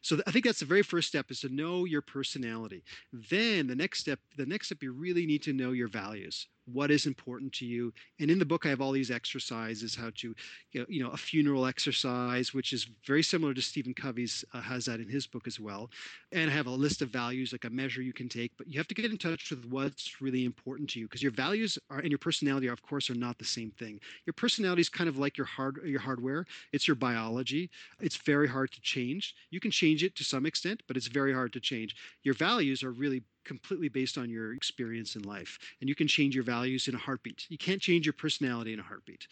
so 0.00 0.18
I 0.26 0.30
think 0.30 0.44
that's 0.44 0.60
the 0.60 0.66
very 0.66 0.82
first 0.82 1.08
step 1.08 1.30
is 1.30 1.40
to 1.40 1.48
know 1.48 1.84
your 1.84 2.02
personality. 2.02 2.82
Then 3.12 3.66
the 3.66 3.74
next 3.74 4.00
step, 4.00 4.18
the 4.36 4.46
next 4.46 4.66
step, 4.66 4.82
you 4.82 4.92
really 4.92 5.26
need 5.26 5.42
to 5.42 5.52
know 5.52 5.72
your 5.72 5.88
values 5.88 6.46
what 6.72 6.90
is 6.90 7.06
important 7.06 7.52
to 7.54 7.66
you. 7.66 7.92
And 8.18 8.30
in 8.30 8.38
the 8.38 8.44
book, 8.44 8.66
I 8.66 8.68
have 8.68 8.80
all 8.80 8.92
these 8.92 9.10
exercises, 9.10 9.94
how 9.94 10.10
to, 10.16 10.34
you 10.72 11.02
know, 11.02 11.10
a 11.10 11.16
funeral 11.16 11.66
exercise, 11.66 12.54
which 12.54 12.72
is 12.72 12.86
very 13.04 13.22
similar 13.22 13.54
to 13.54 13.62
Stephen 13.62 13.94
Covey's, 13.94 14.44
uh, 14.52 14.60
has 14.60 14.84
that 14.86 15.00
in 15.00 15.08
his 15.08 15.26
book 15.26 15.46
as 15.46 15.58
well. 15.58 15.90
And 16.32 16.50
I 16.50 16.54
have 16.54 16.66
a 16.66 16.70
list 16.70 17.02
of 17.02 17.08
values, 17.08 17.52
like 17.52 17.64
a 17.64 17.70
measure 17.70 18.02
you 18.02 18.12
can 18.12 18.28
take, 18.28 18.52
but 18.56 18.68
you 18.68 18.78
have 18.78 18.88
to 18.88 18.94
get 18.94 19.10
in 19.10 19.18
touch 19.18 19.50
with 19.50 19.64
what's 19.66 20.20
really 20.20 20.44
important 20.44 20.88
to 20.90 21.00
you 21.00 21.06
because 21.06 21.22
your 21.22 21.32
values 21.32 21.78
are, 21.90 21.98
and 21.98 22.10
your 22.10 22.18
personality, 22.18 22.68
are, 22.68 22.72
of 22.72 22.82
course, 22.82 23.10
are 23.10 23.14
not 23.14 23.38
the 23.38 23.44
same 23.44 23.70
thing. 23.72 24.00
Your 24.26 24.34
personality 24.34 24.80
is 24.80 24.88
kind 24.88 25.08
of 25.08 25.18
like 25.18 25.36
your 25.36 25.46
hard, 25.46 25.80
your 25.84 26.00
hardware. 26.00 26.46
It's 26.72 26.86
your 26.86 26.94
biology. 26.94 27.70
It's 28.00 28.16
very 28.16 28.48
hard 28.48 28.72
to 28.72 28.80
change. 28.80 29.34
You 29.50 29.60
can 29.60 29.70
change 29.70 30.04
it 30.04 30.14
to 30.16 30.24
some 30.24 30.46
extent, 30.46 30.82
but 30.86 30.96
it's 30.96 31.06
very 31.06 31.32
hard 31.32 31.52
to 31.54 31.60
change. 31.60 31.96
Your 32.22 32.34
values 32.34 32.82
are 32.82 32.92
really 32.92 33.22
completely 33.44 33.88
based 33.88 34.18
on 34.18 34.30
your 34.30 34.54
experience 34.54 35.16
in 35.16 35.22
life. 35.22 35.58
And 35.80 35.88
you 35.88 35.94
can 35.94 36.08
change 36.08 36.34
your 36.34 36.44
values 36.44 36.88
in 36.88 36.94
a 36.94 36.98
heartbeat. 36.98 37.46
You 37.48 37.58
can't 37.58 37.80
change 37.80 38.06
your 38.06 38.12
personality 38.12 38.72
in 38.72 38.80
a 38.80 38.84
heartbeat. 38.84 39.26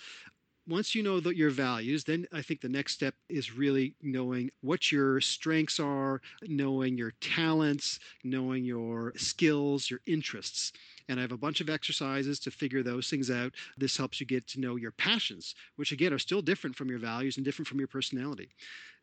Once 0.68 0.94
you 0.94 1.02
know 1.02 1.16
your 1.30 1.48
values, 1.48 2.04
then 2.04 2.26
I 2.30 2.42
think 2.42 2.60
the 2.60 2.68
next 2.68 2.92
step 2.92 3.14
is 3.30 3.56
really 3.56 3.94
knowing 4.02 4.50
what 4.60 4.92
your 4.92 5.18
strengths 5.18 5.80
are, 5.80 6.20
knowing 6.42 6.98
your 6.98 7.12
talents, 7.22 7.98
knowing 8.22 8.64
your 8.64 9.14
skills, 9.16 9.88
your 9.88 10.00
interests. 10.06 10.72
And 11.08 11.18
I 11.18 11.22
have 11.22 11.32
a 11.32 11.38
bunch 11.38 11.62
of 11.62 11.70
exercises 11.70 12.38
to 12.40 12.50
figure 12.50 12.82
those 12.82 13.08
things 13.08 13.30
out. 13.30 13.54
This 13.78 13.96
helps 13.96 14.20
you 14.20 14.26
get 14.26 14.46
to 14.48 14.60
know 14.60 14.76
your 14.76 14.92
passions, 14.92 15.54
which 15.76 15.92
again 15.92 16.12
are 16.12 16.18
still 16.18 16.42
different 16.42 16.76
from 16.76 16.90
your 16.90 16.98
values 16.98 17.38
and 17.38 17.46
different 17.46 17.66
from 17.66 17.78
your 17.78 17.88
personality. 17.88 18.50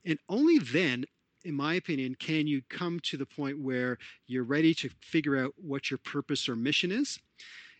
And 0.05 0.19
only 0.29 0.59
then 0.59 1.05
in 1.45 1.53
my 1.53 1.75
opinion, 1.75 2.15
can 2.15 2.47
you 2.47 2.61
come 2.69 2.99
to 3.01 3.17
the 3.17 3.25
point 3.25 3.59
where 3.59 3.97
you're 4.27 4.43
ready 4.43 4.73
to 4.75 4.89
figure 4.99 5.37
out 5.37 5.53
what 5.57 5.89
your 5.89 5.99
purpose 5.99 6.49
or 6.49 6.55
mission 6.55 6.91
is? 6.91 7.19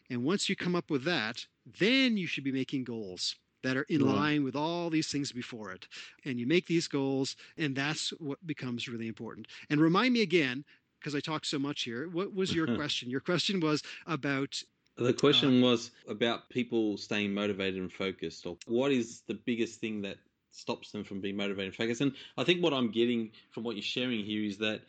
And 0.10 0.24
once 0.24 0.48
you 0.48 0.56
come 0.56 0.76
up 0.76 0.90
with 0.92 1.04
that, 1.06 1.46
then 1.80 2.16
you 2.16 2.28
should 2.28 2.44
be 2.44 2.52
making 2.52 2.84
goals 2.84 3.36
that 3.64 3.76
are 3.76 3.86
in 3.90 4.06
right. 4.06 4.16
line 4.16 4.44
with 4.44 4.56
all 4.56 4.92
these 4.92 5.08
things 5.08 5.32
before 5.32 5.72
it. 5.72 5.88
And 6.24 6.40
you 6.40 6.46
make 6.46 6.68
these 6.68 6.88
goals, 6.88 7.36
and 7.58 7.76
that's 7.76 8.12
what 8.20 8.46
becomes 8.46 8.88
really 8.88 9.08
important. 9.08 9.48
And 9.72 9.82
remind 9.82 10.14
me 10.14 10.22
again, 10.22 10.64
because 11.00 11.16
I 11.16 11.20
talked 11.20 11.48
so 11.48 11.58
much 11.58 11.82
here, 11.82 12.08
what 12.10 12.36
was 12.36 12.54
your 12.54 12.68
question? 12.78 13.10
Your 13.10 13.20
question 13.20 13.60
was 13.60 13.82
about 14.06 14.62
the 14.98 15.12
question 15.12 15.62
uh, 15.62 15.68
was 15.68 15.92
about 16.08 16.50
people 16.50 16.98
staying 16.98 17.34
motivated 17.34 17.82
and 17.82 17.92
focused. 17.92 18.46
Or 18.46 18.58
what 18.68 18.92
is 18.92 19.22
the 19.28 19.34
biggest 19.34 19.82
thing 19.82 20.02
that 20.04 20.18
stops 20.56 20.92
them 20.92 21.04
from 21.04 21.22
being 21.22 21.38
motivated 21.38 21.68
and 21.68 21.76
focused. 21.76 22.02
And 22.02 22.14
I 22.38 22.44
think 22.44 22.64
what 22.64 22.74
I'm 22.74 22.92
getting 22.92 23.32
from 23.52 23.64
what 23.64 23.76
you're 23.76 23.84
sharing 23.84 24.24
here 24.24 24.44
is 24.44 24.58
that 24.60 24.82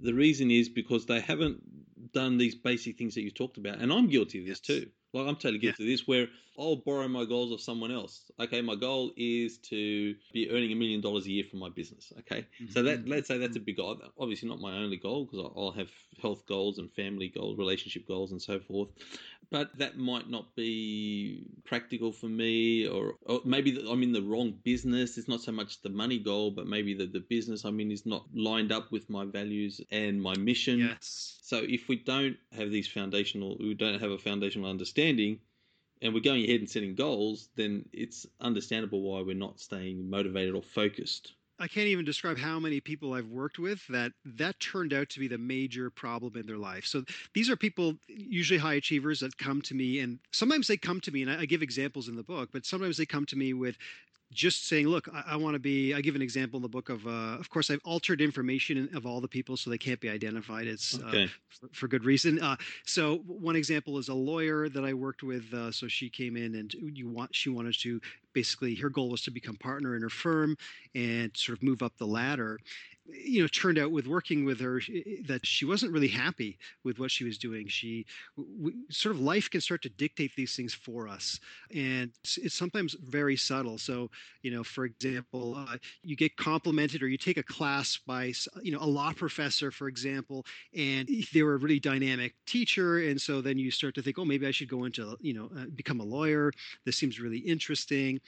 the 0.00 0.14
reason 0.14 0.50
is 0.50 0.68
because 0.68 1.06
they 1.06 1.20
haven't 1.20 2.12
done 2.12 2.38
these 2.38 2.54
basic 2.54 2.96
things 2.96 3.14
that 3.14 3.22
you 3.22 3.30
talked 3.30 3.58
about. 3.58 3.78
And 3.78 3.92
I'm 3.92 4.08
guilty 4.08 4.40
of 4.40 4.46
this 4.46 4.60
too. 4.60 4.88
Like 5.12 5.26
I'm 5.26 5.36
totally 5.36 5.58
guilty 5.58 5.84
yeah. 5.84 5.86
of 5.88 5.92
this 5.92 6.08
where 6.08 6.28
I'll 6.58 6.76
borrow 6.76 7.08
my 7.08 7.24
goals 7.24 7.52
of 7.52 7.60
someone 7.60 7.90
else. 7.90 8.30
Okay, 8.38 8.60
my 8.60 8.74
goal 8.74 9.12
is 9.16 9.58
to 9.58 10.14
be 10.32 10.50
earning 10.50 10.72
a 10.72 10.74
million 10.74 11.00
dollars 11.00 11.26
a 11.26 11.30
year 11.30 11.44
from 11.48 11.60
my 11.60 11.68
business. 11.68 12.12
Okay, 12.20 12.46
mm-hmm. 12.60 12.72
so 12.72 12.82
that 12.82 13.08
let's 13.08 13.28
say 13.28 13.38
that's 13.38 13.56
a 13.56 13.58
mm-hmm. 13.58 13.64
big 13.66 13.76
goal. 13.76 14.00
Obviously, 14.18 14.48
not 14.48 14.60
my 14.60 14.76
only 14.76 14.96
goal 14.96 15.24
because 15.24 15.50
I'll 15.56 15.72
have 15.72 15.90
health 16.20 16.46
goals 16.46 16.78
and 16.78 16.90
family 16.92 17.28
goals, 17.28 17.58
relationship 17.58 18.06
goals, 18.06 18.32
and 18.32 18.40
so 18.40 18.58
forth 18.60 18.88
but 19.50 19.76
that 19.78 19.98
might 19.98 20.30
not 20.30 20.54
be 20.54 21.44
practical 21.64 22.12
for 22.12 22.26
me 22.26 22.86
or, 22.86 23.14
or 23.26 23.40
maybe 23.44 23.84
i'm 23.90 24.02
in 24.02 24.12
the 24.12 24.22
wrong 24.22 24.54
business 24.64 25.18
it's 25.18 25.28
not 25.28 25.40
so 25.40 25.52
much 25.52 25.82
the 25.82 25.88
money 25.88 26.18
goal 26.18 26.50
but 26.50 26.66
maybe 26.66 26.94
the, 26.94 27.06
the 27.06 27.20
business 27.20 27.64
i'm 27.64 27.78
in 27.80 27.90
is 27.90 28.06
not 28.06 28.24
lined 28.34 28.72
up 28.72 28.90
with 28.92 29.08
my 29.10 29.24
values 29.24 29.80
and 29.90 30.20
my 30.20 30.36
mission 30.36 30.78
yes 30.78 31.38
so 31.42 31.58
if 31.68 31.88
we 31.88 31.96
don't 31.96 32.36
have 32.56 32.70
these 32.70 32.88
foundational 32.88 33.56
we 33.58 33.74
don't 33.74 34.00
have 34.00 34.10
a 34.10 34.18
foundational 34.18 34.70
understanding 34.70 35.38
and 36.02 36.14
we're 36.14 36.20
going 36.20 36.44
ahead 36.44 36.60
and 36.60 36.70
setting 36.70 36.94
goals 36.94 37.50
then 37.56 37.84
it's 37.92 38.26
understandable 38.40 39.02
why 39.02 39.20
we're 39.20 39.34
not 39.34 39.60
staying 39.60 40.08
motivated 40.08 40.54
or 40.54 40.62
focused 40.62 41.34
I 41.60 41.68
can't 41.68 41.88
even 41.88 42.06
describe 42.06 42.38
how 42.38 42.58
many 42.58 42.80
people 42.80 43.12
I've 43.12 43.28
worked 43.28 43.58
with 43.58 43.86
that 43.88 44.12
that 44.24 44.58
turned 44.60 44.94
out 44.94 45.10
to 45.10 45.20
be 45.20 45.28
the 45.28 45.36
major 45.36 45.90
problem 45.90 46.34
in 46.36 46.46
their 46.46 46.56
life. 46.56 46.86
So 46.86 47.04
these 47.34 47.50
are 47.50 47.56
people, 47.56 47.96
usually 48.08 48.58
high 48.58 48.74
achievers, 48.74 49.20
that 49.20 49.36
come 49.36 49.60
to 49.62 49.74
me, 49.74 50.00
and 50.00 50.20
sometimes 50.32 50.68
they 50.68 50.78
come 50.78 51.02
to 51.02 51.10
me, 51.10 51.20
and 51.20 51.30
I, 51.30 51.44
give 51.44 51.62
examples 51.62 52.08
in 52.08 52.16
the 52.16 52.22
book, 52.22 52.48
but 52.50 52.64
sometimes 52.64 52.96
they 52.96 53.04
come 53.04 53.26
to 53.26 53.36
me 53.36 53.52
with 53.52 53.76
just 54.32 54.68
saying, 54.68 54.86
look, 54.86 55.08
I, 55.12 55.32
I 55.32 55.36
want 55.36 55.54
to 55.54 55.58
be. 55.58 55.94
I 55.94 56.00
give 56.00 56.14
an 56.14 56.22
example 56.22 56.58
in 56.58 56.62
the 56.62 56.68
book 56.68 56.88
of, 56.88 57.06
uh, 57.06 57.38
of 57.38 57.50
course, 57.50 57.70
I've 57.70 57.80
altered 57.84 58.20
information 58.20 58.88
of 58.94 59.06
all 59.06 59.20
the 59.20 59.28
people 59.28 59.56
so 59.56 59.70
they 59.70 59.78
can't 59.78 60.00
be 60.00 60.08
identified. 60.08 60.66
It's 60.66 60.98
uh, 60.98 61.06
okay. 61.06 61.24
uh, 61.24 61.28
for, 61.48 61.68
for, 61.72 61.88
good 61.88 62.04
reason. 62.04 62.40
Uh, 62.40 62.56
so 62.84 63.18
one 63.26 63.56
example 63.56 63.98
is 63.98 64.08
a 64.08 64.14
lawyer 64.14 64.68
that 64.68 64.84
I 64.84 64.94
worked 64.94 65.22
with. 65.22 65.52
Uh, 65.52 65.72
so 65.72 65.88
she 65.88 66.08
came 66.08 66.36
in 66.36 66.54
and 66.54 66.72
you 66.74 67.08
want 67.08 67.34
she 67.34 67.50
wanted 67.50 67.74
to 67.80 68.00
basically 68.32 68.74
her 68.76 68.88
goal 68.88 69.10
was 69.10 69.22
to 69.22 69.30
become 69.30 69.56
partner 69.56 69.96
in 69.96 70.02
her 70.02 70.10
firm 70.10 70.56
and 70.94 71.30
sort 71.36 71.58
of 71.58 71.62
move 71.62 71.82
up 71.82 71.96
the 71.98 72.06
ladder 72.06 72.58
you 73.12 73.40
know 73.42 73.48
turned 73.48 73.78
out 73.78 73.90
with 73.90 74.06
working 74.06 74.44
with 74.44 74.60
her 74.60 74.80
that 75.26 75.44
she 75.44 75.64
wasn't 75.64 75.92
really 75.92 76.08
happy 76.08 76.58
with 76.84 76.98
what 76.98 77.10
she 77.10 77.24
was 77.24 77.38
doing. 77.38 77.68
She 77.68 78.06
we, 78.36 78.74
sort 78.90 79.14
of 79.14 79.20
life 79.20 79.50
can 79.50 79.60
start 79.60 79.82
to 79.82 79.88
dictate 79.88 80.34
these 80.36 80.54
things 80.54 80.74
for 80.74 81.08
us 81.08 81.40
and 81.74 82.10
it's, 82.22 82.38
it's 82.38 82.54
sometimes 82.54 82.96
very 83.02 83.36
subtle. 83.36 83.78
So 83.78 84.10
you 84.42 84.50
know 84.50 84.64
for 84.64 84.84
example 84.84 85.56
uh, 85.56 85.76
you 86.02 86.16
get 86.16 86.36
complimented 86.36 87.02
or 87.02 87.08
you 87.08 87.18
take 87.18 87.38
a 87.38 87.42
class 87.42 87.98
by 88.06 88.32
you 88.62 88.72
know 88.72 88.80
a 88.80 88.86
law 88.86 89.12
professor 89.12 89.70
for 89.70 89.88
example 89.88 90.44
and 90.74 91.08
they 91.32 91.42
were 91.42 91.54
a 91.54 91.58
really 91.58 91.80
dynamic 91.80 92.34
teacher 92.46 92.98
and 92.98 93.20
so 93.20 93.40
then 93.40 93.58
you 93.58 93.70
start 93.70 93.94
to 93.94 94.02
think 94.02 94.18
oh 94.18 94.24
maybe 94.24 94.46
i 94.46 94.50
should 94.50 94.68
go 94.68 94.84
into 94.84 95.16
you 95.20 95.34
know 95.34 95.50
uh, 95.58 95.66
become 95.74 96.00
a 96.00 96.04
lawyer. 96.04 96.52
This 96.84 96.96
seems 96.96 97.20
really 97.20 97.38
interesting 97.38 98.20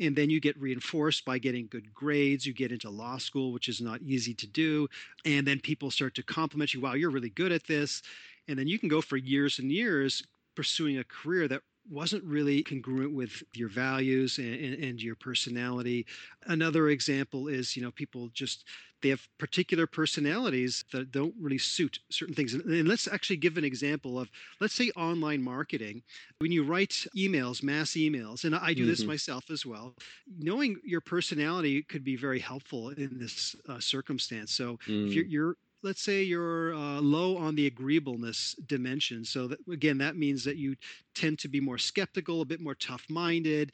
and 0.00 0.14
then 0.14 0.30
you 0.30 0.40
get 0.40 0.60
reinforced 0.60 1.24
by 1.24 1.38
getting 1.38 1.66
good 1.68 1.92
grades 1.94 2.46
you 2.46 2.52
get 2.52 2.72
into 2.72 2.90
law 2.90 3.18
school 3.18 3.52
which 3.52 3.68
is 3.68 3.80
not 3.80 4.00
easy 4.02 4.34
to 4.34 4.46
do 4.46 4.88
and 5.24 5.46
then 5.46 5.58
people 5.60 5.90
start 5.90 6.14
to 6.14 6.22
compliment 6.22 6.74
you 6.74 6.80
wow 6.80 6.94
you're 6.94 7.10
really 7.10 7.30
good 7.30 7.52
at 7.52 7.66
this 7.66 8.02
and 8.48 8.58
then 8.58 8.66
you 8.66 8.78
can 8.78 8.88
go 8.88 9.00
for 9.00 9.16
years 9.16 9.58
and 9.58 9.70
years 9.70 10.22
pursuing 10.54 10.98
a 10.98 11.04
career 11.04 11.48
that 11.48 11.62
wasn't 11.88 12.22
really 12.24 12.62
congruent 12.62 13.12
with 13.12 13.42
your 13.54 13.68
values 13.68 14.38
and, 14.38 14.54
and, 14.54 14.84
and, 14.84 15.02
your 15.02 15.14
personality. 15.14 16.06
Another 16.46 16.90
example 16.90 17.48
is, 17.48 17.76
you 17.76 17.82
know, 17.82 17.90
people 17.90 18.28
just 18.32 18.64
they 19.02 19.08
have 19.08 19.26
particular 19.38 19.86
personalities 19.86 20.84
that 20.92 21.10
don't 21.10 21.34
really 21.40 21.58
suit 21.58 21.98
certain 22.10 22.34
things. 22.34 22.54
And, 22.54 22.64
and 22.64 22.88
let's 22.88 23.08
actually 23.08 23.36
give 23.36 23.56
an 23.56 23.64
example 23.64 24.18
of, 24.18 24.30
let's 24.60 24.74
say, 24.74 24.90
online 24.96 25.42
marketing. 25.42 26.02
When 26.38 26.52
you 26.52 26.62
write 26.62 27.06
emails, 27.16 27.62
mass 27.62 27.92
emails, 27.92 28.44
and 28.44 28.54
I 28.54 28.74
do 28.74 28.82
mm-hmm. 28.82 28.90
this 28.90 29.04
myself 29.04 29.50
as 29.50 29.64
well, 29.64 29.94
knowing 30.38 30.76
your 30.84 31.00
personality 31.00 31.82
could 31.82 32.04
be 32.04 32.16
very 32.16 32.38
helpful 32.40 32.90
in 32.90 33.18
this 33.18 33.56
uh, 33.68 33.80
circumstance. 33.80 34.52
So 34.52 34.78
mm. 34.86 35.08
if 35.08 35.14
you're, 35.14 35.26
you're 35.26 35.56
let's 35.82 36.02
say 36.02 36.22
you're 36.22 36.74
uh, 36.74 37.00
low 37.00 37.38
on 37.38 37.54
the 37.54 37.66
agreeableness 37.66 38.54
dimension. 38.66 39.24
So 39.24 39.48
that, 39.48 39.58
again, 39.72 39.96
that 39.98 40.14
means 40.14 40.44
that 40.44 40.56
you 40.56 40.76
tend 41.14 41.38
to 41.38 41.48
be 41.48 41.58
more 41.58 41.78
skeptical, 41.78 42.42
a 42.42 42.44
bit 42.44 42.60
more 42.60 42.74
tough-minded. 42.74 43.72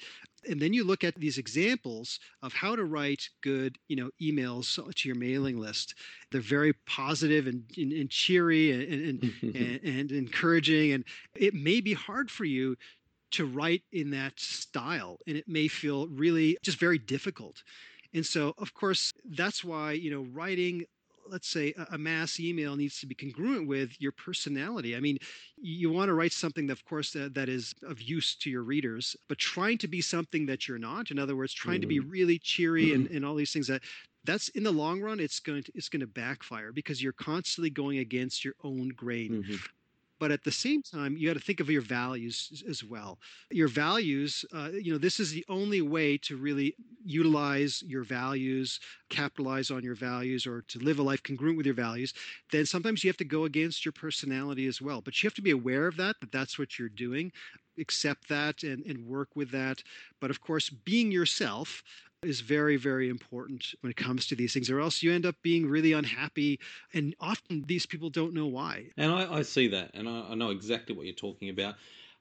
And 0.49 0.61
then 0.61 0.73
you 0.73 0.85
look 0.85 1.05
at 1.05 1.15
these 1.17 1.39
examples 1.39 2.21
of 2.43 2.53
how 2.53 2.77
to 2.77 2.85
write 2.85 3.29
good, 3.43 3.79
you 3.89 3.97
know, 3.97 4.11
emails 4.21 4.77
to 4.95 5.09
your 5.09 5.17
mailing 5.17 5.59
list. 5.59 5.95
They're 6.31 6.41
very 6.41 6.73
positive 6.87 7.47
and, 7.47 7.65
and, 7.77 7.93
and 7.93 8.11
cheery 8.11 8.73
and, 8.73 9.23
and, 9.23 9.33
and, 9.57 9.81
and 9.83 10.13
encouraging. 10.13 10.93
And 10.93 11.05
it 11.35 11.55
may 11.55 11.81
be 11.81 11.95
hard 11.95 12.31
for 12.31 12.45
you 12.45 12.77
to 13.33 13.45
write 13.45 13.83
in 13.93 14.11
that 14.11 14.39
style, 14.39 15.19
and 15.27 15.37
it 15.37 15.49
may 15.49 15.69
feel 15.69 16.07
really 16.09 16.57
just 16.63 16.79
very 16.79 16.99
difficult. 16.99 17.63
And 18.15 18.25
so, 18.25 18.55
of 18.59 18.73
course, 18.73 19.13
that's 19.29 19.65
why, 19.65 19.93
you 19.93 20.11
know, 20.11 20.23
writing 20.33 20.87
let's 21.31 21.49
say 21.49 21.75
a, 21.91 21.99
mass 21.99 22.39
email 22.41 22.77
needs 22.77 23.01
to 23.01 23.07
be 23.07 23.15
congruent 23.15 23.67
with 23.67 24.01
your 24.01 24.13
personality. 24.13 24.97
I 24.97 25.01
mean, 25.01 25.19
you 25.57 25.91
want 25.91 26.09
to 26.09 26.15
write 26.15 26.33
something 26.33 26.67
that, 26.67 26.75
of 26.75 26.85
course, 26.85 27.13
that, 27.13 27.35
that 27.35 27.49
is 27.49 27.75
of 27.83 28.01
use 28.01 28.37
to 28.37 28.51
your 28.51 28.63
readers, 28.63 29.17
but 29.29 29.39
trying 29.39 29.79
to 29.79 29.89
be 29.89 30.01
something 30.01 30.47
that 30.47 30.69
you're 30.69 30.79
not. 30.79 31.11
In 31.11 31.19
other 31.19 31.37
words, 31.37 31.53
trying 31.53 31.77
mm-hmm. 31.77 31.81
to 31.83 31.87
be 31.87 32.01
mm-hmm. 32.01 32.11
really 32.11 32.39
cheery 32.39 32.93
and, 32.93 33.09
and 33.11 33.25
all 33.25 33.35
these 33.35 33.53
things 33.53 33.67
that 33.69 33.83
that's 34.25 34.49
in 34.51 34.65
the 34.65 34.73
long 34.73 35.01
run 35.01 35.21
it's 35.21 35.39
going 35.39 35.63
to 35.63 35.71
it's 35.77 35.89
going 35.89 36.01
to 36.01 36.07
backfire 36.07 36.73
because 36.73 37.01
you're 37.01 37.13
constantly 37.13 37.71
going 37.71 37.99
against 37.99 38.45
your 38.45 38.55
own 38.65 38.89
grain 38.89 39.45
mm-hmm. 39.45 39.55
But 40.19 40.31
at 40.31 40.45
the 40.45 40.53
same 40.53 40.83
time, 40.83 41.17
you 41.17 41.29
got 41.29 41.35
to 41.35 41.45
think 41.45 41.61
of 41.61 41.69
your 41.71 41.83
values 41.83 42.63
as 42.69 42.83
well. 42.83 43.19
Your 43.51 43.69
values, 43.69 44.45
uh, 44.53 44.71
you 44.73 44.93
know, 44.93 44.99
this 44.99 45.21
is 45.21 45.31
the 45.31 45.45
only 45.49 45.83
way 45.83 46.17
to 46.19 46.37
really 46.37 46.75
utilize 47.05 47.83
your 47.87 48.03
values, 48.03 48.81
capitalize 49.11 49.71
on 49.71 49.83
your 49.85 49.95
values, 49.95 50.47
or 50.47 50.63
to 50.69 50.79
live 50.79 50.99
a 50.99 51.03
life 51.03 51.23
congruent 51.23 51.57
with 51.57 51.67
your 51.67 51.75
values. 51.75 52.15
Then 52.51 52.67
sometimes 52.67 53.05
you 53.05 53.09
have 53.09 53.17
to 53.19 53.25
go 53.25 53.45
against 53.45 53.85
your 53.85 53.93
personality 53.93 54.67
as 54.67 54.81
well. 54.81 55.01
But 55.01 55.23
you 55.23 55.27
have 55.27 55.35
to 55.35 55.43
be 55.43 55.51
aware 55.51 55.87
of 55.87 55.97
that, 55.97 56.17
that 56.21 56.33
that's 56.33 56.59
what 56.59 56.79
you're 56.79 56.89
doing 56.89 57.33
accept 57.79 58.29
that 58.29 58.63
and, 58.63 58.85
and 58.87 59.07
work 59.07 59.29
with 59.35 59.51
that. 59.51 59.83
But 60.21 60.31
of 60.31 60.41
course, 60.41 60.71
being 60.71 61.13
yourself 61.13 61.83
is 62.27 62.41
very, 62.41 62.77
very 62.77 63.09
important 63.09 63.75
when 63.81 63.91
it 63.91 63.97
comes 63.97 64.27
to 64.27 64.35
these 64.35 64.53
things, 64.53 64.69
or 64.71 64.81
else 64.81 65.03
you 65.03 65.13
end 65.13 65.25
up 65.25 65.37
being 65.43 65.69
really 65.69 65.93
unhappy. 65.93 66.61
And 66.93 67.15
often 67.21 67.65
these 67.67 67.87
people 67.87 68.11
don't 68.11 68.35
know 68.35 68.47
why. 68.47 68.87
And 68.97 69.13
I, 69.13 69.39
I 69.39 69.43
see 69.43 69.69
that, 69.69 69.93
and 69.95 70.09
I, 70.09 70.31
I, 70.31 70.35
know 70.35 70.51
exactly 70.51 70.97
what 70.97 71.07
you're 71.07 71.15
talking 71.15 71.49
about. 71.49 71.77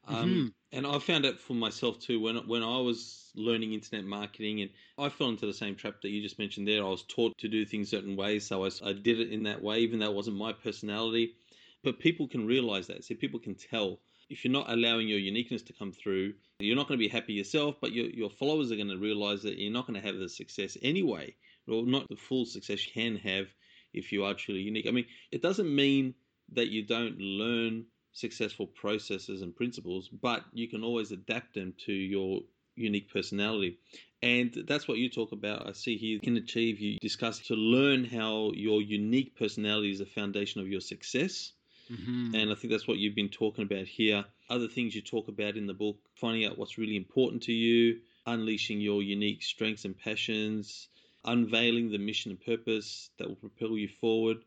Um, 0.07 0.15
mm-hmm. 0.15 0.47
And 0.77 0.85
I 0.85 0.99
found 0.99 1.25
it 1.25 1.39
for 1.39 1.53
myself 1.53 1.99
too 1.99 2.19
when 2.19 2.35
when 2.47 2.61
I 2.61 2.77
was 2.79 3.31
learning 3.35 3.73
internet 3.73 4.05
marketing, 4.05 4.61
and 4.61 4.69
I 4.97 5.09
fell 5.09 5.29
into 5.29 5.45
the 5.45 5.53
same 5.53 5.75
trap 5.75 6.01
that 6.01 6.09
you 6.09 6.21
just 6.21 6.39
mentioned 6.39 6.67
there. 6.67 6.83
I 6.83 6.89
was 6.89 7.03
taught 7.03 7.37
to 7.39 7.47
do 7.47 7.65
things 7.65 7.89
certain 7.89 8.15
ways, 8.15 8.45
so 8.45 8.65
I, 8.65 8.69
I 8.83 8.93
did 8.93 9.19
it 9.19 9.31
in 9.31 9.43
that 9.43 9.61
way, 9.61 9.79
even 9.79 9.99
though 9.99 10.09
it 10.09 10.15
wasn't 10.15 10.37
my 10.37 10.53
personality. 10.53 11.35
But 11.83 11.99
people 11.99 12.27
can 12.27 12.45
realize 12.45 12.87
that. 12.87 13.03
See, 13.03 13.15
people 13.15 13.39
can 13.39 13.55
tell 13.55 13.99
if 14.29 14.43
you're 14.43 14.51
not 14.51 14.71
allowing 14.71 15.07
your 15.07 15.19
uniqueness 15.19 15.61
to 15.63 15.73
come 15.73 15.91
through, 15.91 16.33
you're 16.59 16.75
not 16.75 16.87
going 16.87 16.99
to 16.99 17.05
be 17.05 17.11
happy 17.11 17.33
yourself, 17.33 17.75
but 17.81 17.91
your, 17.91 18.07
your 18.07 18.29
followers 18.29 18.71
are 18.71 18.75
going 18.75 18.87
to 18.87 18.97
realize 18.97 19.43
that 19.43 19.57
you're 19.57 19.71
not 19.71 19.87
going 19.87 19.99
to 19.99 20.05
have 20.05 20.17
the 20.17 20.29
success 20.29 20.77
anyway, 20.81 21.35
or 21.67 21.85
not 21.85 22.07
the 22.09 22.15
full 22.15 22.45
success 22.45 22.85
you 22.87 22.93
can 22.93 23.17
have 23.17 23.47
if 23.93 24.11
you 24.11 24.23
are 24.23 24.33
truly 24.33 24.61
unique. 24.61 24.87
I 24.87 24.91
mean, 24.91 25.05
it 25.31 25.41
doesn't 25.41 25.73
mean 25.73 26.13
that 26.53 26.69
you 26.69 26.85
don't 26.85 27.17
learn 27.19 27.85
successful 28.13 28.67
processes 28.67 29.41
and 29.41 29.55
principles, 29.55 30.09
but 30.09 30.43
you 30.53 30.67
can 30.67 30.83
always 30.83 31.11
adapt 31.11 31.53
them 31.53 31.73
to 31.85 31.91
your 31.91 32.39
unique 32.75 33.11
personality. 33.11 33.77
And 34.21 34.65
that's 34.67 34.87
what 34.87 34.97
you 34.97 35.09
talk 35.09 35.31
about. 35.33 35.67
I 35.67 35.73
see 35.73 35.97
here 35.97 36.19
can 36.19 36.37
achieve, 36.37 36.79
you 36.79 36.97
discuss 36.99 37.39
to 37.47 37.55
learn 37.55 38.05
how 38.05 38.51
your 38.55 38.81
unique 38.81 39.37
personality 39.37 39.91
is 39.91 39.99
the 39.99 40.05
foundation 40.05 40.61
of 40.61 40.67
your 40.67 40.81
success 40.81 41.51
Mm-hmm. 41.91 42.35
And 42.35 42.51
I 42.51 42.55
think 42.55 42.71
that's 42.71 42.87
what 42.87 42.97
you've 42.97 43.15
been 43.15 43.29
talking 43.29 43.63
about 43.63 43.85
here. 43.85 44.25
Other 44.49 44.67
things 44.67 44.95
you 44.95 45.01
talk 45.01 45.27
about 45.27 45.57
in 45.57 45.67
the 45.67 45.73
book, 45.73 45.97
finding 46.15 46.45
out 46.45 46.57
what's 46.57 46.77
really 46.77 46.95
important 46.95 47.43
to 47.43 47.53
you, 47.53 47.99
unleashing 48.25 48.81
your 48.81 49.01
unique 49.03 49.43
strengths 49.43 49.85
and 49.85 49.97
passions, 49.97 50.87
unveiling 51.23 51.91
the 51.91 51.97
mission 51.97 52.31
and 52.31 52.41
purpose 52.41 53.09
that 53.17 53.27
will 53.27 53.35
propel 53.35 53.77
you 53.77 53.87
forward, 53.87 54.37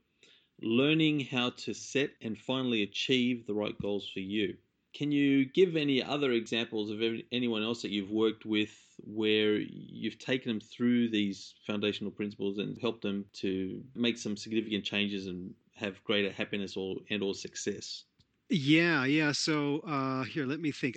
learning 0.60 1.20
how 1.20 1.50
to 1.50 1.74
set 1.74 2.10
and 2.22 2.38
finally 2.38 2.82
achieve 2.82 3.46
the 3.46 3.54
right 3.54 3.78
goals 3.80 4.08
for 4.12 4.20
you. 4.20 4.56
Can 4.94 5.12
you 5.12 5.44
give 5.44 5.76
any 5.76 6.02
other 6.02 6.32
examples 6.32 6.90
of 6.90 7.00
anyone 7.30 7.62
else 7.62 7.82
that 7.82 7.90
you've 7.90 8.10
worked 8.10 8.44
with 8.44 8.70
where 9.04 9.56
you've 9.56 10.18
taken 10.18 10.50
them 10.50 10.60
through 10.60 11.10
these 11.10 11.54
foundational 11.66 12.10
principles 12.10 12.58
and 12.58 12.76
helped 12.80 13.02
them 13.02 13.24
to 13.34 13.82
make 13.94 14.18
some 14.18 14.36
significant 14.36 14.84
changes 14.84 15.26
and 15.26 15.54
have 15.78 16.02
greater 16.04 16.30
happiness 16.32 16.76
or 16.76 16.96
and 17.10 17.22
or 17.22 17.34
success? 17.34 18.04
Yeah, 18.50 19.04
yeah. 19.04 19.32
So 19.32 19.80
uh, 19.86 20.24
here, 20.24 20.46
let 20.46 20.60
me 20.60 20.70
think. 20.72 20.96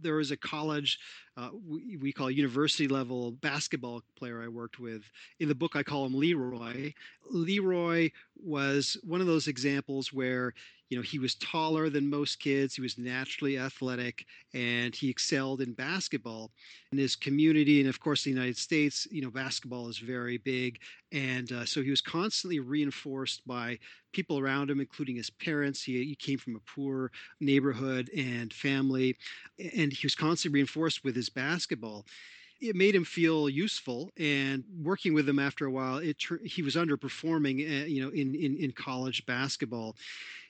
There 0.00 0.16
was 0.16 0.32
a 0.32 0.36
college 0.36 0.98
uh, 1.36 1.48
we, 1.66 1.96
we 1.96 2.12
call 2.12 2.30
university 2.30 2.88
level 2.88 3.32
basketball 3.32 4.02
player 4.16 4.42
I 4.42 4.48
worked 4.48 4.78
with. 4.78 5.02
In 5.40 5.48
the 5.48 5.54
book, 5.54 5.76
I 5.76 5.82
call 5.82 6.04
him 6.04 6.14
Leroy. 6.14 6.92
Leroy 7.30 8.10
was 8.36 8.98
one 9.02 9.20
of 9.20 9.26
those 9.26 9.48
examples 9.48 10.12
where 10.12 10.52
you 10.92 10.98
know 10.98 11.02
he 11.02 11.18
was 11.18 11.36
taller 11.36 11.88
than 11.88 12.10
most 12.10 12.38
kids 12.38 12.74
he 12.74 12.82
was 12.82 12.98
naturally 12.98 13.58
athletic 13.58 14.26
and 14.52 14.94
he 14.94 15.08
excelled 15.08 15.62
in 15.62 15.72
basketball 15.72 16.50
in 16.92 16.98
his 16.98 17.16
community 17.16 17.80
and 17.80 17.88
of 17.88 17.98
course 17.98 18.24
the 18.24 18.30
united 18.30 18.58
states 18.58 19.08
you 19.10 19.22
know 19.22 19.30
basketball 19.30 19.88
is 19.88 19.96
very 19.96 20.36
big 20.36 20.78
and 21.10 21.50
uh, 21.52 21.64
so 21.64 21.80
he 21.80 21.88
was 21.88 22.02
constantly 22.02 22.60
reinforced 22.60 23.40
by 23.46 23.78
people 24.12 24.38
around 24.38 24.68
him 24.68 24.80
including 24.80 25.16
his 25.16 25.30
parents 25.30 25.82
he, 25.82 26.04
he 26.04 26.14
came 26.14 26.36
from 26.36 26.56
a 26.56 26.70
poor 26.70 27.10
neighborhood 27.40 28.10
and 28.14 28.52
family 28.52 29.16
and 29.74 29.94
he 29.94 30.06
was 30.06 30.14
constantly 30.14 30.58
reinforced 30.58 31.04
with 31.04 31.16
his 31.16 31.28
basketball. 31.28 32.04
It 32.60 32.76
made 32.76 32.94
him 32.94 33.04
feel 33.04 33.48
useful 33.48 34.10
and 34.18 34.62
working 34.82 35.14
with 35.14 35.28
him 35.28 35.40
after 35.40 35.66
a 35.66 35.70
while 35.70 35.96
it 35.98 36.22
he 36.44 36.62
was 36.62 36.76
underperforming 36.76 37.56
uh, 37.58 37.86
you 37.86 38.02
know 38.02 38.10
in, 38.10 38.36
in 38.36 38.56
in 38.56 38.70
college 38.70 39.26
basketball 39.26 39.96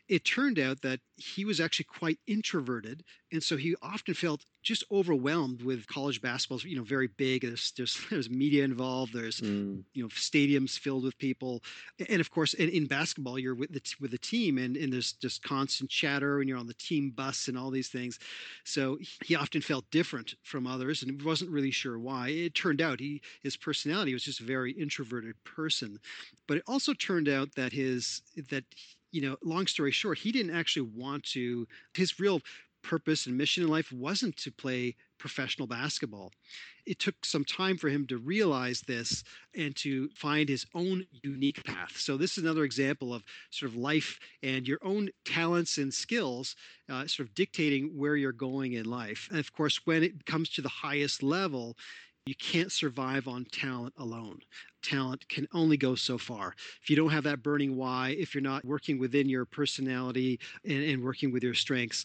it 0.09 0.25
turned 0.25 0.59
out 0.59 0.83
that 0.83 1.01
he 1.17 1.45
was 1.45 1.61
actually 1.61 1.85
quite 1.85 2.19
introverted 2.27 3.05
and 3.33 3.43
so 3.43 3.57
he 3.57 3.75
often 3.83 4.15
felt 4.15 4.45
just 4.63 4.85
overwhelmed 4.91 5.63
with 5.63 5.87
college 5.87 6.21
basketball 6.21 6.59
you 6.69 6.77
know 6.77 6.83
very 6.83 7.07
big 7.07 7.43
there's 7.43 7.73
there's, 7.77 7.99
there's 8.11 8.29
media 8.29 8.65
involved 8.65 9.13
there's 9.13 9.41
mm. 9.41 9.83
you 9.95 10.03
know 10.03 10.09
stadiums 10.09 10.79
filled 10.79 11.05
with 11.05 11.17
people 11.19 11.63
and 12.09 12.21
of 12.21 12.31
course 12.31 12.55
in, 12.55 12.69
in 12.71 12.87
basketball 12.87 13.39
you're 13.39 13.55
with 13.55 13.73
the, 13.73 13.81
with 14.01 14.11
the 14.11 14.19
team 14.19 14.59
and, 14.59 14.77
and 14.77 14.93
there's 14.93 15.13
just 15.15 15.43
constant 15.43 15.89
chatter 15.91 16.41
and 16.41 16.49
you're 16.49 16.59
on 16.59 16.67
the 16.67 16.75
team 16.75 17.11
bus 17.11 17.49
and 17.49 17.57
all 17.57 17.71
these 17.71 17.89
things 17.89 18.19
so 18.65 18.99
he 19.25 19.37
often 19.37 19.61
felt 19.61 19.89
different 19.91 20.35
from 20.43 20.67
others 20.67 21.03
and 21.03 21.23
wasn't 21.23 21.51
really 21.51 21.71
sure 21.71 21.99
why 21.99 22.29
it 22.29 22.55
turned 22.55 22.81
out 22.81 23.01
he 23.01 23.21
his 23.43 23.57
personality 23.57 24.13
was 24.13 24.25
just 24.25 24.41
a 24.41 24.45
very 24.45 24.73
introverted 24.73 25.35
person 25.45 25.99
but 26.49 26.57
it 26.57 26.65
also 26.67 26.93
turned 26.93 27.29
out 27.29 27.55
that 27.55 27.73
his 27.73 28.23
that 28.51 28.65
you 29.13 29.23
know, 29.23 29.37
long 29.45 29.67
story 29.67 29.93
short, 29.93 30.19
he 30.19 30.33
didn't 30.33 30.55
actually 30.55 30.91
want 30.95 31.23
to, 31.25 31.69
his 31.95 32.19
real 32.19 32.41
purpose 32.83 33.27
and 33.27 33.39
mission 33.39 33.63
in 33.63 33.69
life 33.69 33.93
wasn't 33.93 34.37
to 34.37 34.51
play 34.51 34.97
professional 35.19 35.69
basketball. 35.69 36.33
It 36.85 36.99
took 36.99 37.25
some 37.25 37.45
time 37.45 37.79
for 37.79 37.89
him 37.89 38.09
to 38.09 38.19
realize 38.19 38.81
this 38.81 39.23
and 39.55 39.75
to 39.77 40.09
find 40.17 40.49
his 40.49 40.67
own 40.75 41.07
unique 41.23 41.63
path. 41.65 41.97
So, 41.97 42.17
this 42.17 42.37
is 42.37 42.43
another 42.43 42.65
example 42.65 43.15
of 43.15 43.23
sort 43.51 43.71
of 43.71 43.77
life 43.77 44.19
and 44.43 44.67
your 44.67 44.81
own 44.83 45.11
talents 45.25 45.79
and 45.79 45.95
skills 45.95 46.57
uh, 46.91 47.07
sort 47.07 47.29
of 47.29 47.35
dictating 47.37 47.97
where 47.97 48.17
you're 48.17 48.33
going 48.33 48.73
in 48.73 48.87
life. 48.87 49.29
And 49.31 49.39
of 49.39 49.53
course, 49.53 49.87
when 49.87 50.03
it 50.03 50.27
comes 50.27 50.51
to 50.51 50.63
the 50.63 50.69
highest 50.69 51.23
level, 51.23 51.77
you 52.27 52.35
can't 52.37 52.71
survive 52.71 53.27
on 53.27 53.45
talent 53.47 53.95
alone. 53.99 54.39
Talent 54.83 55.29
can 55.29 55.47
only 55.53 55.77
go 55.77 55.95
so 55.95 56.19
far. 56.19 56.55
If 56.83 56.89
you 56.89 56.97
don't 56.97 57.11
have 57.11 57.25
that 57.25 57.43
burning 57.43 57.77
why, 57.77 58.11
if 58.11 58.35
you're 58.35 58.43
not 58.43 58.65
working 58.65 58.99
within 58.99 59.29
your 59.29 59.45
personality 59.45 60.39
and, 60.65 60.83
and 60.85 61.03
working 61.03 61.33
with 61.33 61.43
your 61.43 61.55
strengths, 61.55 62.05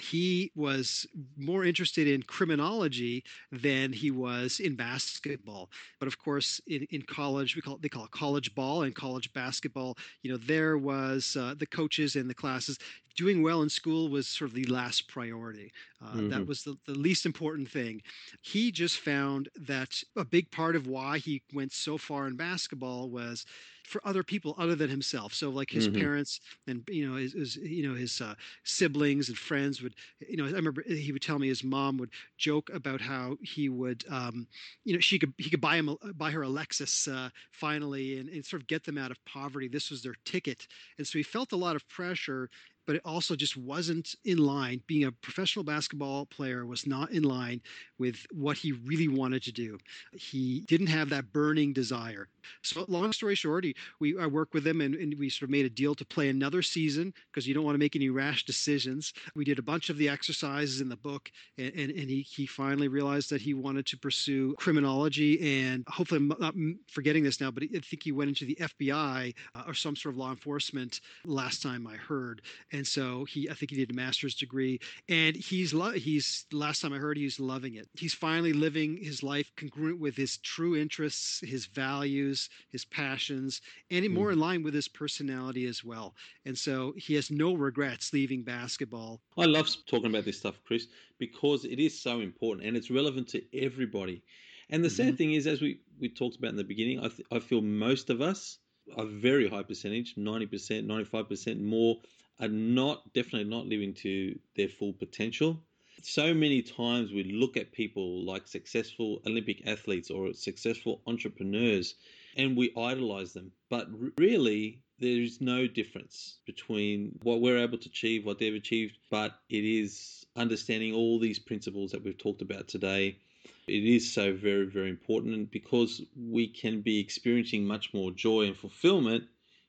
he 0.00 0.50
was 0.54 1.06
more 1.36 1.64
interested 1.64 2.06
in 2.06 2.22
criminology 2.22 3.24
than 3.50 3.92
he 3.92 4.10
was 4.10 4.60
in 4.60 4.74
basketball. 4.74 5.70
But 5.98 6.08
of 6.08 6.18
course, 6.18 6.60
in, 6.66 6.86
in 6.90 7.02
college, 7.02 7.56
we 7.56 7.62
call 7.62 7.76
it, 7.76 7.82
they 7.82 7.88
call 7.88 8.04
it 8.04 8.10
college 8.10 8.54
ball 8.54 8.82
and 8.82 8.94
college 8.94 9.32
basketball. 9.32 9.96
You 10.22 10.32
know, 10.32 10.36
there 10.36 10.78
was 10.78 11.36
uh, 11.38 11.54
the 11.58 11.66
coaches 11.66 12.16
and 12.16 12.28
the 12.28 12.34
classes 12.34 12.78
doing 13.16 13.42
well 13.42 13.62
in 13.62 13.68
school 13.68 14.08
was 14.08 14.28
sort 14.28 14.50
of 14.50 14.54
the 14.54 14.66
last 14.66 15.08
priority. 15.08 15.72
Uh, 16.02 16.08
mm-hmm. 16.08 16.28
That 16.28 16.46
was 16.46 16.62
the, 16.62 16.76
the 16.86 16.92
least 16.92 17.24
important 17.24 17.70
thing. 17.70 18.02
He 18.42 18.70
just 18.70 18.98
found 18.98 19.48
that 19.58 20.02
a 20.16 20.24
big 20.24 20.50
part 20.50 20.76
of 20.76 20.86
why 20.86 21.18
he 21.18 21.42
went 21.52 21.72
so 21.72 21.96
far 21.96 22.26
in 22.26 22.36
basketball 22.36 23.08
was 23.08 23.46
for 23.86 24.00
other 24.06 24.22
people 24.22 24.54
other 24.58 24.74
than 24.74 24.90
himself. 24.90 25.32
So 25.32 25.50
like 25.50 25.70
his 25.70 25.88
mm-hmm. 25.88 26.00
parents 26.00 26.40
and 26.66 26.82
you 26.88 27.08
know 27.08 27.16
his, 27.16 27.32
his 27.32 27.56
you 27.56 27.88
know 27.88 27.94
his 27.94 28.20
uh, 28.20 28.34
siblings 28.64 29.28
and 29.28 29.38
friends 29.38 29.82
would 29.82 29.94
you 30.28 30.36
know 30.36 30.44
I 30.44 30.50
remember 30.50 30.82
he 30.86 31.12
would 31.12 31.22
tell 31.22 31.38
me 31.38 31.48
his 31.48 31.64
mom 31.64 31.96
would 31.98 32.10
joke 32.36 32.70
about 32.74 33.00
how 33.00 33.36
he 33.40 33.68
would 33.68 34.04
um, 34.10 34.46
you 34.84 34.94
know 34.94 35.00
she 35.00 35.18
could 35.18 35.32
he 35.38 35.50
could 35.50 35.60
buy 35.60 35.76
him 35.76 35.88
a, 35.88 36.12
buy 36.14 36.30
her 36.30 36.42
a 36.42 36.48
Lexus 36.48 37.06
uh, 37.12 37.30
finally 37.52 38.18
and, 38.18 38.28
and 38.28 38.44
sort 38.44 38.62
of 38.62 38.68
get 38.68 38.84
them 38.84 38.98
out 38.98 39.10
of 39.10 39.24
poverty. 39.24 39.68
This 39.68 39.90
was 39.90 40.02
their 40.02 40.16
ticket, 40.24 40.66
and 40.98 41.06
so 41.06 41.18
he 41.18 41.22
felt 41.22 41.52
a 41.52 41.56
lot 41.56 41.76
of 41.76 41.88
pressure 41.88 42.50
but 42.86 42.96
it 42.96 43.02
also 43.04 43.36
just 43.36 43.56
wasn't 43.56 44.14
in 44.24 44.38
line. 44.38 44.80
Being 44.86 45.04
a 45.04 45.12
professional 45.12 45.64
basketball 45.64 46.26
player 46.26 46.64
was 46.64 46.86
not 46.86 47.10
in 47.10 47.24
line 47.24 47.60
with 47.98 48.26
what 48.32 48.56
he 48.56 48.72
really 48.72 49.08
wanted 49.08 49.42
to 49.44 49.52
do. 49.52 49.78
He 50.12 50.60
didn't 50.68 50.86
have 50.88 51.08
that 51.10 51.32
burning 51.32 51.72
desire. 51.72 52.28
So, 52.62 52.84
long 52.88 53.12
story 53.12 53.34
short, 53.34 53.64
he, 53.64 53.74
we 54.00 54.18
I 54.18 54.26
worked 54.26 54.54
with 54.54 54.66
him 54.66 54.80
and, 54.80 54.94
and 54.94 55.14
we 55.18 55.28
sort 55.28 55.48
of 55.48 55.50
made 55.50 55.66
a 55.66 55.70
deal 55.70 55.94
to 55.96 56.04
play 56.04 56.28
another 56.28 56.62
season 56.62 57.12
because 57.30 57.46
you 57.46 57.54
don't 57.54 57.64
want 57.64 57.74
to 57.74 57.78
make 57.78 57.96
any 57.96 58.08
rash 58.08 58.44
decisions. 58.44 59.12
We 59.34 59.44
did 59.44 59.58
a 59.58 59.62
bunch 59.62 59.90
of 59.90 59.98
the 59.98 60.08
exercises 60.08 60.80
in 60.80 60.88
the 60.88 60.96
book, 60.96 61.30
and, 61.58 61.72
and, 61.74 61.90
and 61.90 62.08
he, 62.08 62.22
he 62.22 62.46
finally 62.46 62.88
realized 62.88 63.30
that 63.30 63.40
he 63.40 63.54
wanted 63.54 63.86
to 63.86 63.96
pursue 63.96 64.54
criminology. 64.58 65.64
And 65.64 65.84
hopefully, 65.88 66.18
I'm 66.18 66.32
not 66.38 66.54
forgetting 66.88 67.24
this 67.24 67.40
now, 67.40 67.50
but 67.50 67.64
I 67.64 67.80
think 67.80 68.02
he 68.02 68.12
went 68.12 68.28
into 68.28 68.44
the 68.44 68.56
FBI 68.60 69.34
uh, 69.54 69.62
or 69.66 69.74
some 69.74 69.96
sort 69.96 70.14
of 70.14 70.18
law 70.18 70.30
enforcement 70.30 71.00
last 71.24 71.62
time 71.62 71.86
I 71.86 71.96
heard 71.96 72.42
and 72.76 72.86
so 72.86 73.24
he 73.24 73.48
I 73.48 73.54
think 73.54 73.70
he 73.70 73.76
did 73.76 73.90
a 73.90 73.94
master's 73.94 74.34
degree 74.34 74.80
and 75.08 75.34
he's 75.34 75.72
lo- 75.72 75.92
he's 75.92 76.44
last 76.52 76.82
time 76.82 76.92
I 76.92 76.98
heard 76.98 77.16
he's 77.16 77.40
loving 77.40 77.74
it. 77.74 77.88
He's 77.94 78.14
finally 78.14 78.52
living 78.52 78.98
his 78.98 79.22
life 79.22 79.50
congruent 79.56 79.98
with 79.98 80.16
his 80.16 80.36
true 80.38 80.76
interests, 80.76 81.40
his 81.44 81.66
values, 81.66 82.50
his 82.70 82.84
passions, 82.84 83.62
and 83.90 84.04
mm. 84.04 84.12
more 84.12 84.32
in 84.32 84.38
line 84.38 84.62
with 84.62 84.74
his 84.74 84.88
personality 84.88 85.66
as 85.66 85.82
well. 85.82 86.14
And 86.44 86.56
so 86.56 86.92
he 86.96 87.14
has 87.14 87.30
no 87.30 87.54
regrets 87.54 88.12
leaving 88.12 88.42
basketball. 88.42 89.20
I 89.38 89.46
love 89.46 89.68
talking 89.86 90.10
about 90.10 90.24
this 90.24 90.38
stuff, 90.38 90.60
Chris, 90.64 90.86
because 91.18 91.64
it 91.64 91.80
is 91.80 91.98
so 91.98 92.20
important 92.20 92.66
and 92.66 92.76
it's 92.76 92.90
relevant 92.90 93.28
to 93.28 93.42
everybody. 93.58 94.22
And 94.68 94.84
the 94.84 94.88
mm-hmm. 94.88 94.96
sad 94.96 95.18
thing 95.18 95.32
is, 95.32 95.46
as 95.46 95.60
we, 95.60 95.80
we 95.98 96.08
talked 96.08 96.36
about 96.36 96.50
in 96.50 96.56
the 96.56 96.64
beginning, 96.64 96.98
I, 96.98 97.08
th- 97.08 97.28
I 97.32 97.38
feel 97.38 97.62
most 97.62 98.10
of 98.10 98.20
us, 98.20 98.58
a 98.96 99.04
very 99.04 99.48
high 99.48 99.62
percentage, 99.62 100.14
90%, 100.16 100.86
95% 100.86 101.60
more, 101.60 101.96
are 102.40 102.48
not 102.48 103.12
definitely 103.14 103.48
not 103.48 103.66
living 103.66 103.94
to 103.94 104.38
their 104.56 104.68
full 104.68 104.92
potential. 104.92 105.62
So 106.02 106.34
many 106.34 106.62
times 106.62 107.10
we 107.10 107.24
look 107.24 107.56
at 107.56 107.72
people 107.72 108.24
like 108.24 108.46
successful 108.46 109.22
Olympic 109.26 109.66
athletes 109.66 110.10
or 110.10 110.34
successful 110.34 111.00
entrepreneurs 111.06 111.94
and 112.36 112.56
we 112.56 112.72
idolize 112.76 113.32
them. 113.32 113.52
But 113.70 113.88
really, 114.18 114.82
there 114.98 115.22
is 115.22 115.40
no 115.40 115.66
difference 115.66 116.38
between 116.46 117.18
what 117.22 117.40
we're 117.40 117.58
able 117.58 117.78
to 117.78 117.88
achieve, 117.88 118.26
what 118.26 118.38
they've 118.38 118.54
achieved, 118.54 118.98
but 119.10 119.40
it 119.48 119.64
is 119.64 120.26
understanding 120.36 120.92
all 120.94 121.18
these 121.18 121.38
principles 121.38 121.92
that 121.92 122.04
we've 122.04 122.18
talked 122.18 122.42
about 122.42 122.68
today. 122.68 123.18
It 123.66 123.84
is 123.84 124.12
so 124.12 124.34
very, 124.34 124.66
very 124.66 124.90
important 124.90 125.50
because 125.50 126.02
we 126.14 126.46
can 126.46 126.82
be 126.82 127.00
experiencing 127.00 127.64
much 127.64 127.94
more 127.94 128.10
joy 128.10 128.44
and 128.44 128.56
fulfillment 128.56 129.24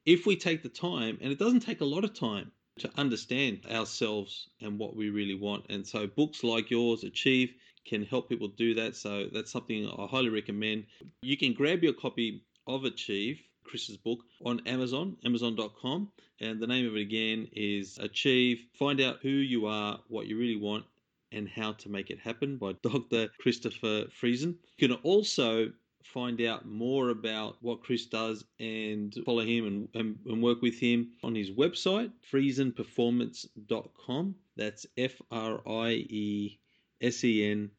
if 0.05 0.25
we 0.25 0.37
take 0.37 0.63
the 0.63 0.69
time, 0.69 1.17
and 1.21 1.31
it 1.31 1.39
doesn't 1.39 1.61
take 1.61 1.81
a 1.81 1.85
lot 1.85 2.03
of 2.05 2.13
time 2.13 2.51
to 2.79 2.91
understand 2.97 3.65
ourselves 3.71 4.49
and 4.61 4.77
what 4.79 4.95
we 4.95 5.09
really 5.09 5.35
want. 5.35 5.65
And 5.69 5.85
so, 5.85 6.07
books 6.07 6.43
like 6.43 6.69
yours, 6.69 7.03
Achieve, 7.03 7.53
can 7.85 8.03
help 8.03 8.29
people 8.29 8.47
do 8.49 8.73
that. 8.75 8.95
So, 8.95 9.27
that's 9.31 9.51
something 9.51 9.87
I 9.87 10.05
highly 10.05 10.29
recommend. 10.29 10.85
You 11.21 11.37
can 11.37 11.53
grab 11.53 11.83
your 11.83 11.93
copy 11.93 12.43
of 12.67 12.85
Achieve, 12.85 13.39
Chris's 13.63 13.97
book, 13.97 14.19
on 14.45 14.61
Amazon, 14.65 15.17
amazon.com. 15.25 16.11
And 16.39 16.59
the 16.59 16.67
name 16.67 16.87
of 16.87 16.95
it 16.95 17.01
again 17.01 17.47
is 17.51 17.97
Achieve. 17.97 18.59
Find 18.77 19.01
out 19.01 19.19
who 19.21 19.29
you 19.29 19.65
are, 19.65 19.99
what 20.07 20.27
you 20.27 20.37
really 20.37 20.55
want, 20.55 20.85
and 21.31 21.49
how 21.49 21.73
to 21.73 21.89
make 21.89 22.09
it 22.09 22.19
happen 22.19 22.57
by 22.57 22.73
Dr. 22.83 23.27
Christopher 23.39 24.05
Friesen. 24.21 24.55
You 24.77 24.87
can 24.87 24.97
also 25.03 25.71
find 26.13 26.41
out 26.41 26.65
more 26.65 27.09
about 27.09 27.57
what 27.61 27.83
Chris 27.83 28.05
does 28.05 28.45
and 28.59 29.13
follow 29.25 29.41
him 29.41 29.67
and, 29.67 29.89
and, 29.93 30.17
and 30.25 30.41
work 30.41 30.61
with 30.61 30.79
him 30.79 31.09
on 31.23 31.35
his 31.35 31.51
website, 31.51 32.11
friesenperformance.com. 32.31 34.35
That's 34.55 34.85
F 34.97 35.21
R 35.31 35.61
I 35.67 35.89
E 35.91 36.59
S 37.01 37.23
E 37.23 37.51
N 37.51 37.71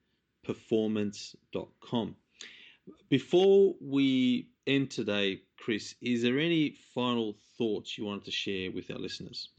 performance.com. 0.44 2.14
Before 3.10 3.74
we 3.80 4.48
end 4.66 4.90
today, 4.90 5.42
Chris, 5.58 5.94
is 6.00 6.22
there 6.22 6.38
any 6.38 6.76
final 6.94 7.36
thoughts 7.58 7.98
you 7.98 8.04
wanted 8.04 8.24
to 8.24 8.30
share 8.30 8.70
with 8.70 8.90
our 8.90 8.98
listeners? 8.98 9.50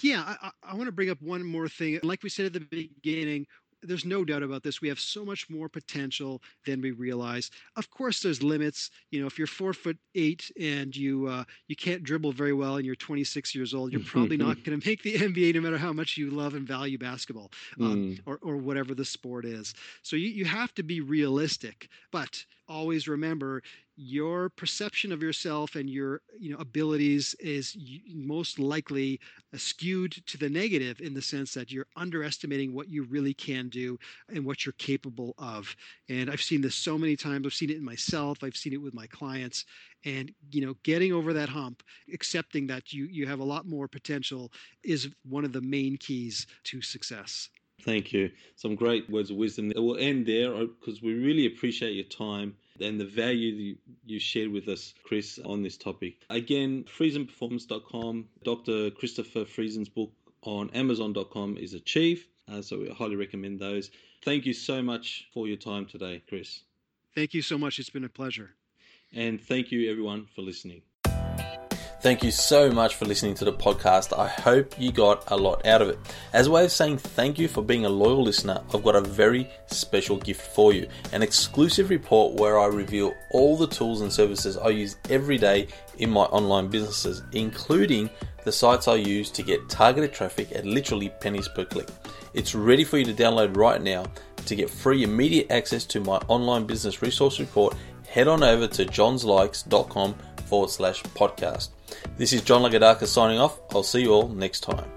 Yeah, 0.00 0.36
I, 0.42 0.50
I, 0.62 0.74
want 0.74 0.86
to 0.86 0.92
bring 0.92 1.10
up 1.10 1.20
one 1.20 1.44
more 1.44 1.68
thing. 1.68 2.00
Like 2.02 2.22
we 2.22 2.30
said 2.30 2.46
at 2.46 2.54
the 2.54 2.60
beginning, 2.60 3.46
there's 3.86 4.04
no 4.04 4.24
doubt 4.24 4.42
about 4.42 4.62
this. 4.62 4.80
We 4.80 4.88
have 4.88 5.00
so 5.00 5.24
much 5.24 5.48
more 5.48 5.68
potential 5.68 6.42
than 6.64 6.80
we 6.80 6.90
realize. 6.90 7.50
Of 7.76 7.90
course, 7.90 8.20
there's 8.20 8.42
limits. 8.42 8.90
You 9.10 9.20
know, 9.20 9.26
if 9.26 9.38
you're 9.38 9.46
four 9.46 9.72
foot 9.72 9.98
eight 10.14 10.50
and 10.60 10.94
you 10.94 11.26
uh, 11.26 11.44
you 11.68 11.76
can't 11.76 12.02
dribble 12.02 12.32
very 12.32 12.52
well 12.52 12.76
and 12.76 12.84
you're 12.84 12.94
26 12.96 13.54
years 13.54 13.74
old, 13.74 13.92
you're 13.92 14.02
probably 14.02 14.36
not 14.36 14.56
going 14.64 14.78
to 14.80 14.88
make 14.88 15.02
the 15.02 15.14
NBA 15.14 15.54
no 15.54 15.60
matter 15.60 15.78
how 15.78 15.92
much 15.92 16.16
you 16.16 16.30
love 16.30 16.54
and 16.54 16.66
value 16.66 16.98
basketball 16.98 17.50
um, 17.80 17.96
mm. 17.96 18.20
or, 18.26 18.38
or 18.42 18.56
whatever 18.56 18.94
the 18.94 19.04
sport 19.04 19.44
is. 19.44 19.74
So 20.02 20.16
you, 20.16 20.28
you 20.28 20.44
have 20.44 20.74
to 20.74 20.82
be 20.82 21.00
realistic, 21.00 21.88
but 22.10 22.44
always 22.68 23.08
remember 23.08 23.62
your 23.96 24.50
perception 24.50 25.10
of 25.10 25.22
yourself 25.22 25.74
and 25.74 25.88
your 25.88 26.20
you 26.38 26.50
know 26.50 26.58
abilities 26.58 27.34
is 27.40 27.76
most 28.12 28.58
likely 28.58 29.18
skewed 29.54 30.12
to 30.26 30.36
the 30.36 30.48
negative 30.48 31.00
in 31.00 31.14
the 31.14 31.22
sense 31.22 31.54
that 31.54 31.72
you're 31.72 31.86
underestimating 31.96 32.74
what 32.74 32.90
you 32.90 33.04
really 33.04 33.32
can 33.32 33.68
do 33.68 33.98
and 34.28 34.44
what 34.44 34.66
you're 34.66 34.74
capable 34.74 35.34
of. 35.38 35.74
And 36.08 36.30
i've 36.30 36.42
seen 36.42 36.60
this 36.60 36.74
so 36.74 36.98
many 36.98 37.16
times. 37.16 37.46
I've 37.46 37.54
seen 37.54 37.70
it 37.70 37.76
in 37.76 37.84
myself. 37.84 38.38
I've 38.42 38.56
seen 38.56 38.74
it 38.74 38.82
with 38.82 38.94
my 38.94 39.06
clients. 39.06 39.64
And 40.04 40.30
you 40.50 40.64
know 40.64 40.74
getting 40.82 41.12
over 41.12 41.32
that 41.32 41.48
hump 41.48 41.82
accepting 42.12 42.66
that 42.66 42.92
you 42.92 43.06
you 43.10 43.26
have 43.26 43.40
a 43.40 43.44
lot 43.44 43.66
more 43.66 43.88
potential 43.88 44.52
is 44.84 45.08
one 45.28 45.44
of 45.44 45.52
the 45.52 45.62
main 45.62 45.96
keys 45.96 46.46
to 46.64 46.82
success 46.82 47.48
Thank 47.82 48.12
you. 48.12 48.30
Some 48.56 48.74
great 48.74 49.08
words 49.08 49.30
of 49.30 49.36
wisdom. 49.36 49.70
It 49.70 49.78
will 49.78 49.96
end 49.98 50.26
there 50.26 50.50
because 50.66 51.02
we 51.02 51.14
really 51.14 51.46
appreciate 51.46 51.92
your 51.92 52.04
time 52.04 52.56
and 52.80 53.00
the 53.00 53.04
value 53.04 53.76
you 54.04 54.18
shared 54.18 54.50
with 54.50 54.68
us, 54.68 54.94
Chris, 55.04 55.38
on 55.44 55.62
this 55.62 55.76
topic. 55.76 56.24
Again, 56.30 56.84
friesenperformance.com, 56.84 58.26
Dr. 58.42 58.90
Christopher 58.90 59.44
Friesen's 59.44 59.88
book 59.88 60.12
on 60.42 60.70
amazon.com 60.70 61.56
is 61.56 61.74
Achieve. 61.74 62.26
Uh, 62.50 62.62
so 62.62 62.78
we 62.78 62.88
highly 62.90 63.16
recommend 63.16 63.60
those. 63.60 63.90
Thank 64.24 64.46
you 64.46 64.52
so 64.52 64.82
much 64.82 65.28
for 65.32 65.48
your 65.48 65.56
time 65.56 65.86
today, 65.86 66.22
Chris. 66.28 66.60
Thank 67.14 67.34
you 67.34 67.42
so 67.42 67.58
much. 67.58 67.78
It's 67.78 67.90
been 67.90 68.04
a 68.04 68.08
pleasure. 68.08 68.50
And 69.12 69.40
thank 69.40 69.70
you, 69.70 69.90
everyone, 69.90 70.26
for 70.34 70.42
listening. 70.42 70.82
Thank 72.06 72.22
you 72.22 72.30
so 72.30 72.70
much 72.70 72.94
for 72.94 73.04
listening 73.04 73.34
to 73.34 73.44
the 73.44 73.52
podcast. 73.52 74.16
I 74.16 74.28
hope 74.28 74.80
you 74.80 74.92
got 74.92 75.24
a 75.26 75.36
lot 75.36 75.66
out 75.66 75.82
of 75.82 75.88
it. 75.88 75.98
As 76.32 76.46
a 76.46 76.52
way 76.52 76.64
of 76.64 76.70
saying 76.70 76.98
thank 76.98 77.36
you 77.36 77.48
for 77.48 77.62
being 77.62 77.84
a 77.84 77.88
loyal 77.88 78.22
listener, 78.22 78.62
I've 78.72 78.84
got 78.84 78.94
a 78.94 79.00
very 79.00 79.50
special 79.66 80.16
gift 80.16 80.40
for 80.40 80.72
you 80.72 80.86
an 81.12 81.24
exclusive 81.24 81.90
report 81.90 82.34
where 82.34 82.60
I 82.60 82.66
reveal 82.66 83.12
all 83.32 83.56
the 83.56 83.66
tools 83.66 84.02
and 84.02 84.12
services 84.12 84.56
I 84.56 84.68
use 84.68 84.98
every 85.10 85.36
day 85.36 85.66
in 85.98 86.08
my 86.08 86.26
online 86.26 86.68
businesses, 86.68 87.24
including 87.32 88.08
the 88.44 88.52
sites 88.52 88.86
I 88.86 88.94
use 88.94 89.28
to 89.32 89.42
get 89.42 89.68
targeted 89.68 90.12
traffic 90.12 90.52
at 90.52 90.64
literally 90.64 91.08
pennies 91.08 91.48
per 91.48 91.64
click. 91.64 91.88
It's 92.34 92.54
ready 92.54 92.84
for 92.84 92.98
you 92.98 93.04
to 93.06 93.14
download 93.14 93.56
right 93.56 93.82
now. 93.82 94.06
To 94.44 94.54
get 94.54 94.70
free 94.70 95.02
immediate 95.02 95.50
access 95.50 95.84
to 95.86 95.98
my 95.98 96.18
online 96.28 96.66
business 96.66 97.02
resource 97.02 97.40
report, 97.40 97.74
head 98.08 98.28
on 98.28 98.44
over 98.44 98.68
to 98.68 98.86
johnslikes.com 98.86 100.14
forward 100.46 100.70
slash 100.70 101.02
podcast. 101.02 101.68
This 102.16 102.32
is 102.32 102.42
John 102.42 102.62
Lagodarka 102.62 103.06
signing 103.06 103.38
off. 103.38 103.58
I'll 103.74 103.82
see 103.82 104.02
you 104.02 104.12
all 104.12 104.28
next 104.28 104.60
time. 104.60 104.95